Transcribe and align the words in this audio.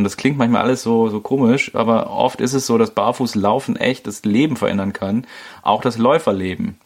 Und 0.00 0.04
das 0.04 0.16
klingt 0.16 0.38
manchmal 0.38 0.62
alles 0.62 0.82
so, 0.82 1.10
so 1.10 1.20
komisch, 1.20 1.74
aber 1.74 2.08
oft 2.08 2.40
ist 2.40 2.54
es 2.54 2.66
so, 2.66 2.78
dass 2.78 2.92
Barfußlaufen 2.92 3.76
echt 3.76 4.06
das 4.06 4.24
Leben 4.24 4.56
verändern 4.56 4.94
kann. 4.94 5.26
Auch 5.60 5.82
das 5.82 5.98
Läuferleben. 5.98 6.78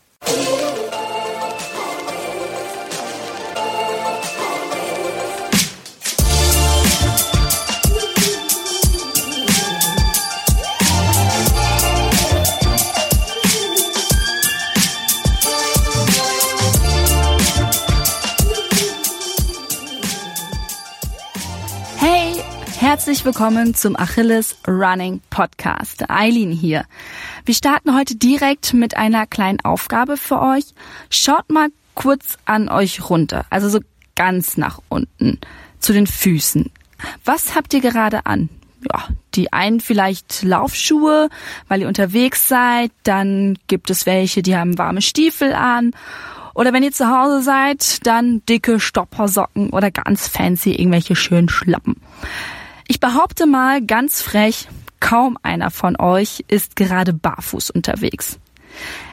Willkommen 23.25 23.75
zum 23.75 23.97
Achilles 23.97 24.55
Running 24.69 25.23
Podcast. 25.31 26.11
Eileen 26.11 26.53
hier. 26.53 26.85
Wir 27.47 27.55
starten 27.55 27.97
heute 27.97 28.17
direkt 28.17 28.75
mit 28.75 28.99
einer 28.99 29.27
kleinen 29.27 29.61
Aufgabe 29.65 30.19
für 30.19 30.43
euch. 30.43 30.65
Schaut 31.09 31.49
mal 31.49 31.69
kurz 31.95 32.37
an 32.45 32.69
euch 32.69 33.09
runter, 33.09 33.47
also 33.49 33.71
so 33.71 33.81
ganz 34.15 34.59
nach 34.59 34.79
unten 34.91 35.39
zu 35.79 35.95
den 35.95 36.07
Füßen. 36.07 36.71
Was 37.25 37.55
habt 37.55 37.73
ihr 37.73 37.81
gerade 37.81 38.27
an? 38.27 38.51
Ja, 38.93 39.09
die 39.35 39.55
einen 39.55 39.81
vielleicht 39.81 40.43
Laufschuhe, 40.43 41.31
weil 41.67 41.81
ihr 41.81 41.89
unterwegs 41.89 42.47
seid, 42.47 42.93
dann 43.05 43.57
gibt 43.69 43.89
es 43.89 44.05
welche, 44.05 44.43
die 44.43 44.55
haben 44.55 44.77
warme 44.77 45.01
Stiefel 45.01 45.55
an. 45.55 45.93
Oder 46.53 46.75
wenn 46.75 46.83
ihr 46.83 46.93
zu 46.93 47.09
Hause 47.09 47.43
seid, 47.43 48.07
dann 48.07 48.43
dicke 48.45 48.81
Stoppersocken 48.81 49.71
oder 49.71 49.91
ganz 49.91 50.29
fancy 50.29 50.73
irgendwelche 50.75 51.17
schönen 51.17 51.49
Schlappen. 51.49 51.97
Ich 52.87 53.01
behaupte 53.01 53.47
mal 53.47 53.83
ganz 53.83 54.21
frech, 54.21 54.69
kaum 55.01 55.39
einer 55.43 55.71
von 55.71 55.99
euch 55.99 56.45
ist 56.49 56.77
gerade 56.77 57.13
barfuß 57.13 57.71
unterwegs. 57.71 58.39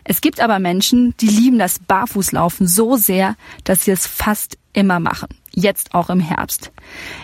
Es 0.03 0.21
gibt 0.21 0.39
aber 0.39 0.59
Menschen, 0.59 1.15
die 1.19 1.27
lieben 1.27 1.59
das 1.59 1.79
Barfußlaufen 1.79 2.67
so 2.67 2.95
sehr, 2.95 3.35
dass 3.63 3.85
sie 3.85 3.91
es 3.91 4.07
fast 4.07 4.57
immer 4.73 4.99
machen. 4.99 5.29
Jetzt 5.53 5.93
auch 5.93 6.09
im 6.09 6.19
Herbst. 6.19 6.71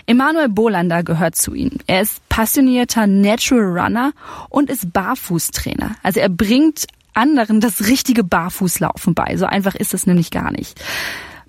Emanuel 0.06 0.48
Bolander 0.48 1.02
gehört 1.02 1.34
zu 1.34 1.54
ihnen. 1.54 1.78
Er 1.86 2.02
ist 2.02 2.26
passionierter 2.28 3.06
Natural 3.06 3.80
Runner 3.80 4.12
und 4.50 4.70
ist 4.70 4.92
Barfußtrainer. 4.92 5.96
Also 6.02 6.20
er 6.20 6.28
bringt 6.28 6.86
anderen 7.14 7.60
das 7.60 7.86
richtige 7.86 8.22
Barfußlaufen 8.22 9.14
bei. 9.14 9.36
So 9.36 9.46
einfach 9.46 9.74
ist 9.74 9.94
es 9.94 10.06
nämlich 10.06 10.30
gar 10.30 10.52
nicht. 10.52 10.80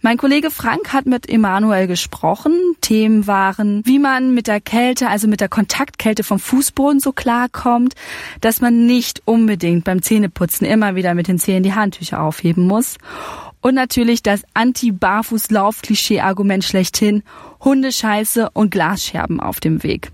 Mein 0.02 0.17
Kollege 0.17 0.50
Frank 0.50 0.94
hat 0.94 1.08
mit 1.08 1.28
Emanuel 1.28 1.86
gesprochen. 1.86 2.53
Themen 2.80 3.28
waren, 3.28 3.86
wie 3.86 4.00
man 4.00 4.33
mit 4.33 4.47
der 4.47 4.61
Kälte, 4.61 5.09
also 5.09 5.28
mit 5.28 5.42
der 5.42 5.50
Kontaktkälte 5.50 6.23
vom 6.23 6.39
Fußboden 6.39 7.02
so 7.02 7.11
klarkommt, 7.11 7.95
dass 8.39 8.61
man 8.61 8.86
nicht 8.86 9.22
unbedingt 9.25 9.83
beim 9.83 10.02
Zähneputzen 10.02 10.66
immer 10.66 10.95
wieder 10.95 11.16
mit 11.16 11.27
den 11.27 11.38
Zähnen 11.38 11.64
die 11.64 11.73
Handtücher 11.73 12.22
aufheben 12.22 12.66
muss. 12.66 12.95
Und 13.59 13.75
natürlich 13.75 14.23
das 14.23 14.44
Anti-Barfuß-Lauf-Klischee-Argument 14.53 16.64
schlechthin, 16.64 17.23
Hundescheiße 17.61 18.52
und 18.52 18.72
Glasscherben 18.72 19.42
auf 19.42 19.59
dem 19.59 19.83
Weg. 19.83 20.14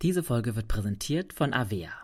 Diese 0.00 0.22
Folge 0.22 0.54
wird 0.54 0.68
präsentiert 0.68 1.32
von 1.32 1.52
Avea. 1.52 2.03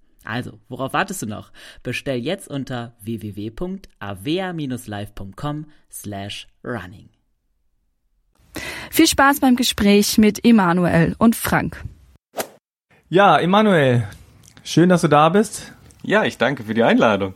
Also, 0.25 0.59
worauf 0.69 0.93
wartest 0.93 1.21
du 1.21 1.25
noch? 1.25 1.51
Bestell 1.83 2.17
jetzt 2.17 2.47
unter 2.47 2.95
www.avea-live.com 3.01 5.65
slash 5.91 6.47
running. 6.63 7.09
Viel 8.89 9.07
Spaß 9.07 9.39
beim 9.39 9.55
Gespräch 9.55 10.17
mit 10.17 10.43
Emanuel 10.45 11.15
und 11.17 11.35
Frank. 11.35 11.83
Ja, 13.09 13.39
Emanuel, 13.39 14.07
schön, 14.63 14.89
dass 14.89 15.01
du 15.01 15.07
da 15.07 15.29
bist. 15.29 15.73
Ja, 16.03 16.23
ich 16.23 16.37
danke 16.37 16.63
für 16.63 16.73
die 16.73 16.83
Einladung. 16.83 17.33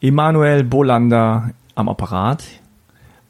Emanuel 0.00 0.64
Bolander 0.64 1.50
am 1.74 1.88
Apparat 1.88 2.44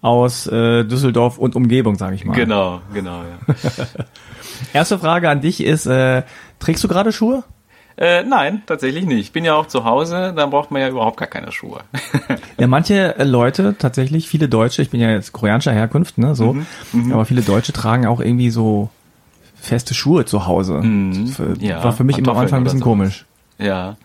aus 0.00 0.46
äh, 0.46 0.84
Düsseldorf 0.84 1.38
und 1.38 1.56
Umgebung, 1.56 1.96
sage 1.96 2.14
ich 2.14 2.24
mal. 2.24 2.34
Genau, 2.34 2.80
genau. 2.92 3.22
Ja. 3.22 3.38
Erste 4.72 4.98
Frage 4.98 5.28
an 5.28 5.40
dich 5.40 5.62
ist, 5.62 5.86
äh, 5.86 6.22
trägst 6.58 6.84
du 6.84 6.88
gerade 6.88 7.12
Schuhe? 7.12 7.44
Äh, 7.98 8.24
nein, 8.24 8.62
tatsächlich 8.66 9.06
nicht. 9.06 9.20
Ich 9.20 9.32
bin 9.32 9.44
ja 9.44 9.54
auch 9.54 9.66
zu 9.66 9.84
Hause, 9.84 10.34
dann 10.36 10.50
braucht 10.50 10.70
man 10.70 10.82
ja 10.82 10.88
überhaupt 10.88 11.16
gar 11.16 11.28
keine 11.28 11.50
Schuhe. 11.50 11.80
ja, 12.58 12.66
manche 12.66 13.18
äh, 13.18 13.24
Leute, 13.24 13.74
tatsächlich, 13.78 14.28
viele 14.28 14.48
Deutsche, 14.48 14.82
ich 14.82 14.90
bin 14.90 15.00
ja 15.00 15.10
jetzt 15.10 15.32
koreanischer 15.32 15.72
Herkunft, 15.72 16.18
ne, 16.18 16.34
so, 16.34 16.52
mhm, 16.52 16.66
mhm, 16.92 17.12
aber 17.12 17.24
viele 17.24 17.42
Deutsche 17.42 17.72
tragen 17.72 18.06
auch 18.06 18.20
irgendwie 18.20 18.50
so 18.50 18.90
feste 19.54 19.94
Schuhe 19.94 20.26
zu 20.26 20.46
Hause. 20.46 20.74
Mhm, 20.74 21.34
ja, 21.60 21.82
War 21.82 21.92
für 21.92 22.04
mich 22.04 22.18
immer 22.18 22.32
am 22.32 22.38
Anfang 22.38 22.60
ein 22.60 22.64
bisschen 22.64 22.80
komisch. 22.80 23.24
Ja 23.58 23.96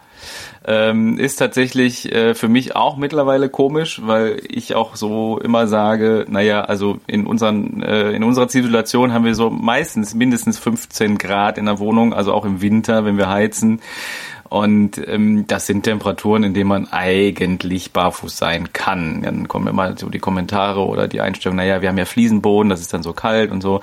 ähm, 0.65 1.17
ist 1.17 1.37
tatsächlich 1.37 2.11
äh, 2.11 2.35
für 2.35 2.47
mich 2.47 2.75
auch 2.75 2.95
mittlerweile 2.95 3.49
komisch, 3.49 4.01
weil 4.03 4.41
ich 4.47 4.75
auch 4.75 4.95
so 4.95 5.39
immer 5.39 5.67
sage, 5.67 6.25
naja, 6.29 6.61
also 6.61 6.99
in 7.07 7.25
unseren 7.25 7.81
äh, 7.81 8.11
in 8.11 8.23
unserer 8.23 8.47
Zivilisation 8.47 9.11
haben 9.11 9.25
wir 9.25 9.33
so 9.33 9.49
meistens 9.49 10.13
mindestens 10.13 10.59
15 10.59 11.17
Grad 11.17 11.57
in 11.57 11.65
der 11.65 11.79
Wohnung, 11.79 12.13
also 12.13 12.33
auch 12.33 12.45
im 12.45 12.61
Winter, 12.61 13.05
wenn 13.05 13.17
wir 13.17 13.29
heizen. 13.29 13.81
Und 14.49 15.01
ähm, 15.07 15.47
das 15.47 15.65
sind 15.65 15.83
Temperaturen, 15.83 16.43
in 16.43 16.53
denen 16.53 16.67
man 16.67 16.91
eigentlich 16.91 17.93
barfuß 17.93 18.37
sein 18.37 18.73
kann. 18.73 19.21
Dann 19.21 19.47
kommen 19.47 19.67
immer 19.67 19.97
so 19.97 20.09
die 20.09 20.19
Kommentare 20.19 20.85
oder 20.85 21.07
die 21.07 21.21
Einstellung, 21.21 21.55
naja, 21.55 21.81
wir 21.81 21.87
haben 21.87 21.97
ja 21.97 22.03
Fliesenboden, 22.03 22.69
das 22.69 22.81
ist 22.81 22.93
dann 22.93 23.01
so 23.01 23.13
kalt 23.13 23.49
und 23.49 23.61
so. 23.61 23.79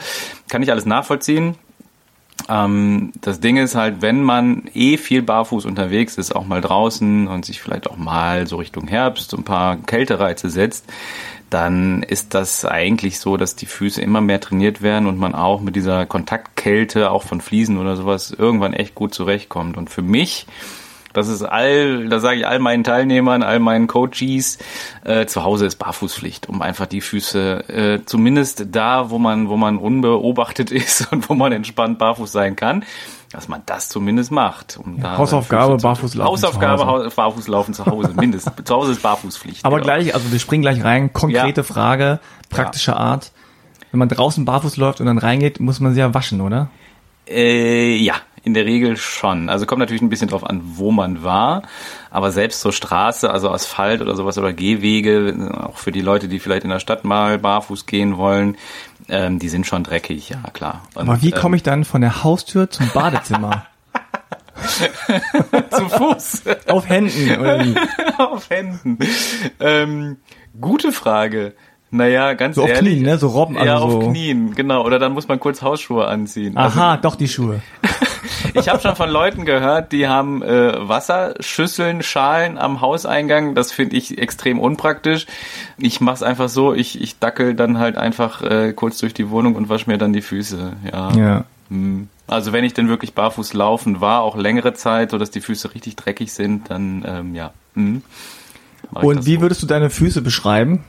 Kann 0.50 0.62
ich 0.62 0.70
alles 0.70 0.84
nachvollziehen. 0.84 1.56
Ähm, 2.48 3.12
das 3.20 3.40
Ding 3.40 3.56
ist 3.56 3.74
halt, 3.74 4.00
wenn 4.00 4.22
man 4.22 4.64
eh 4.74 4.96
viel 4.96 5.22
barfuß 5.22 5.66
unterwegs 5.66 6.16
ist, 6.16 6.34
auch 6.34 6.46
mal 6.46 6.60
draußen 6.60 7.28
und 7.28 7.44
sich 7.44 7.60
vielleicht 7.60 7.90
auch 7.90 7.96
mal 7.96 8.46
so 8.46 8.56
Richtung 8.56 8.86
Herbst 8.88 9.34
ein 9.34 9.44
paar 9.44 9.76
Kältereize 9.76 10.50
setzt, 10.50 10.86
dann 11.50 12.02
ist 12.02 12.34
das 12.34 12.64
eigentlich 12.64 13.20
so, 13.20 13.36
dass 13.36 13.56
die 13.56 13.66
Füße 13.66 14.02
immer 14.02 14.20
mehr 14.20 14.40
trainiert 14.40 14.82
werden 14.82 15.06
und 15.06 15.18
man 15.18 15.34
auch 15.34 15.60
mit 15.60 15.76
dieser 15.76 16.04
Kontaktkälte, 16.06 17.10
auch 17.10 17.22
von 17.22 17.40
Fliesen 17.40 17.78
oder 17.78 17.96
sowas, 17.96 18.30
irgendwann 18.30 18.74
echt 18.74 18.94
gut 18.94 19.14
zurechtkommt. 19.14 19.76
Und 19.76 19.88
für 19.88 20.02
mich 20.02 20.46
das 21.18 21.28
ist 21.28 21.42
all, 21.42 22.08
da 22.08 22.20
sage 22.20 22.38
ich 22.38 22.46
all 22.46 22.58
meinen 22.60 22.84
Teilnehmern, 22.84 23.42
all 23.42 23.58
meinen 23.58 23.88
Coaches, 23.88 24.58
äh, 25.04 25.26
zu 25.26 25.44
Hause 25.44 25.66
ist 25.66 25.76
Barfußpflicht, 25.76 26.48
um 26.48 26.62
einfach 26.62 26.86
die 26.86 27.00
Füße 27.00 27.68
äh, 27.68 28.04
zumindest 28.06 28.66
da, 28.70 29.10
wo 29.10 29.18
man, 29.18 29.48
wo 29.48 29.56
man 29.56 29.78
unbeobachtet 29.78 30.70
ist 30.70 31.12
und 31.12 31.28
wo 31.28 31.34
man 31.34 31.52
entspannt 31.52 31.98
barfuß 31.98 32.30
sein 32.30 32.56
kann, 32.56 32.84
dass 33.32 33.48
man 33.48 33.62
das 33.66 33.88
zumindest 33.88 34.30
macht. 34.30 34.78
Um 34.82 34.98
ja, 34.98 35.18
Hausaufgabe, 35.18 35.76
Barfußlaufen. 35.76 36.30
Hausaufgabe, 36.30 37.10
Barfußlaufen 37.14 37.74
zu 37.74 37.84
Hause, 37.84 38.12
mindestens. 38.14 38.52
zu 38.64 38.74
Hause 38.74 38.92
ist 38.92 39.02
Barfußpflicht. 39.02 39.64
Aber 39.64 39.76
genau. 39.76 39.86
gleich, 39.86 40.14
also 40.14 40.32
wir 40.32 40.38
springen 40.38 40.62
gleich 40.62 40.82
rein. 40.82 41.12
Konkrete 41.12 41.60
ja. 41.60 41.64
Frage, 41.64 42.20
praktischer 42.48 42.92
ja. 42.92 42.98
Art. 42.98 43.32
Wenn 43.90 43.98
man 43.98 44.08
draußen 44.08 44.44
barfuß 44.44 44.76
läuft 44.76 45.00
und 45.00 45.06
dann 45.06 45.18
reingeht, 45.18 45.60
muss 45.60 45.80
man 45.80 45.94
sie 45.94 46.00
ja 46.00 46.14
waschen, 46.14 46.40
oder? 46.40 46.68
Äh, 47.26 47.96
ja, 47.96 48.14
in 48.48 48.54
der 48.54 48.64
Regel 48.64 48.96
schon. 48.96 49.48
Also 49.48 49.66
kommt 49.66 49.80
natürlich 49.80 50.02
ein 50.02 50.08
bisschen 50.08 50.28
drauf 50.28 50.42
an, 50.42 50.62
wo 50.64 50.90
man 50.90 51.22
war. 51.22 51.62
Aber 52.10 52.32
selbst 52.32 52.60
so 52.60 52.72
Straße, 52.72 53.30
also 53.30 53.50
Asphalt 53.50 54.00
oder 54.00 54.16
sowas 54.16 54.38
oder 54.38 54.52
Gehwege, 54.52 55.60
auch 55.62 55.76
für 55.76 55.92
die 55.92 56.00
Leute, 56.00 56.28
die 56.28 56.38
vielleicht 56.40 56.64
in 56.64 56.70
der 56.70 56.80
Stadt 56.80 57.04
mal 57.04 57.38
barfuß 57.38 57.86
gehen 57.86 58.16
wollen, 58.16 58.56
ähm, 59.08 59.38
die 59.38 59.48
sind 59.48 59.66
schon 59.66 59.84
dreckig, 59.84 60.30
ja 60.30 60.42
klar. 60.52 60.82
Und, 60.94 61.08
aber 61.08 61.22
wie 61.22 61.30
komme 61.30 61.54
ähm, 61.54 61.56
ich 61.56 61.62
dann 61.62 61.84
von 61.84 62.00
der 62.00 62.24
Haustür 62.24 62.70
zum 62.70 62.88
Badezimmer? 62.88 63.66
Zu 65.70 65.88
Fuß. 65.88 66.42
Auf 66.66 66.88
Händen, 66.88 67.38
oder 67.38 67.64
wie? 67.64 67.74
Auf 68.18 68.50
Händen. 68.50 68.98
Ähm, 69.60 70.16
gute 70.60 70.90
Frage. 70.90 71.54
Naja, 71.90 72.34
ganz 72.34 72.56
so 72.56 72.62
ehrlich. 72.62 72.76
auf 72.76 72.84
Knien, 72.84 73.02
ne? 73.02 73.18
So 73.18 73.28
Robben. 73.28 73.56
Also 73.56 73.66
ja, 73.66 73.78
auf 73.78 74.10
Knien, 74.10 74.54
genau. 74.54 74.84
Oder 74.84 74.98
dann 74.98 75.12
muss 75.12 75.26
man 75.26 75.40
kurz 75.40 75.62
Hausschuhe 75.62 76.06
anziehen. 76.06 76.56
Aha, 76.56 76.90
also, 76.92 77.02
doch 77.02 77.14
die 77.14 77.28
Schuhe. 77.28 77.62
ich 78.54 78.68
habe 78.68 78.80
schon 78.80 78.96
von 78.96 79.10
Leuten 79.10 79.44
gehört, 79.44 79.92
die 79.92 80.08
haben 80.08 80.42
äh, 80.42 80.88
Wasserschüsseln, 80.88 82.02
Schalen 82.02 82.58
am 82.58 82.80
Hauseingang. 82.80 83.54
Das 83.54 83.72
finde 83.72 83.96
ich 83.96 84.18
extrem 84.18 84.58
unpraktisch. 84.60 85.26
Ich 85.78 86.00
mache 86.00 86.16
es 86.16 86.22
einfach 86.22 86.48
so, 86.48 86.74
ich, 86.74 87.00
ich 87.00 87.18
dackel 87.18 87.54
dann 87.54 87.78
halt 87.78 87.96
einfach 87.96 88.42
äh, 88.42 88.72
kurz 88.72 88.98
durch 88.98 89.14
die 89.14 89.30
Wohnung 89.30 89.54
und 89.54 89.68
wasche 89.68 89.90
mir 89.90 89.98
dann 89.98 90.12
die 90.12 90.22
Füße. 90.22 90.72
Ja. 90.92 91.12
ja. 91.12 91.44
Hm. 91.70 92.08
Also 92.26 92.52
wenn 92.52 92.64
ich 92.64 92.74
denn 92.74 92.88
wirklich 92.88 93.14
barfuß 93.14 93.54
laufen 93.54 94.00
war, 94.00 94.22
auch 94.22 94.36
längere 94.36 94.74
Zeit, 94.74 95.10
so 95.10 95.18
dass 95.18 95.30
die 95.30 95.40
Füße 95.40 95.74
richtig 95.74 95.96
dreckig 95.96 96.32
sind, 96.32 96.70
dann 96.70 97.04
ähm, 97.06 97.34
ja. 97.34 97.52
Hm. 97.74 98.02
Und 98.92 99.26
wie 99.26 99.36
so. 99.36 99.40
würdest 99.40 99.62
du 99.62 99.66
deine 99.66 99.90
Füße 99.90 100.22
beschreiben? 100.22 100.84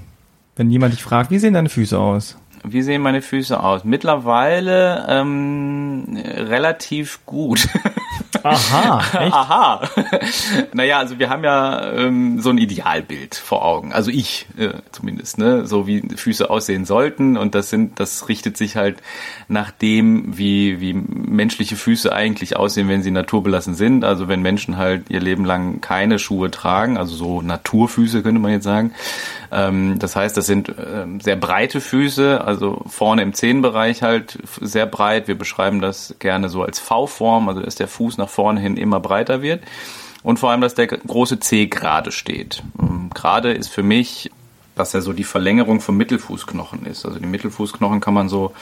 Wenn 0.56 0.70
jemand 0.70 0.94
dich 0.94 1.04
fragt, 1.04 1.32
wie 1.32 1.40
sehen 1.40 1.54
deine 1.54 1.70
Füße 1.70 1.98
aus? 1.98 2.38
Wie 2.64 2.82
sehen 2.82 3.02
meine 3.02 3.22
Füße 3.22 3.62
aus? 3.62 3.84
Mittlerweile 3.84 5.06
ähm, 5.08 6.18
relativ 6.26 7.26
gut. 7.26 7.68
Aha. 8.44 9.02
Echt? 9.20 9.34
Aha. 9.34 9.82
naja, 10.74 11.00
also 11.00 11.20
wir 11.20 11.30
haben 11.30 11.44
ja 11.44 11.92
ähm, 11.94 12.40
so 12.40 12.50
ein 12.50 12.58
Idealbild 12.58 13.36
vor 13.36 13.66
Augen. 13.66 13.94
Also 13.94 14.12
ich 14.12 14.48
äh, 14.58 14.74
zumindest, 14.92 15.38
ne? 15.38 15.66
So 15.66 15.88
wie 15.88 16.02
Füße 16.02 16.50
aussehen 16.50 16.86
sollten. 16.86 17.38
Und 17.38 17.56
das 17.56 17.70
sind, 17.70 18.00
das 18.00 18.30
richtet 18.30 18.58
sich 18.58 18.76
halt 18.76 18.98
nach 19.48 19.72
dem, 19.72 20.38
wie, 20.38 20.80
wie 20.80 20.94
menschliche 20.94 21.76
Füße 21.76 22.14
eigentlich 22.14 22.56
aussehen, 22.56 22.88
wenn 22.88 23.02
sie 23.02 23.12
naturbelassen 23.12 23.74
sind. 23.74 24.04
Also 24.04 24.28
wenn 24.28 24.42
Menschen 24.42 24.78
halt 24.78 25.10
ihr 25.10 25.20
Leben 25.20 25.46
lang 25.46 25.82
keine 25.82 26.20
Schuhe 26.20 26.52
tragen, 26.52 26.98
also 26.98 27.16
so 27.16 27.42
Naturfüße 27.42 28.22
könnte 28.22 28.40
man 28.40 28.52
jetzt 28.52 28.64
sagen. 28.64 28.94
Ähm, 29.52 29.98
das 29.98 30.16
heißt, 30.16 30.38
das 30.38 30.46
sind 30.46 30.72
ähm, 30.78 31.20
sehr 31.20 31.36
breite 31.36 31.82
Füße, 31.82 32.42
also 32.42 32.84
vorne 32.88 33.24
im 33.24 33.34
Zehenbereich 33.34 34.04
halt 34.04 34.38
sehr 34.62 34.86
breit. 34.86 35.28
Wir 35.28 35.38
beschreiben 35.38 35.82
das 35.82 36.16
gerne 36.20 36.50
so 36.50 36.64
als 36.64 36.80
V-Form, 36.80 37.50
also 37.50 37.62
dass 37.62 37.76
der 37.76 37.88
Fuß 37.88 38.19
nach 38.20 38.30
vorne 38.30 38.60
hin 38.60 38.78
immer 38.78 39.00
breiter 39.00 39.42
wird. 39.42 39.64
Und 40.22 40.38
vor 40.38 40.52
allem, 40.52 40.62
dass 40.62 40.76
der 40.76 40.88
große 40.88 41.40
C 41.40 41.68
gerade 41.68 42.12
steht. 42.12 42.62
Ähm, 42.80 43.10
gerade 43.14 43.54
ist 43.54 43.70
für 43.70 43.84
mich 43.84 44.30
dass 44.80 44.94
er 44.94 45.02
so 45.02 45.12
die 45.12 45.26
Verlängerung 45.26 45.82
vom 45.82 45.98
Mittelfußknochen 45.98 46.86
ist. 46.86 47.06
Also 47.06 47.20
den 47.20 47.30
Mittelfußknochen 47.30 48.00
kann 48.00 48.14
man 48.14 48.30
so, 48.30 48.54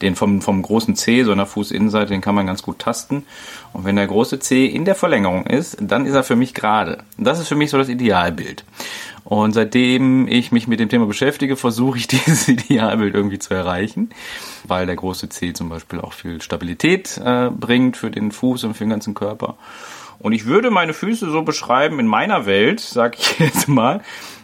den 0.00 0.16
vom, 0.16 0.40
vom 0.40 0.62
großen 0.62 0.96
C, 0.96 1.22
so 1.22 1.32
in 1.32 1.36
der 1.38 1.46
Fußinnenseite, 1.46 2.14
den 2.14 2.22
kann 2.22 2.34
man 2.34 2.46
ganz 2.46 2.62
gut 2.62 2.78
tasten. 2.78 3.26
Und 3.74 3.84
wenn 3.84 3.96
der 3.96 4.06
große 4.06 4.38
C 4.38 4.64
in 4.64 4.86
der 4.86 4.94
Verlängerung 4.94 5.46
ist, 5.46 5.76
dann 5.78 6.06
ist 6.06 6.14
er 6.14 6.24
für 6.24 6.34
mich 6.34 6.54
gerade. 6.54 7.04
Das 7.18 7.38
ist 7.38 7.48
für 7.48 7.56
mich 7.56 7.70
so 7.70 7.76
das 7.76 7.90
Idealbild. 7.90 8.64
Und 9.26 9.54
seitdem 9.54 10.28
ich 10.28 10.52
mich 10.52 10.68
mit 10.68 10.78
dem 10.78 10.88
Thema 10.88 11.06
beschäftige, 11.06 11.56
versuche 11.56 11.98
ich 11.98 12.06
dieses 12.06 12.46
Idealbild 12.46 13.12
irgendwie 13.12 13.40
zu 13.40 13.52
erreichen, 13.54 14.10
weil 14.64 14.86
der 14.86 14.94
große 14.94 15.28
C 15.28 15.52
zum 15.52 15.68
Beispiel 15.68 16.00
auch 16.00 16.12
viel 16.12 16.40
Stabilität 16.40 17.18
äh, 17.18 17.50
bringt 17.50 17.96
für 17.96 18.12
den 18.12 18.30
Fuß 18.30 18.62
und 18.62 18.74
für 18.74 18.84
den 18.84 18.90
ganzen 18.90 19.14
Körper. 19.14 19.56
Und 20.20 20.32
ich 20.32 20.46
würde 20.46 20.70
meine 20.70 20.94
Füße 20.94 21.28
so 21.28 21.42
beschreiben 21.42 21.98
in 21.98 22.06
meiner 22.06 22.46
Welt, 22.46 22.78
sag 22.78 23.18
ich 23.18 23.38
jetzt 23.40 23.66
mal, 23.66 24.00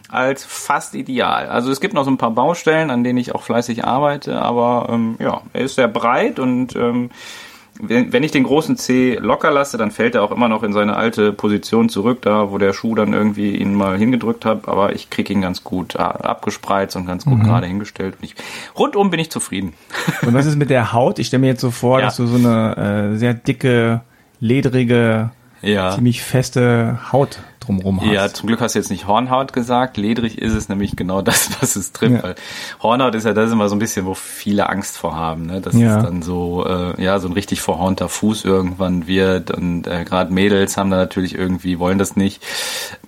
als 0.09 0.43
fast 0.43 0.95
ideal. 0.95 1.47
Also 1.47 1.71
es 1.71 1.79
gibt 1.79 1.93
noch 1.93 2.03
so 2.03 2.11
ein 2.11 2.17
paar 2.17 2.31
Baustellen, 2.31 2.91
an 2.91 3.05
denen 3.05 3.17
ich 3.17 3.33
auch 3.33 3.43
fleißig 3.43 3.85
arbeite, 3.85 4.41
aber 4.41 4.89
ähm, 4.91 5.15
ja, 5.17 5.43
er 5.53 5.61
ist 5.61 5.75
sehr 5.75 5.87
breit 5.87 6.39
und 6.39 6.75
ähm, 6.75 7.09
wenn, 7.81 8.13
wenn 8.13 8.23
ich 8.23 8.31
den 8.31 8.43
großen 8.43 8.77
C 8.77 9.15
locker 9.15 9.51
lasse, 9.51 9.77
dann 9.77 9.91
fällt 9.91 10.15
er 10.15 10.23
auch 10.23 10.31
immer 10.31 10.47
noch 10.47 10.63
in 10.63 10.73
seine 10.73 10.95
alte 10.95 11.33
Position 11.33 11.89
zurück, 11.89 12.21
da 12.21 12.51
wo 12.51 12.57
der 12.57 12.73
Schuh 12.73 12.95
dann 12.95 13.13
irgendwie 13.13 13.55
ihn 13.55 13.73
mal 13.73 13.97
hingedrückt 13.97 14.45
hat, 14.45 14.67
aber 14.67 14.93
ich 14.93 15.09
kriege 15.09 15.33
ihn 15.33 15.41
ganz 15.41 15.63
gut 15.63 15.95
äh, 15.95 15.99
abgespreizt 15.99 16.95
und 16.95 17.05
ganz 17.05 17.25
gut 17.25 17.39
mhm. 17.39 17.43
gerade 17.43 17.67
hingestellt. 17.67 18.15
Und 18.19 18.25
ich, 18.25 18.35
rundum 18.77 19.09
bin 19.09 19.19
ich 19.19 19.31
zufrieden. 19.31 19.73
Und 20.21 20.33
was 20.33 20.45
ist 20.45 20.57
mit 20.57 20.69
der 20.69 20.93
Haut? 20.93 21.19
Ich 21.19 21.27
stelle 21.27 21.41
mir 21.41 21.47
jetzt 21.47 21.61
so 21.61 21.71
vor, 21.71 21.99
ja. 21.99 22.05
dass 22.05 22.17
du 22.17 22.27
so 22.27 22.37
eine 22.37 23.11
äh, 23.13 23.17
sehr 23.17 23.33
dicke, 23.33 24.01
ledrige, 24.39 25.31
ja. 25.61 25.91
ziemlich 25.91 26.21
feste 26.21 26.99
Haut 27.11 27.39
drumherum 27.65 28.01
hast. 28.01 28.11
Ja, 28.11 28.29
zum 28.29 28.47
Glück 28.47 28.61
hast 28.61 28.75
du 28.75 28.79
jetzt 28.79 28.89
nicht 28.89 29.07
Hornhaut 29.07 29.53
gesagt. 29.53 29.97
Ledrig 29.97 30.37
ist 30.37 30.53
es 30.53 30.69
nämlich 30.69 30.95
genau 30.95 31.21
das, 31.23 31.49
was 31.61 31.75
es 31.75 31.91
trifft. 31.91 32.15
Ja. 32.15 32.23
Weil 32.23 32.35
Hornhaut 32.81 33.15
ist 33.15 33.25
ja 33.25 33.33
das 33.33 33.51
immer 33.51 33.69
so 33.69 33.75
ein 33.75 33.79
bisschen, 33.79 34.05
wo 34.05 34.13
viele 34.13 34.69
Angst 34.69 34.97
vor 34.97 35.15
haben. 35.15 35.45
Ne? 35.45 35.61
Dass 35.61 35.75
ja. 35.75 35.97
es 35.97 36.03
dann 36.03 36.21
so, 36.21 36.65
äh, 36.65 37.01
ja, 37.03 37.19
so 37.19 37.27
ein 37.27 37.33
richtig 37.33 37.61
verhornter 37.61 38.09
Fuß 38.09 38.45
irgendwann 38.45 39.07
wird. 39.07 39.51
Und 39.51 39.87
äh, 39.87 40.03
gerade 40.03 40.33
Mädels 40.33 40.77
haben 40.77 40.91
da 40.91 40.97
natürlich 40.97 41.35
irgendwie, 41.35 41.79
wollen 41.79 41.97
das 41.97 42.15
nicht. 42.15 42.43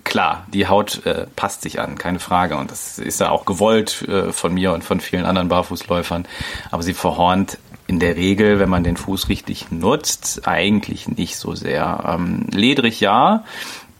Klar, 0.04 0.46
die 0.52 0.68
Haut 0.68 1.04
äh, 1.06 1.26
passt 1.36 1.62
sich 1.62 1.80
an, 1.80 1.98
keine 1.98 2.18
Frage. 2.18 2.56
Und 2.56 2.70
das 2.70 2.98
ist 2.98 3.20
ja 3.20 3.30
auch 3.30 3.44
gewollt 3.44 4.02
äh, 4.08 4.32
von 4.32 4.54
mir 4.54 4.72
und 4.72 4.84
von 4.84 5.00
vielen 5.00 5.24
anderen 5.24 5.48
Barfußläufern. 5.48 6.26
Aber 6.70 6.82
sie 6.82 6.94
verhornt 6.94 7.58
in 7.86 8.00
der 8.00 8.16
Regel, 8.16 8.58
wenn 8.58 8.68
man 8.68 8.84
den 8.84 8.96
Fuß 8.96 9.28
richtig 9.28 9.70
nutzt, 9.70 10.46
eigentlich 10.46 11.08
nicht 11.08 11.36
so 11.36 11.54
sehr. 11.54 12.04
Ähm, 12.06 12.46
ledrig 12.50 13.00
ja, 13.00 13.44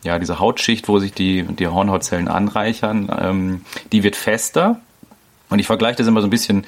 ja, 0.06 0.19
diese 0.19 0.38
Hautschicht, 0.38 0.88
wo 0.88 0.99
sich 0.99 1.12
die, 1.12 1.43
die 1.43 1.67
Hornhautzellen 1.69 2.29
anreichern, 2.29 3.11
ähm, 3.20 3.64
die 3.93 4.03
wird 4.03 4.17
fester. 4.17 4.81
Und 5.50 5.58
ich 5.58 5.67
vergleiche 5.67 5.97
das 5.97 6.06
immer 6.06 6.20
so 6.20 6.26
ein 6.26 6.31
bisschen 6.31 6.64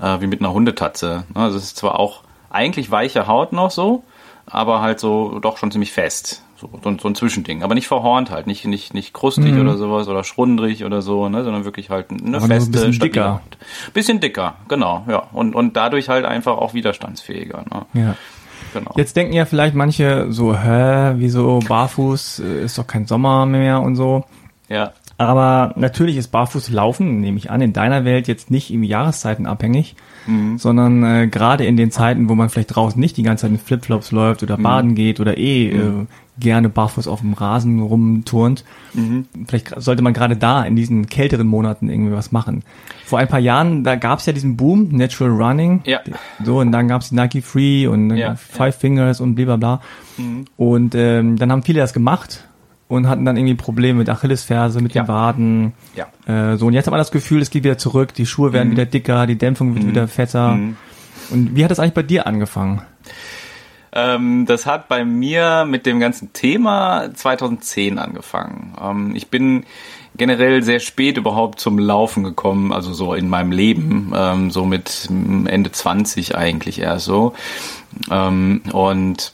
äh, 0.00 0.20
wie 0.20 0.26
mit 0.26 0.40
einer 0.40 0.52
Hundetatze. 0.52 1.24
Also 1.34 1.56
es 1.56 1.64
ist 1.64 1.76
zwar 1.76 1.98
auch 1.98 2.22
eigentlich 2.50 2.90
weiche 2.90 3.26
Haut 3.26 3.52
noch 3.52 3.70
so, 3.70 4.04
aber 4.46 4.80
halt 4.80 5.00
so 5.00 5.38
doch 5.38 5.56
schon 5.56 5.70
ziemlich 5.70 5.92
fest. 5.92 6.42
So, 6.56 6.68
so, 6.84 6.94
so 6.98 7.08
ein 7.08 7.14
Zwischending. 7.14 7.62
Aber 7.62 7.74
nicht 7.74 7.88
verhornt 7.88 8.30
halt, 8.30 8.46
nicht, 8.46 8.66
nicht, 8.66 8.92
nicht 8.92 9.14
krustig 9.14 9.54
mhm. 9.54 9.62
oder 9.62 9.78
sowas 9.78 10.08
oder 10.08 10.24
schrundrig 10.24 10.84
oder 10.84 11.00
so, 11.00 11.28
ne, 11.30 11.42
sondern 11.42 11.64
wirklich 11.64 11.88
halt 11.88 12.10
eine 12.10 12.36
aber 12.36 12.48
feste, 12.48 12.68
ein 12.68 12.72
bisschen 12.72 13.00
dicker. 13.00 13.34
Haut. 13.34 13.92
Bisschen 13.94 14.20
dicker, 14.20 14.56
genau, 14.68 15.04
ja. 15.08 15.22
Und, 15.32 15.54
und 15.54 15.74
dadurch 15.76 16.10
halt 16.10 16.26
einfach 16.26 16.58
auch 16.58 16.74
widerstandsfähiger. 16.74 17.64
Ne? 17.72 17.86
Ja. 17.94 18.16
Genau. 18.72 18.92
Jetzt 18.96 19.16
denken 19.16 19.32
ja 19.32 19.44
vielleicht 19.44 19.74
manche 19.74 20.30
so, 20.30 20.56
hä, 20.56 21.14
wieso 21.16 21.60
barfuß, 21.60 22.40
äh, 22.40 22.64
ist 22.64 22.78
doch 22.78 22.86
kein 22.86 23.06
Sommer 23.06 23.46
mehr 23.46 23.80
und 23.80 23.96
so. 23.96 24.24
Ja. 24.68 24.92
Aber 25.20 25.74
natürlich 25.76 26.16
ist 26.16 26.28
barfuß 26.28 26.70
laufen, 26.70 27.20
nehme 27.20 27.36
ich 27.36 27.50
an, 27.50 27.60
in 27.60 27.74
deiner 27.74 28.06
Welt 28.06 28.26
jetzt 28.26 28.50
nicht 28.50 28.72
im 28.72 28.82
Jahreszeiten 28.82 29.44
abhängig, 29.44 29.94
mhm. 30.26 30.56
sondern 30.56 31.04
äh, 31.04 31.28
gerade 31.28 31.66
in 31.66 31.76
den 31.76 31.90
Zeiten, 31.90 32.30
wo 32.30 32.34
man 32.34 32.48
vielleicht 32.48 32.74
draußen 32.74 32.98
nicht 32.98 33.18
die 33.18 33.22
ganze 33.22 33.42
Zeit 33.42 33.50
in 33.50 33.58
Flipflops 33.58 34.12
läuft 34.12 34.42
oder 34.42 34.56
mhm. 34.56 34.62
baden 34.62 34.94
geht 34.94 35.20
oder 35.20 35.36
eh 35.36 35.74
mhm. 35.74 36.00
äh, 36.00 36.40
gerne 36.40 36.70
barfuß 36.70 37.06
auf 37.06 37.20
dem 37.20 37.34
Rasen 37.34 37.80
rumturnt. 37.80 38.64
Mhm. 38.94 39.26
Vielleicht 39.46 39.74
sollte 39.76 40.00
man 40.00 40.14
gerade 40.14 40.38
da 40.38 40.62
in 40.62 40.74
diesen 40.74 41.06
kälteren 41.06 41.48
Monaten 41.48 41.90
irgendwie 41.90 42.14
was 42.14 42.32
machen. 42.32 42.62
Vor 43.04 43.18
ein 43.18 43.28
paar 43.28 43.40
Jahren, 43.40 43.84
da 43.84 43.96
gab 43.96 44.20
es 44.20 44.26
ja 44.26 44.32
diesen 44.32 44.56
Boom, 44.56 44.88
Natural 44.90 45.32
Running. 45.32 45.82
Ja. 45.84 46.00
So, 46.42 46.60
und 46.60 46.72
dann 46.72 46.88
gab 46.88 47.02
es 47.02 47.10
die 47.10 47.16
Nike 47.16 47.42
Free 47.42 47.86
und 47.86 48.16
ja, 48.16 48.36
Five 48.36 48.76
ja. 48.76 48.80
Fingers 48.80 49.20
und 49.20 49.34
blablabla. 49.34 49.82
Mhm. 50.16 50.46
Und 50.56 50.94
ähm, 50.94 51.36
dann 51.36 51.52
haben 51.52 51.62
viele 51.62 51.80
das 51.80 51.92
gemacht 51.92 52.46
und 52.90 53.08
hatten 53.08 53.24
dann 53.24 53.36
irgendwie 53.36 53.54
Probleme 53.54 54.00
mit 54.00 54.10
Achillesferse, 54.10 54.80
mit 54.80 54.94
ja. 54.94 55.04
den 55.04 55.08
Waden. 55.08 55.72
Ja. 55.94 56.08
Äh, 56.26 56.56
so, 56.56 56.66
und 56.66 56.72
jetzt 56.72 56.86
hat 56.86 56.90
man 56.90 56.98
das 56.98 57.12
Gefühl, 57.12 57.40
es 57.40 57.50
geht 57.50 57.62
wieder 57.62 57.78
zurück, 57.78 58.12
die 58.14 58.26
Schuhe 58.26 58.52
werden 58.52 58.68
mhm. 58.68 58.72
wieder 58.72 58.84
dicker, 58.84 59.28
die 59.28 59.38
Dämpfung 59.38 59.74
wird 59.74 59.84
mhm. 59.84 59.90
wieder 59.90 60.08
fetter. 60.08 60.56
Mhm. 60.56 60.76
Und 61.30 61.54
wie 61.54 61.62
hat 61.62 61.70
das 61.70 61.78
eigentlich 61.78 61.94
bei 61.94 62.02
dir 62.02 62.26
angefangen? 62.26 62.82
Ähm, 63.92 64.44
das 64.44 64.66
hat 64.66 64.88
bei 64.88 65.04
mir 65.04 65.66
mit 65.68 65.86
dem 65.86 66.00
ganzen 66.00 66.32
Thema 66.32 67.14
2010 67.14 67.98
angefangen. 67.98 68.74
Ähm, 68.82 69.14
ich 69.14 69.28
bin 69.28 69.64
generell 70.16 70.64
sehr 70.64 70.80
spät 70.80 71.16
überhaupt 71.16 71.60
zum 71.60 71.78
Laufen 71.78 72.24
gekommen, 72.24 72.72
also 72.72 72.92
so 72.92 73.14
in 73.14 73.28
meinem 73.28 73.52
Leben, 73.52 74.12
ähm, 74.16 74.50
so 74.50 74.64
mit 74.64 75.08
Ende 75.08 75.70
20 75.70 76.36
eigentlich 76.36 76.80
erst 76.80 77.04
so. 77.04 77.34
Ähm, 78.10 78.62
und 78.72 79.32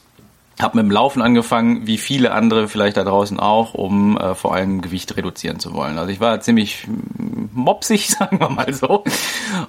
habe 0.59 0.77
mit 0.77 0.85
dem 0.85 0.91
Laufen 0.91 1.21
angefangen, 1.21 1.85
wie 1.85 1.97
viele 1.97 2.31
andere 2.31 2.67
vielleicht 2.67 2.97
da 2.97 3.03
draußen 3.03 3.39
auch, 3.39 3.73
um 3.73 4.17
äh, 4.17 4.33
vor 4.33 4.55
allem 4.55 4.81
Gewicht 4.81 5.15
reduzieren 5.15 5.59
zu 5.59 5.73
wollen. 5.73 5.97
Also 5.97 6.11
ich 6.11 6.19
war 6.19 6.39
ziemlich 6.41 6.87
mopsig, 7.53 8.09
sagen 8.19 8.39
wir 8.39 8.49
mal 8.49 8.73
so. 8.73 9.03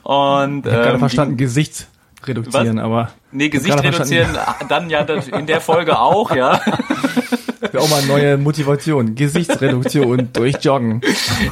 Und 0.03 0.67
ich 0.67 0.73
habe 0.73 0.77
ähm, 0.77 0.83
gerade 0.83 0.99
verstanden, 0.99 1.37
Gesicht 1.37 1.89
reduzieren, 2.25 2.79
Was? 2.79 2.85
aber 2.85 3.13
nee, 3.33 3.49
Gesicht 3.49 3.83
reduzieren, 3.83 4.37
dann 4.69 4.91
ja 4.91 5.01
in 5.01 5.47
der 5.47 5.61
Folge 5.61 5.99
auch, 5.99 6.35
ja. 6.35 6.61
Wäre 7.61 7.83
auch 7.83 7.91
mal 7.91 7.99
eine 7.99 8.07
neue 8.07 8.39
Motivation. 8.39 9.15
Gesichtsreduktion 9.15 10.31
durch 10.33 10.57
Joggen. 10.63 11.01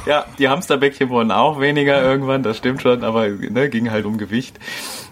Ja, 0.06 0.24
die 0.38 0.48
Hamsterbäckchen 0.48 1.08
wurden 1.10 1.30
auch 1.30 1.60
weniger 1.60 2.00
irgendwann, 2.00 2.42
das 2.42 2.56
stimmt 2.56 2.82
schon, 2.82 3.04
aber 3.04 3.28
ne, 3.28 3.68
ging 3.68 3.90
halt 3.90 4.06
um 4.06 4.16
Gewicht. 4.16 4.58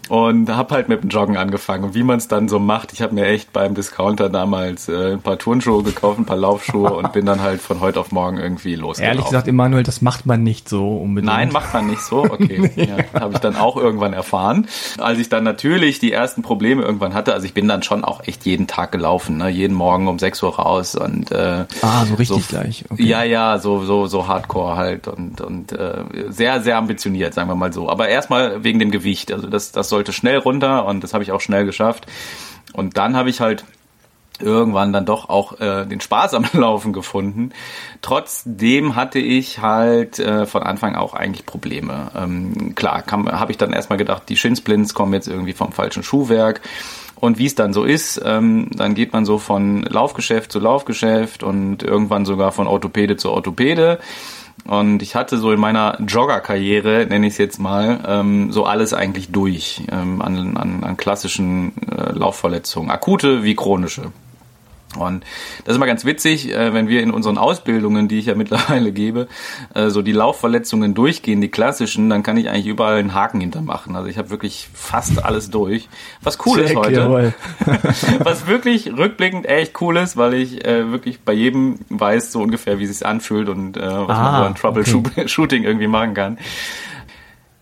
Und 0.08 0.54
habe 0.54 0.74
halt 0.74 0.88
mit 0.88 1.02
dem 1.02 1.08
Joggen 1.08 1.36
angefangen. 1.36 1.84
Und 1.84 1.94
wie 1.94 2.02
man 2.02 2.18
es 2.18 2.28
dann 2.28 2.48
so 2.48 2.58
macht, 2.58 2.92
ich 2.92 3.02
habe 3.02 3.14
mir 3.14 3.26
echt 3.26 3.52
beim 3.52 3.74
Discounter 3.74 4.28
damals 4.28 4.88
äh, 4.88 5.12
ein 5.12 5.22
paar 5.22 5.38
Turnschuhe 5.38 5.82
gekauft, 5.82 6.18
ein 6.18 6.26
paar 6.26 6.36
Laufschuhe 6.36 6.92
und 6.92 7.12
bin 7.12 7.24
dann 7.26 7.40
halt 7.40 7.60
von 7.60 7.80
heute 7.80 8.00
auf 8.00 8.12
morgen 8.12 8.36
irgendwie 8.36 8.74
losgelaufen. 8.74 9.04
Ehrlich 9.04 9.24
gesagt, 9.24 9.48
Emanuel, 9.48 9.82
das 9.82 10.02
macht 10.02 10.26
man 10.26 10.42
nicht 10.42 10.68
so 10.68 10.96
unbedingt. 10.96 11.32
Nein, 11.32 11.52
macht 11.52 11.72
man 11.72 11.86
nicht 11.86 12.02
so. 12.02 12.24
Okay, 12.24 12.70
nee. 12.76 12.84
ja, 13.14 13.20
habe 13.20 13.34
ich 13.34 13.40
dann 13.40 13.56
auch 13.56 13.76
irgendwann 13.76 14.12
erfahren. 14.12 14.66
Als 14.98 15.18
ich 15.18 15.28
dann 15.28 15.44
natürlich 15.44 15.98
die 16.00 16.12
ersten 16.12 16.42
Probleme 16.42 16.82
irgendwann 16.82 17.14
hatte, 17.14 17.32
also 17.32 17.46
ich 17.46 17.54
bin 17.54 17.66
dann 17.68 17.82
schon 17.82 18.04
auch 18.04 18.26
echt 18.26 18.44
jeden 18.44 18.66
Tag 18.66 18.92
gelaufen, 18.92 19.38
ne? 19.38 19.48
jeden 19.48 19.74
Morgen 19.74 20.08
um 20.08 20.18
6 20.18 20.42
Uhr 20.42 20.56
raus 20.56 20.94
und 20.94 21.32
äh, 21.32 21.64
ah, 21.82 22.04
so 22.04 22.14
richtig 22.14 22.44
so, 22.44 22.56
gleich. 22.56 22.84
Okay. 22.90 23.04
Ja, 23.04 23.22
ja, 23.22 23.58
so 23.58 23.84
so 23.84 24.06
so 24.06 24.28
Hardcore 24.28 24.76
halt 24.76 25.08
und 25.08 25.40
und 25.40 25.72
äh, 25.72 26.04
sehr 26.28 26.60
sehr 26.60 26.76
ambitioniert, 26.76 27.34
sagen 27.34 27.48
wir 27.48 27.54
mal 27.54 27.72
so. 27.72 27.88
Aber 27.88 28.08
erstmal 28.08 28.64
wegen 28.64 28.78
dem 28.78 28.90
Gewicht, 28.90 29.32
also 29.32 29.46
das 29.46 29.72
das 29.72 29.93
sollte 29.94 30.12
schnell 30.12 30.38
runter 30.38 30.86
und 30.86 31.04
das 31.04 31.14
habe 31.14 31.22
ich 31.22 31.30
auch 31.30 31.40
schnell 31.40 31.64
geschafft. 31.64 32.06
Und 32.72 32.96
dann 32.96 33.16
habe 33.16 33.30
ich 33.30 33.40
halt 33.40 33.64
irgendwann 34.40 34.92
dann 34.92 35.06
doch 35.06 35.28
auch 35.28 35.60
äh, 35.60 35.86
den 35.86 36.00
Spaß 36.00 36.34
am 36.34 36.44
Laufen 36.52 36.92
gefunden. 36.92 37.52
Trotzdem 38.02 38.96
hatte 38.96 39.20
ich 39.20 39.60
halt 39.60 40.18
äh, 40.18 40.46
von 40.46 40.64
Anfang 40.64 40.96
auch 40.96 41.14
eigentlich 41.14 41.46
Probleme. 41.46 42.10
Ähm, 42.16 42.74
klar, 42.74 43.04
habe 43.06 43.52
ich 43.52 43.58
dann 43.58 43.72
erstmal 43.72 43.98
gedacht, 43.98 44.24
die 44.28 44.36
Shinsplints 44.36 44.94
kommen 44.94 45.14
jetzt 45.14 45.28
irgendwie 45.28 45.52
vom 45.52 45.70
falschen 45.70 46.02
Schuhwerk. 46.02 46.60
Und 47.14 47.38
wie 47.38 47.46
es 47.46 47.54
dann 47.54 47.72
so 47.72 47.84
ist, 47.84 48.20
ähm, 48.24 48.68
dann 48.74 48.94
geht 48.94 49.12
man 49.12 49.24
so 49.24 49.38
von 49.38 49.84
Laufgeschäft 49.84 50.50
zu 50.50 50.58
Laufgeschäft 50.58 51.44
und 51.44 51.84
irgendwann 51.84 52.24
sogar 52.24 52.50
von 52.50 52.66
Orthopäde 52.66 53.16
zu 53.16 53.30
Orthopäde. 53.30 54.00
Und 54.66 55.02
ich 55.02 55.14
hatte 55.14 55.36
so 55.38 55.52
in 55.52 55.60
meiner 55.60 55.98
Jogger-Karriere, 56.00 57.06
nenne 57.08 57.26
ich 57.26 57.34
es 57.34 57.38
jetzt 57.38 57.58
mal, 57.58 58.00
ähm, 58.06 58.50
so 58.50 58.64
alles 58.64 58.94
eigentlich 58.94 59.30
durch 59.30 59.82
ähm, 59.92 60.22
an, 60.22 60.56
an, 60.56 60.84
an 60.84 60.96
klassischen 60.96 61.72
äh, 61.90 62.12
Laufverletzungen, 62.12 62.90
akute 62.90 63.44
wie 63.44 63.54
chronische. 63.54 64.12
Und 64.96 65.24
das 65.64 65.72
ist 65.72 65.76
immer 65.76 65.86
ganz 65.86 66.04
witzig, 66.04 66.52
äh, 66.52 66.72
wenn 66.72 66.88
wir 66.88 67.02
in 67.02 67.10
unseren 67.10 67.38
Ausbildungen, 67.38 68.08
die 68.08 68.18
ich 68.18 68.26
ja 68.26 68.34
mittlerweile 68.36 68.92
gebe, 68.92 69.28
äh, 69.74 69.88
so 69.88 70.02
die 70.02 70.12
Laufverletzungen 70.12 70.94
durchgehen, 70.94 71.40
die 71.40 71.48
klassischen, 71.48 72.10
dann 72.10 72.22
kann 72.22 72.36
ich 72.36 72.48
eigentlich 72.48 72.66
überall 72.66 72.96
einen 72.96 73.14
Haken 73.14 73.40
hintermachen. 73.40 73.96
Also 73.96 74.08
ich 74.08 74.18
habe 74.18 74.30
wirklich 74.30 74.68
fast 74.72 75.24
alles 75.24 75.50
durch. 75.50 75.88
Was 76.22 76.38
cool 76.46 76.58
Check, 76.58 76.70
ist 76.70 76.76
heute. 76.76 77.34
was 78.20 78.46
wirklich 78.46 78.92
rückblickend 78.96 79.46
echt 79.46 79.80
cool 79.80 79.96
ist, 79.96 80.16
weil 80.16 80.34
ich 80.34 80.64
äh, 80.64 80.90
wirklich 80.90 81.20
bei 81.20 81.32
jedem 81.32 81.78
weiß 81.88 82.32
so 82.32 82.42
ungefähr, 82.42 82.78
wie 82.78 82.84
es 82.84 82.98
sich 82.98 83.06
anfühlt 83.06 83.48
und 83.48 83.76
äh, 83.76 83.80
was 83.80 84.18
ah, 84.18 84.22
man 84.22 84.40
so 84.40 84.46
an 84.46 84.54
Troubleshooting 84.54 85.60
okay. 85.60 85.64
irgendwie 85.64 85.86
machen 85.86 86.14
kann. 86.14 86.38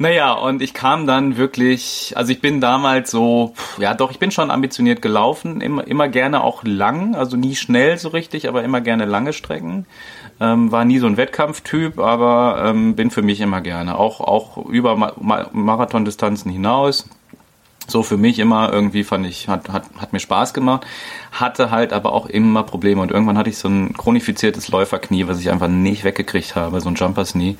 Naja, 0.03 0.33
und 0.33 0.63
ich 0.63 0.75
kam 0.75 1.07
dann 1.07 1.37
wirklich, 1.37 2.13
also 2.17 2.33
ich 2.33 2.41
bin 2.41 2.61
damals 2.61 3.09
so, 3.13 3.55
ja 3.79 3.95
doch, 3.95 4.11
ich 4.11 4.19
bin 4.19 4.33
schon 4.33 4.51
ambitioniert 4.51 5.01
gelaufen, 5.01 5.61
immer, 5.61 5.87
immer 5.87 6.09
gerne 6.09 6.43
auch 6.43 6.65
lang, 6.65 7.15
also 7.15 7.37
nie 7.37 7.55
schnell 7.55 7.97
so 7.99 8.09
richtig, 8.09 8.49
aber 8.49 8.65
immer 8.65 8.81
gerne 8.81 9.05
lange 9.05 9.33
Strecken. 9.33 9.87
Ähm, 10.41 10.73
war 10.73 10.85
nie 10.85 10.99
so 10.99 11.07
ein 11.07 11.17
Wettkampftyp, 11.17 12.01
aber 12.01 12.65
ähm, 12.67 12.97
bin 12.97 13.13
für 13.13 13.23
mich 13.23 13.41
immer 13.41 13.61
gerne, 13.61 13.97
auch, 13.97 14.19
auch 14.19 14.57
über 14.67 14.97
Ma 14.97 15.47
Marathondistanzen 15.53 16.51
hinaus. 16.51 17.09
So 17.87 18.03
für 18.03 18.17
mich 18.17 18.41
immer 18.41 18.73
irgendwie 18.73 19.05
fand 19.05 19.27
ich, 19.27 19.47
hat, 19.47 19.69
hat, 19.69 19.85
hat 19.99 20.13
mir 20.13 20.21
Spaß 20.21 20.53
gemacht, 20.53 20.85
hatte 21.31 21.71
halt 21.71 21.93
aber 21.93 22.13
auch 22.13 22.27
immer 22.27 22.65
Probleme 22.65 23.03
und 23.03 23.13
irgendwann 23.13 23.39
hatte 23.39 23.51
ich 23.51 23.59
so 23.59 23.69
ein 23.69 23.93
chronifiziertes 23.93 24.69
Läuferknie, 24.69 25.29
was 25.29 25.39
ich 25.39 25.51
einfach 25.51 25.69
nicht 25.69 26.03
weggekriegt 26.03 26.57
habe, 26.57 26.81
so 26.81 26.89
ein 26.89 26.97
Jumpers 26.97 27.33
Knee. 27.35 27.57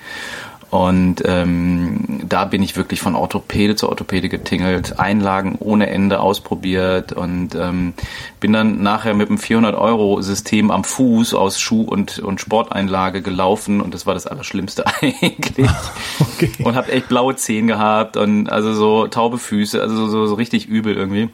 Und 0.73 1.17
ähm, 1.27 2.23
da 2.27 2.47
bin 2.47 2.63
ich 2.63 2.79
wirklich 2.79 3.03
von 3.03 3.15
Orthopäde 3.15 3.77
zu 3.77 3.91
Orthopäde 3.91 4.31
getingelt, 4.31 4.99
Einlagen 4.99 5.57
ohne 5.59 5.91
Ende 5.91 6.19
ausprobiert 6.19 7.13
und 7.13 7.55
ähm, 7.55 7.93
bin 8.41 8.55
dann 8.55 8.83
nachher 8.83 9.13
mit 9.13 9.29
einem 9.29 9.37
400-Euro-System 9.37 10.71
am 10.71 10.83
Fuß 10.85 11.35
aus 11.35 11.61
Schuh- 11.61 11.83
und, 11.83 12.21
und 12.21 12.41
Sporteinlage 12.41 13.21
gelaufen 13.21 13.83
und 13.83 13.93
das 13.93 14.07
war 14.07 14.15
das 14.15 14.27
Allerschlimmste 14.27 14.87
eigentlich. 15.03 15.69
Okay. 16.21 16.51
Und 16.65 16.75
habe 16.75 16.91
echt 16.91 17.09
blaue 17.09 17.37
Zehen 17.37 17.67
gehabt 17.67 18.17
und 18.17 18.51
also 18.51 18.73
so 18.73 19.07
taube 19.09 19.39
Füße, 19.39 19.81
also 19.81 20.09
so, 20.09 20.27
so 20.27 20.35
richtig 20.35 20.67
übel 20.67 20.97
irgendwie 20.97 21.29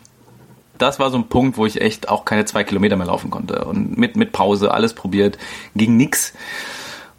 das 0.78 0.98
war 1.00 1.10
so 1.10 1.18
ein 1.18 1.28
Punkt, 1.28 1.56
wo 1.56 1.66
ich 1.66 1.80
echt 1.80 2.08
auch 2.08 2.24
keine 2.24 2.44
zwei 2.44 2.62
Kilometer 2.62 2.96
mehr 2.96 3.08
laufen 3.08 3.30
konnte. 3.30 3.64
Und 3.64 3.98
mit, 3.98 4.16
mit 4.16 4.30
Pause 4.30 4.72
alles 4.72 4.94
probiert, 4.94 5.36
ging 5.74 5.96
nix. 5.96 6.34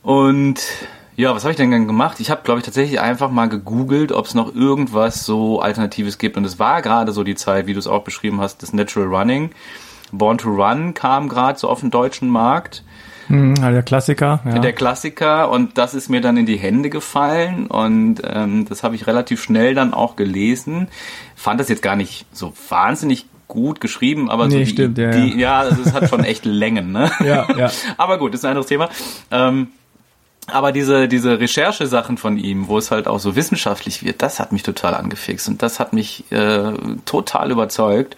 Und 0.01 0.61
ja, 1.19 1.35
was 1.35 1.43
habe 1.43 1.51
ich 1.51 1.57
denn 1.57 1.69
dann 1.69 1.85
gemacht? 1.85 2.21
Ich 2.21 2.31
habe, 2.31 2.43
glaube 2.45 2.59
ich, 2.59 2.65
tatsächlich 2.65 3.01
einfach 3.01 3.29
mal 3.29 3.49
gegoogelt, 3.49 4.13
ob 4.13 4.25
es 4.25 4.35
noch 4.35 4.55
irgendwas 4.55 5.25
so 5.25 5.59
Alternatives 5.59 6.17
gibt. 6.17 6.38
Und 6.38 6.45
es 6.45 6.59
war 6.59 6.81
gerade 6.81 7.11
so 7.11 7.25
die 7.25 7.35
Zeit, 7.35 7.67
wie 7.67 7.73
du 7.73 7.79
es 7.79 7.88
auch 7.88 8.05
beschrieben 8.05 8.39
hast, 8.39 8.63
das 8.63 8.71
Natural 8.71 9.09
Running. 9.09 9.49
Born 10.13 10.38
to 10.38 10.49
Run 10.49 10.93
kam 10.93 11.27
gerade 11.27 11.59
so 11.59 11.67
auf 11.67 11.81
den 11.81 11.91
deutschen 11.91 12.29
Markt. 12.29 12.85
Mhm, 13.27 13.55
der 13.55 13.83
Klassiker. 13.83 14.39
Ja. 14.45 14.59
Der 14.59 14.71
Klassiker 14.71 15.51
und 15.51 15.77
das 15.77 15.93
ist 15.93 16.07
mir 16.07 16.21
dann 16.21 16.38
in 16.38 16.45
die 16.45 16.55
Hände 16.55 16.89
gefallen 16.89 17.67
und 17.67 18.21
ähm, 18.23 18.65
das 18.69 18.83
habe 18.83 18.95
ich 18.95 19.05
relativ 19.05 19.43
schnell 19.43 19.75
dann 19.75 19.93
auch 19.93 20.15
gelesen. 20.15 20.88
Fand 21.35 21.59
das 21.59 21.67
jetzt 21.67 21.81
gar 21.81 21.97
nicht 21.97 22.27
so 22.31 22.53
wahnsinnig 22.69 23.25
gut 23.49 23.81
geschrieben, 23.81 24.29
aber 24.31 24.47
nee, 24.47 24.53
so 24.53 24.59
die, 24.59 24.65
stimmt, 24.67 24.97
ja, 24.97 25.11
die, 25.11 25.38
ja, 25.38 25.59
also 25.59 25.81
es 25.81 25.93
hat 25.93 26.07
schon 26.07 26.23
echt 26.23 26.45
Längen, 26.45 26.93
ne? 26.93 27.11
Ja, 27.19 27.45
ja. 27.57 27.69
aber 27.97 28.19
gut, 28.19 28.33
das 28.33 28.39
ist 28.39 28.45
ein 28.45 28.51
anderes 28.51 28.67
Thema. 28.67 28.89
Ähm, 29.31 29.67
aber 30.50 30.72
diese, 30.72 31.08
diese 31.08 31.39
Recherchesachen 31.39 32.18
von 32.18 32.38
ihm, 32.38 32.68
wo 32.68 32.77
es 32.77 32.91
halt 32.91 33.08
auch 33.08 33.20
so 33.20 33.36
wissenschaftlich 33.36 34.03
wird, 34.03 34.22
das 34.22 34.39
hat 34.39 34.51
mich 34.51 34.63
total 34.63 34.96
angefixt 34.96 35.48
und 35.48 35.62
das 35.62 35.79
hat 35.79 35.94
mich 35.94 36.32
äh, 36.32 36.74
total 37.06 37.51
überzeugt. 37.51 38.15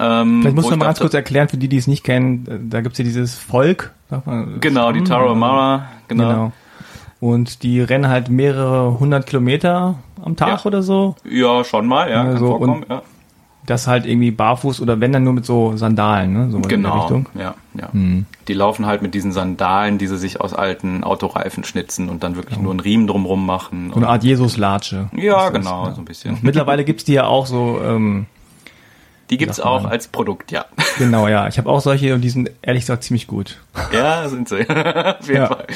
Ähm, 0.00 0.40
Vielleicht 0.42 0.56
muss 0.56 0.70
man 0.70 0.78
mal 0.78 0.86
ganz 0.86 1.00
kurz 1.00 1.14
erklären, 1.14 1.48
für 1.48 1.58
die, 1.58 1.68
die 1.68 1.76
es 1.76 1.86
nicht 1.86 2.04
kennen, 2.04 2.68
da 2.70 2.80
gibt's 2.80 2.98
ja 2.98 3.04
dieses 3.04 3.34
Volk. 3.34 3.92
Genau, 4.60 4.92
die 4.92 5.04
Tarahumara, 5.04 5.86
genau. 6.08 6.28
genau. 6.28 6.52
Und 7.20 7.62
die 7.62 7.80
rennen 7.80 8.08
halt 8.08 8.28
mehrere 8.28 8.98
hundert 8.98 9.26
Kilometer 9.26 9.96
am 10.22 10.36
Tag 10.36 10.60
ja. 10.60 10.66
oder 10.66 10.82
so. 10.82 11.14
Ja, 11.24 11.64
schon 11.64 11.86
mal, 11.86 12.10
ja. 12.10 12.24
Kann 12.24 12.36
so, 12.38 12.48
vorkommen, 12.48 12.84
ja 12.88 13.02
das 13.66 13.86
halt 13.86 14.06
irgendwie 14.06 14.30
barfuß 14.30 14.80
oder 14.80 15.00
wenn 15.00 15.12
dann 15.12 15.22
nur 15.22 15.32
mit 15.32 15.46
so 15.46 15.76
Sandalen, 15.76 16.32
ne? 16.32 16.50
So 16.50 16.58
genau, 16.60 16.62
in 16.62 16.62
der 16.62 16.76
genau, 16.78 17.00
Richtung. 17.00 17.26
ja, 17.34 17.54
ja. 17.74 17.92
Hm. 17.92 18.26
Die 18.48 18.54
laufen 18.54 18.86
halt 18.86 19.02
mit 19.02 19.14
diesen 19.14 19.32
Sandalen, 19.32 19.98
die 19.98 20.08
sie 20.08 20.18
sich 20.18 20.40
aus 20.40 20.52
alten 20.52 21.04
Autoreifen 21.04 21.62
schnitzen 21.62 22.08
und 22.08 22.24
dann 22.24 22.34
wirklich 22.34 22.56
ja. 22.56 22.62
nur 22.62 22.72
einen 22.72 22.80
Riemen 22.80 23.06
drumrum 23.06 23.46
machen. 23.46 23.90
So 23.90 23.96
eine 23.96 24.08
Art 24.08 24.24
Jesus-Latsche. 24.24 25.10
Ja, 25.14 25.50
genau, 25.50 25.86
ja. 25.86 25.94
so 25.94 26.00
ein 26.00 26.04
bisschen. 26.04 26.38
Mittlerweile 26.42 26.84
gibt's 26.84 27.04
die 27.04 27.12
ja 27.12 27.26
auch 27.26 27.46
so 27.46 27.80
ähm, 27.84 28.26
die 29.32 29.38
gibt's 29.38 29.60
auch 29.60 29.86
als 29.86 30.08
Produkt, 30.08 30.52
ja. 30.52 30.66
Genau, 30.98 31.26
ja. 31.26 31.48
Ich 31.48 31.56
habe 31.56 31.70
auch 31.70 31.80
solche 31.80 32.14
und 32.14 32.20
die 32.20 32.28
sind 32.28 32.50
ehrlich 32.60 32.82
gesagt 32.82 33.02
ziemlich 33.02 33.26
gut. 33.26 33.58
Ja, 33.92 34.28
sind 34.28 34.46
sie. 34.46 34.68
Auf 34.68 35.26
jeden 35.26 35.36
ja. 35.36 35.46
Fall. 35.46 35.66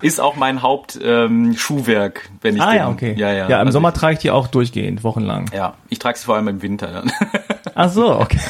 Ist 0.00 0.18
auch 0.18 0.34
mein 0.36 0.62
Hauptschuhwerk, 0.62 2.22
ähm, 2.24 2.38
wenn 2.40 2.56
ich 2.56 2.62
Ah 2.62 2.70
den, 2.70 2.78
ja, 2.78 2.88
okay. 2.88 3.14
Ja, 3.18 3.28
ja. 3.28 3.50
ja 3.50 3.60
im 3.60 3.66
also 3.66 3.76
Sommer 3.76 3.92
trage 3.92 4.14
ich 4.14 4.20
die 4.20 4.30
auch 4.30 4.46
durchgehend, 4.46 5.04
wochenlang. 5.04 5.50
Ja, 5.54 5.74
ich 5.90 5.98
trage 5.98 6.18
sie 6.18 6.24
vor 6.24 6.36
allem 6.36 6.48
im 6.48 6.62
Winter 6.62 6.86
dann. 6.86 7.12
Ach 7.74 7.90
so, 7.90 8.18
okay. 8.18 8.40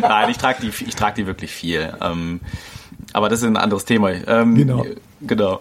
Nein, 0.00 0.30
ich 0.30 0.38
trage 0.38 0.58
die, 0.62 0.68
ich 0.68 0.94
trage 0.94 1.16
die 1.16 1.26
wirklich 1.26 1.50
viel. 1.50 1.92
Ähm, 2.00 2.40
aber 3.12 3.28
das 3.28 3.40
ist 3.40 3.46
ein 3.46 3.56
anderes 3.56 3.84
Thema. 3.86 4.10
Ähm, 4.10 4.54
genau. 4.54 4.86
Genau. 5.22 5.60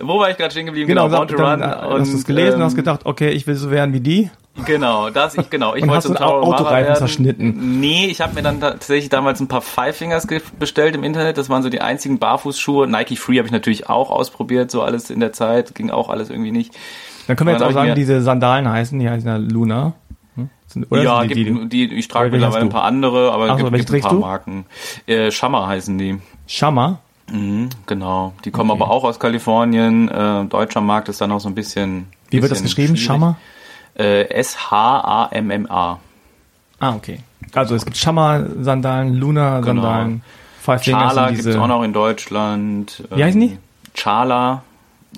Wo 0.00 0.18
war 0.18 0.30
ich 0.30 0.38
gerade 0.38 0.52
stehen 0.52 0.66
geblieben? 0.66 0.88
Genau, 0.88 1.08
genau 1.08 1.24
dann, 1.26 1.60
dann 1.60 2.00
hast 2.00 2.12
du 2.12 2.16
es 2.16 2.24
gelesen 2.24 2.54
ähm, 2.54 2.60
und 2.60 2.64
hast 2.64 2.76
gedacht, 2.76 3.00
okay, 3.04 3.28
ich 3.28 3.46
will 3.46 3.54
so 3.54 3.70
werden 3.70 3.92
wie 3.92 4.00
die. 4.00 4.30
Genau, 4.64 5.10
das 5.10 5.36
ich 5.36 5.50
genau. 5.50 5.74
Ich 5.74 5.82
und 5.82 5.88
wollte 5.88 6.08
hast 6.08 6.20
du 6.20 6.24
Autoreifen 6.24 6.96
zerschnitten? 6.96 7.80
Nee, 7.80 8.06
ich 8.06 8.20
habe 8.20 8.34
mir 8.34 8.42
dann 8.42 8.60
tatsächlich 8.60 9.08
damals 9.08 9.40
ein 9.40 9.48
paar 9.48 9.62
Five 9.62 9.96
Fingers 9.96 10.26
bestellt 10.58 10.94
im 10.94 11.04
Internet. 11.04 11.38
Das 11.38 11.48
waren 11.48 11.62
so 11.62 11.68
die 11.68 11.80
einzigen 11.80 12.18
Barfußschuhe. 12.18 12.86
Nike 12.86 13.16
Free 13.16 13.38
habe 13.38 13.46
ich 13.46 13.52
natürlich 13.52 13.88
auch 13.88 14.10
ausprobiert, 14.10 14.70
so 14.70 14.82
alles 14.82 15.10
in 15.10 15.20
der 15.20 15.32
Zeit. 15.32 15.74
Ging 15.74 15.90
auch 15.90 16.08
alles 16.08 16.30
irgendwie 16.30 16.52
nicht. 16.52 16.74
Dann 17.26 17.36
können 17.36 17.48
wir 17.48 17.54
jetzt 17.54 17.62
auch 17.62 17.72
sagen, 17.72 17.94
diese 17.94 18.22
Sandalen 18.22 18.68
heißen, 18.68 18.98
die 18.98 19.08
heißen 19.08 19.28
ja 19.28 19.36
Luna. 19.36 19.94
Hm? 20.36 20.48
Oder 20.90 21.02
ja, 21.02 21.24
die, 21.24 21.44
gibt, 21.44 21.72
die, 21.72 21.88
die, 21.88 21.94
ich 21.94 22.08
trage 22.08 22.30
mittlerweile 22.30 22.62
ein 22.62 22.70
paar 22.70 22.84
andere, 22.84 23.32
aber 23.32 23.50
es 23.50 23.56
gibt, 23.56 23.76
gibt 23.76 23.92
ein 23.92 24.00
paar 24.00 24.10
du? 24.12 24.18
Marken. 24.20 24.66
Äh, 25.06 25.30
Shammer 25.30 25.66
heißen 25.66 25.98
die. 25.98 26.18
Shammer? 26.46 27.00
Mhm, 27.30 27.68
genau. 27.86 28.32
Die 28.44 28.50
kommen 28.50 28.70
okay. 28.70 28.82
aber 28.82 28.90
auch 28.90 29.04
aus 29.04 29.20
Kalifornien. 29.20 30.08
Äh, 30.08 30.44
deutscher 30.46 30.80
Markt 30.80 31.08
ist 31.08 31.20
dann 31.20 31.30
auch 31.32 31.40
so 31.40 31.48
ein 31.48 31.54
bisschen. 31.54 32.06
Wie 32.30 32.40
wird 32.40 32.50
das 32.50 32.62
geschrieben? 32.62 32.96
Shammer? 32.96 33.36
Äh, 33.38 33.57
S-H-A-M-M-A. 33.94 35.98
Ah, 36.80 36.94
okay. 36.94 37.20
Also 37.54 37.74
es 37.74 37.84
gibt 37.84 37.96
Shammer-Sandalen, 37.96 39.14
Luna-Sandalen, 39.14 40.22
genau. 40.64 40.78
Chala 40.78 41.30
gibt 41.30 41.46
es 41.46 41.56
auch 41.56 41.66
noch 41.66 41.82
in 41.82 41.92
Deutschland. 41.92 43.04
Wie 43.10 43.24
heißen 43.24 43.40
die? 43.40 43.58
Chala, 43.94 44.62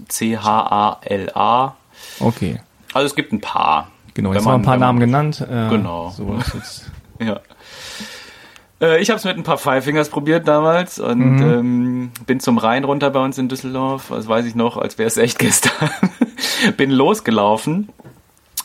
C-H-A-L-A. 0.08 1.76
Okay. 2.20 2.60
Also 2.92 3.06
es 3.06 3.14
gibt 3.14 3.32
ein 3.32 3.40
paar. 3.40 3.88
Genau, 4.14 4.32
jetzt 4.32 4.44
haben 4.44 4.52
wir 4.52 4.54
ein 4.54 4.62
paar 4.62 4.76
Namen 4.76 5.00
genannt. 5.00 5.40
Äh, 5.40 5.68
genau. 5.68 6.10
So 6.10 6.38
ja. 7.24 7.40
Äh, 8.80 9.00
ich 9.00 9.10
habe 9.10 9.18
es 9.18 9.24
mit 9.24 9.36
ein 9.36 9.42
paar 9.42 9.58
Five 9.58 9.84
Fingers 9.84 10.08
probiert 10.08 10.48
damals 10.48 10.98
und 10.98 11.36
mhm. 11.36 11.42
ähm, 11.42 12.10
bin 12.26 12.40
zum 12.40 12.58
Rhein 12.58 12.84
runter 12.84 13.10
bei 13.10 13.20
uns 13.20 13.38
in 13.38 13.48
Düsseldorf. 13.48 14.08
Das 14.08 14.28
weiß 14.28 14.46
ich 14.46 14.54
noch, 14.54 14.76
als 14.76 14.98
wäre 14.98 15.08
es 15.08 15.16
echt 15.16 15.38
gestern. 15.38 15.90
bin 16.76 16.90
losgelaufen 16.90 17.90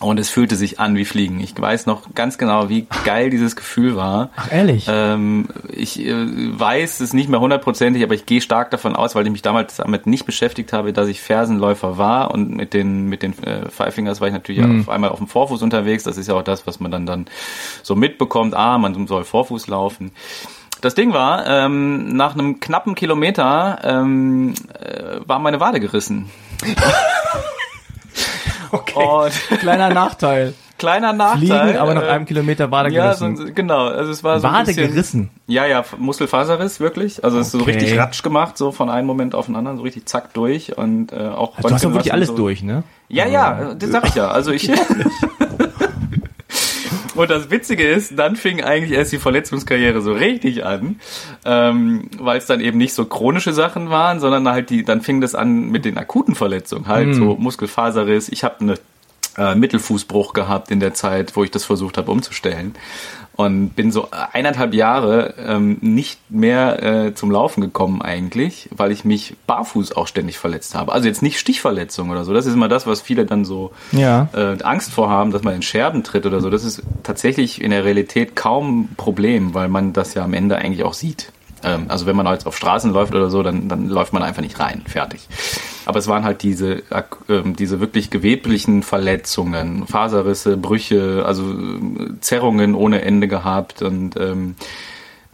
Und 0.01 0.19
es 0.19 0.29
fühlte 0.29 0.57
sich 0.57 0.79
an 0.79 0.97
wie 0.97 1.05
Fliegen. 1.05 1.39
Ich 1.39 1.59
weiß 1.59 1.85
noch 1.85 2.13
ganz 2.13 2.37
genau, 2.37 2.67
wie 2.67 2.85
geil 3.05 3.29
dieses 3.29 3.55
Gefühl 3.55 3.95
war. 3.95 4.29
Ach, 4.35 4.51
ehrlich? 4.51 4.87
Ähm, 4.89 5.47
ich 5.71 6.05
äh, 6.05 6.13
weiß 6.13 6.99
es 6.99 7.13
nicht 7.13 7.29
mehr 7.29 7.39
hundertprozentig, 7.39 8.03
aber 8.03 8.13
ich 8.13 8.25
gehe 8.25 8.41
stark 8.41 8.71
davon 8.71 8.93
aus, 8.93 9.15
weil 9.15 9.25
ich 9.25 9.31
mich 9.31 9.41
damals 9.41 9.77
damit 9.77 10.05
nicht 10.05 10.25
beschäftigt 10.25 10.73
habe, 10.73 10.91
dass 10.91 11.07
ich 11.07 11.21
Fersenläufer 11.21 11.97
war 11.97 12.31
und 12.31 12.51
mit 12.51 12.73
den, 12.73 13.07
mit 13.07 13.23
den 13.23 13.41
äh, 13.43 13.69
Five 13.69 13.95
Fingers 13.95 14.19
war 14.19 14.27
ich 14.27 14.33
natürlich 14.33 14.61
mhm. 14.61 14.81
auf 14.81 14.89
einmal 14.89 15.11
auf 15.11 15.19
dem 15.19 15.27
Vorfuß 15.27 15.61
unterwegs. 15.61 16.03
Das 16.03 16.17
ist 16.17 16.27
ja 16.27 16.35
auch 16.35 16.43
das, 16.43 16.67
was 16.67 16.81
man 16.81 16.91
dann, 16.91 17.05
dann 17.05 17.25
so 17.81 17.95
mitbekommt. 17.95 18.53
Ah, 18.53 18.77
man 18.77 19.07
soll 19.07 19.23
Vorfuß 19.23 19.67
laufen. 19.67 20.11
Das 20.81 20.93
Ding 20.93 21.13
war, 21.13 21.47
ähm, 21.47 22.17
nach 22.17 22.33
einem 22.33 22.59
knappen 22.59 22.95
Kilometer 22.95 23.79
ähm, 23.81 24.55
äh, 24.77 25.21
war 25.25 25.39
meine 25.39 25.61
Wade 25.61 25.79
gerissen. 25.79 26.29
Okay. 28.71 29.03
Und 29.03 29.59
Kleiner 29.59 29.89
Nachteil. 29.89 30.53
Kleiner 30.77 31.13
Nachteil. 31.13 31.39
Fliegen, 31.39 31.77
aber 31.77 31.93
nach 31.93 32.03
äh, 32.03 32.09
einem 32.09 32.25
Kilometer 32.25 32.69
Wade 32.69 32.91
gerissen. 32.91 33.37
Ja, 33.37 33.45
so, 33.45 33.53
genau. 33.53 33.87
Also 33.87 34.11
es 34.11 34.23
war 34.23 34.39
so 34.39 34.47
Wade 34.47 34.65
bisschen, 34.65 34.91
gerissen. 34.91 35.29
Ja, 35.47 35.65
ja, 35.65 35.85
Muskelfaserriss 35.97 36.81
wirklich. 36.81 37.23
Also 37.23 37.39
es 37.39 37.47
ist 37.47 37.53
so 37.53 37.63
richtig 37.63 37.97
ratsch 37.97 38.23
gemacht, 38.23 38.57
so 38.57 38.71
von 38.71 38.89
einem 38.89 39.07
Moment 39.07 39.35
auf 39.35 39.45
den 39.45 39.55
anderen, 39.55 39.77
so 39.77 39.83
richtig 39.83 40.05
zack 40.07 40.33
durch 40.33 40.77
und 40.77 41.13
äh, 41.13 41.27
auch. 41.27 41.55
Also 41.55 41.69
du 41.69 41.73
hast 41.73 41.85
doch 41.85 41.93
wirklich 41.93 42.11
alles 42.11 42.27
so. 42.27 42.35
durch, 42.35 42.61
ne? 42.61 42.83
Ja, 43.07 43.25
ja, 43.25 43.73
das 43.73 43.89
sag 43.89 44.07
ich 44.07 44.15
ja. 44.15 44.27
Also 44.27 44.51
ich. 44.51 44.69
Und 47.15 47.29
das 47.29 47.49
Witzige 47.49 47.87
ist, 47.87 48.17
dann 48.19 48.35
fing 48.35 48.61
eigentlich 48.61 48.91
erst 48.91 49.11
die 49.11 49.17
Verletzungskarriere 49.17 50.01
so 50.01 50.13
richtig 50.13 50.65
an, 50.65 50.99
ähm, 51.45 52.09
weil 52.19 52.37
es 52.37 52.45
dann 52.45 52.59
eben 52.59 52.77
nicht 52.77 52.93
so 52.93 53.05
chronische 53.05 53.53
Sachen 53.53 53.89
waren, 53.89 54.19
sondern 54.19 54.47
halt 54.49 54.69
die, 54.69 54.83
dann 54.83 55.01
fing 55.01 55.21
das 55.21 55.33
an 55.33 55.69
mit 55.69 55.85
den 55.85 55.97
akuten 55.97 56.35
Verletzungen, 56.35 56.87
halt 56.87 57.07
mhm. 57.07 57.13
so 57.13 57.35
Muskelfaserriss. 57.35 58.29
Ich 58.29 58.43
habe 58.43 58.59
eine 58.59 58.75
äh, 59.37 59.55
Mittelfußbruch 59.55 60.33
gehabt 60.33 60.71
in 60.71 60.79
der 60.79 60.93
Zeit, 60.93 61.35
wo 61.35 61.43
ich 61.43 61.51
das 61.51 61.65
versucht 61.65 61.97
habe 61.97 62.11
umzustellen 62.11 62.75
und 63.35 63.71
bin 63.71 63.91
so 63.91 64.07
eineinhalb 64.31 64.73
Jahre 64.73 65.33
ähm, 65.37 65.77
nicht 65.81 66.19
mehr 66.29 66.83
äh, 66.83 67.13
zum 67.13 67.31
Laufen 67.31 67.61
gekommen 67.61 68.01
eigentlich, 68.01 68.69
weil 68.75 68.91
ich 68.91 69.03
mich 69.03 69.35
barfuß 69.45 69.95
auch 69.95 70.07
ständig 70.07 70.37
verletzt 70.37 70.73
habe. 70.75 70.93
Also 70.93 71.07
jetzt 71.07 71.21
nicht 71.21 71.39
Stichverletzung 71.39 72.09
oder 72.09 72.23
so. 72.23 72.33
Das 72.33 72.45
ist 72.45 72.53
immer 72.53 72.69
das, 72.69 72.87
was 72.87 73.01
viele 73.01 73.25
dann 73.25 73.43
so 73.43 73.71
ja. 73.91 74.29
äh, 74.33 74.61
Angst 74.63 74.91
vorhaben, 74.91 75.31
dass 75.31 75.43
man 75.43 75.55
in 75.55 75.61
Scherben 75.61 76.03
tritt 76.03 76.25
oder 76.25 76.39
so. 76.39 76.49
Das 76.49 76.63
ist 76.63 76.81
tatsächlich 77.03 77.61
in 77.61 77.71
der 77.71 77.83
Realität 77.83 78.35
kaum 78.35 78.81
ein 78.81 78.95
Problem, 78.95 79.53
weil 79.53 79.67
man 79.67 79.91
das 79.91 80.13
ja 80.13 80.23
am 80.23 80.33
Ende 80.33 80.57
eigentlich 80.57 80.83
auch 80.83 80.93
sieht. 80.93 81.31
Ähm, 81.65 81.85
also 81.87 82.05
wenn 82.05 82.15
man 82.15 82.25
jetzt 82.27 82.47
auf 82.47 82.55
Straßen 82.55 82.91
läuft 82.91 83.13
oder 83.13 83.29
so, 83.29 83.43
dann, 83.43 83.67
dann 83.67 83.89
läuft 83.89 84.13
man 84.13 84.23
einfach 84.23 84.41
nicht 84.41 84.59
rein. 84.59 84.83
Fertig. 84.87 85.27
Aber 85.85 85.99
es 85.99 86.07
waren 86.07 86.23
halt 86.23 86.43
diese, 86.43 86.83
äh, 86.89 87.03
diese 87.57 87.79
wirklich 87.79 88.09
geweblichen 88.09 88.83
Verletzungen, 88.83 89.87
Faserrisse, 89.87 90.57
Brüche, 90.57 91.23
also 91.25 91.43
äh, 91.51 92.19
Zerrungen 92.21 92.75
ohne 92.75 93.01
Ende 93.01 93.27
gehabt 93.27 93.81
und 93.81 94.17
ähm, 94.17 94.55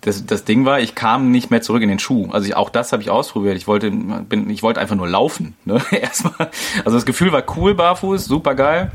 das, 0.02 0.26
das 0.26 0.46
Ding 0.46 0.66
war, 0.66 0.80
ich 0.80 0.96
kam 0.96 1.32
nicht 1.32 1.52
mehr 1.52 1.62
zurück 1.62 1.84
in 1.84 1.90
den 1.90 2.00
Schuh. 2.00 2.30
Also 2.32 2.48
ich, 2.48 2.56
auch 2.56 2.72
das 2.72 2.92
habe 2.92 3.04
ich 3.04 3.12
ausprobiert. 3.12 3.56
Ich 3.56 3.68
wollte, 3.68 3.92
bin, 3.92 4.50
ich 4.50 4.64
wollte 4.64 4.80
einfach 4.80 4.96
nur 4.96 5.08
laufen. 5.08 5.56
Ne? 5.64 5.80
Erstmal. 5.92 6.50
Also 6.84 6.98
das 6.98 7.06
Gefühl 7.06 7.32
war 7.32 7.44
cool 7.56 7.76
barfuß, 7.76 8.26
super 8.26 8.56
geil. 8.56 8.92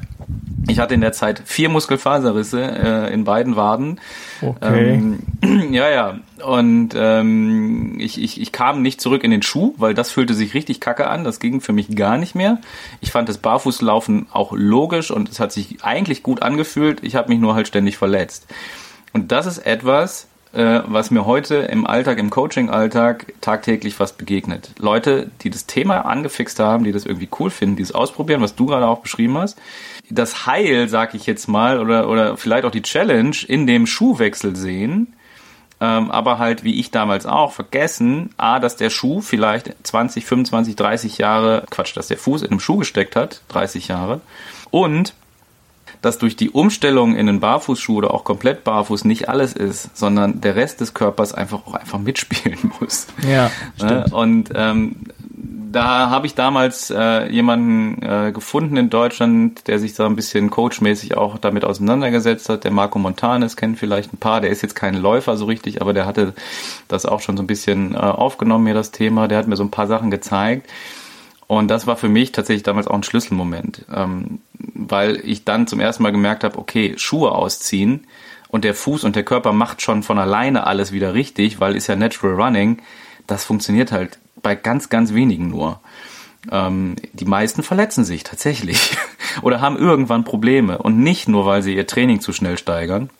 Ich 0.69 0.81
hatte 0.81 0.95
in 0.95 1.01
der 1.01 1.13
Zeit 1.13 1.43
vier 1.45 1.69
Muskelfaserrisse 1.69 2.61
äh, 2.61 3.13
in 3.13 3.25
beiden 3.25 3.55
Waden. 3.55 4.01
Okay. 4.43 4.95
Ähm, 4.95 5.19
ja, 5.73 5.89
ja. 5.89 6.19
Und 6.45 6.91
ähm, 6.97 7.97
ich, 7.99 8.21
ich, 8.21 8.41
ich 8.41 8.53
kam 8.53 8.83
nicht 8.83 9.01
zurück 9.01 9.23
in 9.23 9.31
den 9.31 9.43
Schuh, 9.43 9.75
weil 9.79 9.95
das 9.95 10.11
fühlte 10.11 10.35
sich 10.35 10.55
richtig 10.55 10.81
kacke 10.81 11.09
an. 11.09 11.25
Das 11.25 11.39
ging 11.39 11.61
für 11.61 11.73
mich 11.73 11.95
gar 11.95 12.19
nicht 12.19 12.35
mehr. 12.35 12.59
Ich 13.01 13.13
fand 13.13 13.29
das 13.29 13.39
Barfußlaufen 13.39 14.27
auch 14.33 14.53
logisch 14.53 15.11
und 15.11 15.29
es 15.29 15.39
hat 15.39 15.53
sich 15.53 15.85
eigentlich 15.85 16.23
gut 16.23 16.43
angefühlt. 16.43 17.03
Ich 17.03 17.15
habe 17.15 17.29
mich 17.29 17.39
nur 17.39 17.55
halt 17.55 17.69
ständig 17.69 17.97
verletzt. 17.97 18.47
Und 19.13 19.31
das 19.31 19.47
ist 19.47 19.59
etwas, 19.59 20.27
äh, 20.53 20.81
was 20.87 21.11
mir 21.11 21.27
heute 21.27 21.57
im 21.57 21.87
Alltag, 21.87 22.19
im 22.19 22.31
Coaching-Alltag 22.31 23.35
tagtäglich 23.41 23.95
fast 23.95 24.19
begegnet. 24.19 24.71
Leute, 24.79 25.31
die 25.43 25.51
das 25.51 25.67
Thema 25.67 26.07
angefixt 26.07 26.59
haben, 26.59 26.83
die 26.83 26.93
das 26.93 27.07
irgendwie 27.07 27.29
cool 27.39 27.51
finden, 27.51 27.77
die 27.77 27.83
es 27.83 27.93
ausprobieren, 27.93 28.41
was 28.41 28.57
du 28.57 28.67
gerade 28.67 28.87
auch 28.87 28.99
beschrieben 28.99 29.39
hast 29.39 29.59
das 30.11 30.47
Heil, 30.47 30.89
sag 30.89 31.15
ich 31.15 31.27
jetzt 31.27 31.49
mal, 31.49 31.81
oder, 31.81 32.09
oder 32.09 32.37
vielleicht 32.37 32.65
auch 32.65 32.71
die 32.71 32.83
Challenge 32.83 33.37
in 33.47 33.67
dem 33.67 33.87
Schuhwechsel 33.87 34.57
sehen, 34.57 35.15
ähm, 35.79 36.11
aber 36.11 36.39
halt, 36.39 36.65
wie 36.65 36.79
ich 36.81 36.91
damals 36.91 37.27
auch, 37.27 37.53
vergessen, 37.53 38.31
a, 38.39 38.61
dass 38.61 38.77
der 38.77 38.91
Schuh 38.91 39.21
vielleicht 39.21 39.75
20, 39.83 40.25
25, 40.25 40.77
30 40.77 41.19
Jahre, 41.19 41.65
Quatsch, 41.71 41.97
dass 41.97 42.09
der 42.09 42.17
Fuß 42.17 42.43
in 42.43 42.51
einem 42.51 42.61
Schuh 42.61 42.79
gesteckt 42.79 43.15
hat, 43.15 43.43
30 43.49 43.89
Jahre, 43.89 44.21
und 44.71 45.15
dass 46.03 46.19
durch 46.19 46.37
die 46.37 46.51
Umstellung 46.51 47.15
in 47.17 47.29
einen 47.29 47.41
Barfußschuh 47.41 47.97
oder 47.97 48.15
auch 48.15 48.25
komplett 48.25 48.65
barfuß 48.65 49.05
nicht 49.05 49.29
alles 49.29 49.53
ist, 49.53 49.97
sondern 49.97 50.41
der 50.41 50.57
Rest 50.57 50.81
des 50.81 50.95
Körpers 50.95 51.35
einfach 51.35 51.67
auch 51.67 51.75
einfach 51.75 51.99
mitspielen 51.99 52.73
muss. 52.81 53.07
Ja, 53.29 53.51
stimmt. 53.77 54.13
Und 54.13 54.51
ähm, 54.55 54.97
da 55.77 56.09
habe 56.09 56.27
ich 56.27 56.35
damals 56.35 56.91
äh, 56.91 57.31
jemanden 57.31 58.03
äh, 58.03 58.33
gefunden 58.33 58.79
in 58.79 58.89
Deutschland, 58.89 59.69
der 59.69 59.79
sich 59.79 59.93
da 59.93 60.07
ein 60.07 60.17
bisschen 60.17 60.49
coachmäßig 60.49 61.19
auch 61.19 61.37
damit 61.37 61.67
auseinandergesetzt 61.67 62.49
hat. 62.49 62.65
Der 62.65 62.71
Marco 62.71 62.99
Montanes 62.99 63.59
kennt 63.59 63.79
vielleicht 63.79 64.15
ein 64.15 64.17
paar. 64.17 64.41
Der 64.41 64.49
ist 64.49 64.63
jetzt 64.63 64.75
kein 64.75 64.95
Läufer 64.95 65.37
so 65.37 65.45
richtig, 65.45 65.83
aber 65.83 65.93
der 65.93 66.07
hatte 66.07 66.33
das 66.89 67.05
auch 67.05 67.21
schon 67.21 67.37
so 67.37 67.43
ein 67.43 67.47
bisschen 67.47 67.95
äh, 67.95 67.99
aufgenommen, 67.99 68.65
mir 68.65 68.73
das 68.73 68.91
Thema. 68.91 69.29
Der 69.29 69.37
hat 69.37 69.49
mir 69.49 69.57
so 69.57 69.65
ein 69.65 69.71
paar 69.71 69.87
Sachen 69.87 70.11
gezeigt. 70.11 70.71
Und 71.47 71.69
das 71.69 71.87
war 71.87 71.97
für 71.97 72.09
mich 72.09 72.33
tatsächlich 72.33 72.63
damals 72.63 72.89
auch 72.89 72.95
ein 72.95 73.03
Schlüsselmoment, 73.03 73.85
ähm, 73.95 74.41
weil 74.55 75.21
ich 75.25 75.45
dann 75.45 75.67
zum 75.67 75.81
ersten 75.81 76.03
Mal 76.03 76.11
gemerkt 76.11 76.43
habe, 76.43 76.59
okay, 76.59 76.95
Schuhe 76.97 77.33
ausziehen 77.33 78.07
und 78.49 78.65
der 78.65 78.75
Fuß 78.75 79.05
und 79.05 79.15
der 79.15 79.25
Körper 79.25 79.53
macht 79.53 79.83
schon 79.83 80.03
von 80.03 80.19
alleine 80.19 80.67
alles 80.67 80.93
wieder 80.93 81.13
richtig, 81.13 81.61
weil 81.61 81.77
ist 81.77 81.87
ja 81.87 81.97
Natural 81.97 82.35
Running. 82.35 82.79
Das 83.27 83.45
funktioniert 83.45 83.93
halt 83.93 84.19
bei 84.43 84.55
ganz, 84.55 84.89
ganz 84.89 85.15
wenigen 85.15 85.49
nur. 85.49 85.81
Ähm, 86.51 86.97
die 87.13 87.25
meisten 87.25 87.63
verletzen 87.63 88.05
sich 88.05 88.23
tatsächlich 88.23 88.97
oder 89.43 89.61
haben 89.61 89.77
irgendwann 89.77 90.25
Probleme 90.25 90.79
und 90.79 90.99
nicht 90.99 91.29
nur, 91.29 91.47
weil 91.47 91.63
sie 91.63 91.75
ihr 91.75 91.87
Training 91.87 92.21
zu 92.21 92.33
schnell 92.33 92.57
steigern, 92.57 93.11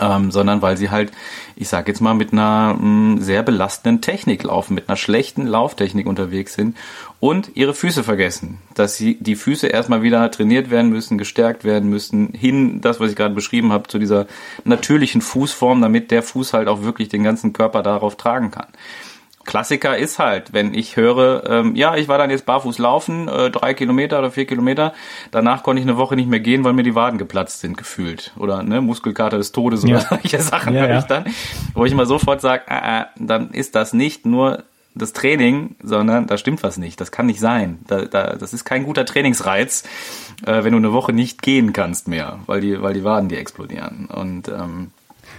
ähm, 0.00 0.30
sondern 0.30 0.62
weil 0.62 0.76
sie 0.76 0.90
halt, 0.90 1.12
ich 1.54 1.68
sag 1.68 1.88
jetzt 1.88 2.00
mal, 2.00 2.14
mit 2.14 2.32
einer 2.32 2.74
mh, 2.74 2.82
mm, 2.82 3.20
sehr 3.20 3.42
belastenden 3.42 4.00
Technik 4.00 4.42
laufen, 4.42 4.74
mit 4.74 4.88
einer 4.88 4.96
schlechten 4.96 5.46
Lauftechnik 5.46 6.06
unterwegs 6.06 6.54
sind 6.54 6.76
und 7.20 7.52
ihre 7.54 7.74
Füße 7.74 8.04
vergessen, 8.04 8.58
dass 8.74 8.96
sie 8.96 9.16
die 9.20 9.36
Füße 9.36 9.66
erstmal 9.66 10.02
wieder 10.02 10.30
trainiert 10.30 10.70
werden 10.70 10.90
müssen, 10.90 11.18
gestärkt 11.18 11.64
werden 11.64 11.88
müssen, 11.88 12.32
hin, 12.34 12.80
das, 12.80 13.00
was 13.00 13.10
ich 13.10 13.16
gerade 13.16 13.34
beschrieben 13.34 13.72
habe, 13.72 13.88
zu 13.88 13.98
dieser 13.98 14.26
natürlichen 14.64 15.20
Fußform, 15.20 15.80
damit 15.80 16.10
der 16.10 16.22
Fuß 16.22 16.52
halt 16.52 16.68
auch 16.68 16.82
wirklich 16.82 17.08
den 17.08 17.22
ganzen 17.22 17.52
Körper 17.52 17.82
darauf 17.82 18.16
tragen 18.16 18.50
kann. 18.50 18.68
Klassiker 19.46 19.96
ist 19.96 20.18
halt, 20.18 20.52
wenn 20.52 20.74
ich 20.74 20.96
höre, 20.96 21.48
ähm, 21.48 21.76
ja, 21.76 21.96
ich 21.96 22.08
war 22.08 22.18
dann 22.18 22.30
jetzt 22.30 22.46
barfuß 22.46 22.78
laufen, 22.78 23.28
äh, 23.28 23.50
drei 23.50 23.74
Kilometer 23.74 24.18
oder 24.18 24.30
vier 24.30 24.46
Kilometer, 24.46 24.92
danach 25.30 25.62
konnte 25.62 25.80
ich 25.80 25.88
eine 25.88 25.96
Woche 25.96 26.16
nicht 26.16 26.28
mehr 26.28 26.40
gehen, 26.40 26.64
weil 26.64 26.72
mir 26.72 26.82
die 26.82 26.94
Waden 26.94 27.18
geplatzt 27.18 27.60
sind, 27.60 27.76
gefühlt. 27.76 28.32
Oder 28.36 28.62
ne, 28.62 28.80
Muskelkater 28.80 29.38
des 29.38 29.52
Todes 29.52 29.84
ja. 29.84 29.96
oder 29.96 30.00
solche 30.08 30.40
Sachen 30.40 30.74
ja, 30.74 30.82
höre 30.82 30.90
ja. 30.90 30.98
ich 30.98 31.04
dann. 31.04 31.24
Wo 31.74 31.84
ich 31.84 31.92
immer 31.92 32.06
sofort 32.06 32.40
sage, 32.40 32.64
äh, 32.68 33.00
äh, 33.00 33.04
dann 33.18 33.50
ist 33.50 33.74
das 33.74 33.92
nicht 33.92 34.26
nur 34.26 34.64
das 34.96 35.12
Training, 35.12 35.76
sondern 35.82 36.26
da 36.26 36.38
stimmt 36.38 36.62
was 36.62 36.78
nicht. 36.78 37.00
Das 37.00 37.12
kann 37.12 37.26
nicht 37.26 37.40
sein. 37.40 37.78
Da, 37.86 38.06
da, 38.06 38.34
das 38.34 38.52
ist 38.54 38.64
kein 38.64 38.84
guter 38.84 39.04
Trainingsreiz, 39.04 39.84
äh, 40.46 40.64
wenn 40.64 40.72
du 40.72 40.78
eine 40.78 40.92
Woche 40.92 41.12
nicht 41.12 41.42
gehen 41.42 41.72
kannst 41.72 42.08
mehr, 42.08 42.40
weil 42.46 42.60
die, 42.60 42.80
weil 42.82 42.94
die 42.94 43.04
Waden 43.04 43.28
dir 43.28 43.38
explodieren. 43.38 44.06
Und 44.06 44.48
ähm, 44.48 44.90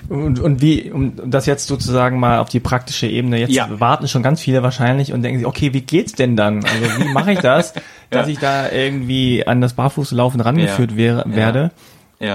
und, 0.09 0.39
und 0.39 0.61
wie, 0.61 0.91
um 0.91 1.13
das 1.29 1.45
jetzt 1.45 1.67
sozusagen 1.67 2.19
mal 2.19 2.39
auf 2.39 2.49
die 2.49 2.59
praktische 2.59 3.07
Ebene, 3.07 3.39
jetzt 3.39 3.53
ja. 3.53 3.67
warten 3.79 4.07
schon 4.07 4.23
ganz 4.23 4.41
viele 4.41 4.63
wahrscheinlich 4.63 5.13
und 5.13 5.21
denken 5.21 5.39
sich, 5.39 5.47
okay, 5.47 5.73
wie 5.73 5.81
geht's 5.81 6.13
denn 6.13 6.35
dann? 6.35 6.63
Also 6.63 7.01
wie 7.01 7.11
mache 7.13 7.33
ich 7.33 7.39
das, 7.39 7.73
dass 8.09 8.27
ja. 8.27 8.33
ich 8.33 8.39
da 8.39 8.71
irgendwie 8.71 9.45
an 9.45 9.59
das 9.61 9.73
Barfußlaufen 9.73 10.39
rangeführt 10.39 10.91
ja. 10.91 10.97
wäre, 10.97 11.23
werde, 11.27 11.71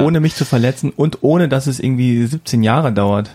ohne 0.00 0.20
mich 0.20 0.34
zu 0.34 0.44
verletzen 0.44 0.92
und 0.94 1.18
ohne, 1.22 1.48
dass 1.48 1.66
es 1.66 1.80
irgendwie 1.80 2.26
17 2.26 2.62
Jahre 2.62 2.92
dauert? 2.92 3.30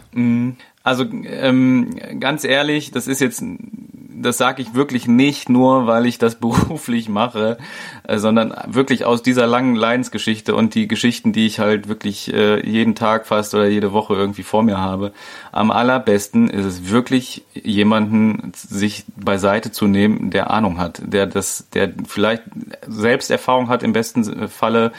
Also 0.88 1.04
ähm, 1.04 1.98
ganz 2.22 2.46
ehrlich, 2.46 2.92
das 2.92 3.08
ist 3.08 3.20
jetzt 3.20 3.44
das 4.20 4.38
sage 4.38 4.62
ich 4.62 4.74
wirklich 4.74 5.08
nicht 5.08 5.50
nur, 5.50 5.86
weil 5.86 6.06
ich 6.06 6.18
das 6.18 6.36
beruflich 6.40 7.10
mache, 7.10 7.58
äh, 8.04 8.18
sondern 8.18 8.56
wirklich 8.68 9.04
aus 9.04 9.22
dieser 9.22 9.48
langen 9.48 9.76
Leidensgeschichte 9.76 10.56
und 10.56 10.76
die 10.76 10.88
Geschichten, 10.88 11.34
die 11.34 11.46
ich 11.46 11.60
halt 11.60 11.90
wirklich 11.90 12.34
äh, 12.34 12.66
jeden 12.66 12.96
Tag 12.96 13.28
fast 13.28 13.54
oder 13.54 13.68
jede 13.68 13.92
Woche 13.92 14.16
irgendwie 14.16 14.44
vor 14.44 14.64
mir 14.64 14.78
habe. 14.78 15.12
Am 15.52 15.72
allerbesten 15.72 16.50
ist 16.50 16.66
es 16.66 16.90
wirklich, 16.90 17.44
jemanden 17.54 18.54
sich 18.56 19.04
beiseite 19.18 19.74
zu 19.74 19.88
nehmen, 19.88 20.32
der 20.32 20.52
Ahnung 20.52 20.78
hat, 20.78 21.02
der 21.06 21.28
das, 21.28 21.68
der 21.74 21.92
vielleicht 22.08 22.44
selbst 22.88 23.30
Erfahrung 23.30 23.68
hat, 23.68 23.84
im 23.84 23.92
besten 23.92 24.48
Falle 24.48 24.94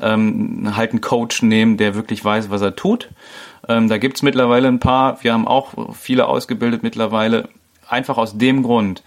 ähm, 0.00 0.76
halt 0.76 0.90
einen 0.90 1.00
Coach 1.00 1.42
nehmen, 1.42 1.76
der 1.76 1.94
wirklich 1.94 2.24
weiß, 2.24 2.50
was 2.50 2.60
er 2.60 2.74
tut. 2.74 3.08
Ähm, 3.68 3.88
da 3.88 3.98
gibt's 3.98 4.22
mittlerweile 4.22 4.68
ein 4.68 4.80
paar, 4.80 5.22
wir 5.22 5.32
haben 5.32 5.46
auch 5.46 5.94
viele 5.94 6.26
ausgebildet 6.26 6.82
mittlerweile, 6.82 7.48
einfach 7.88 8.18
aus 8.18 8.36
dem 8.36 8.62
Grund, 8.62 9.02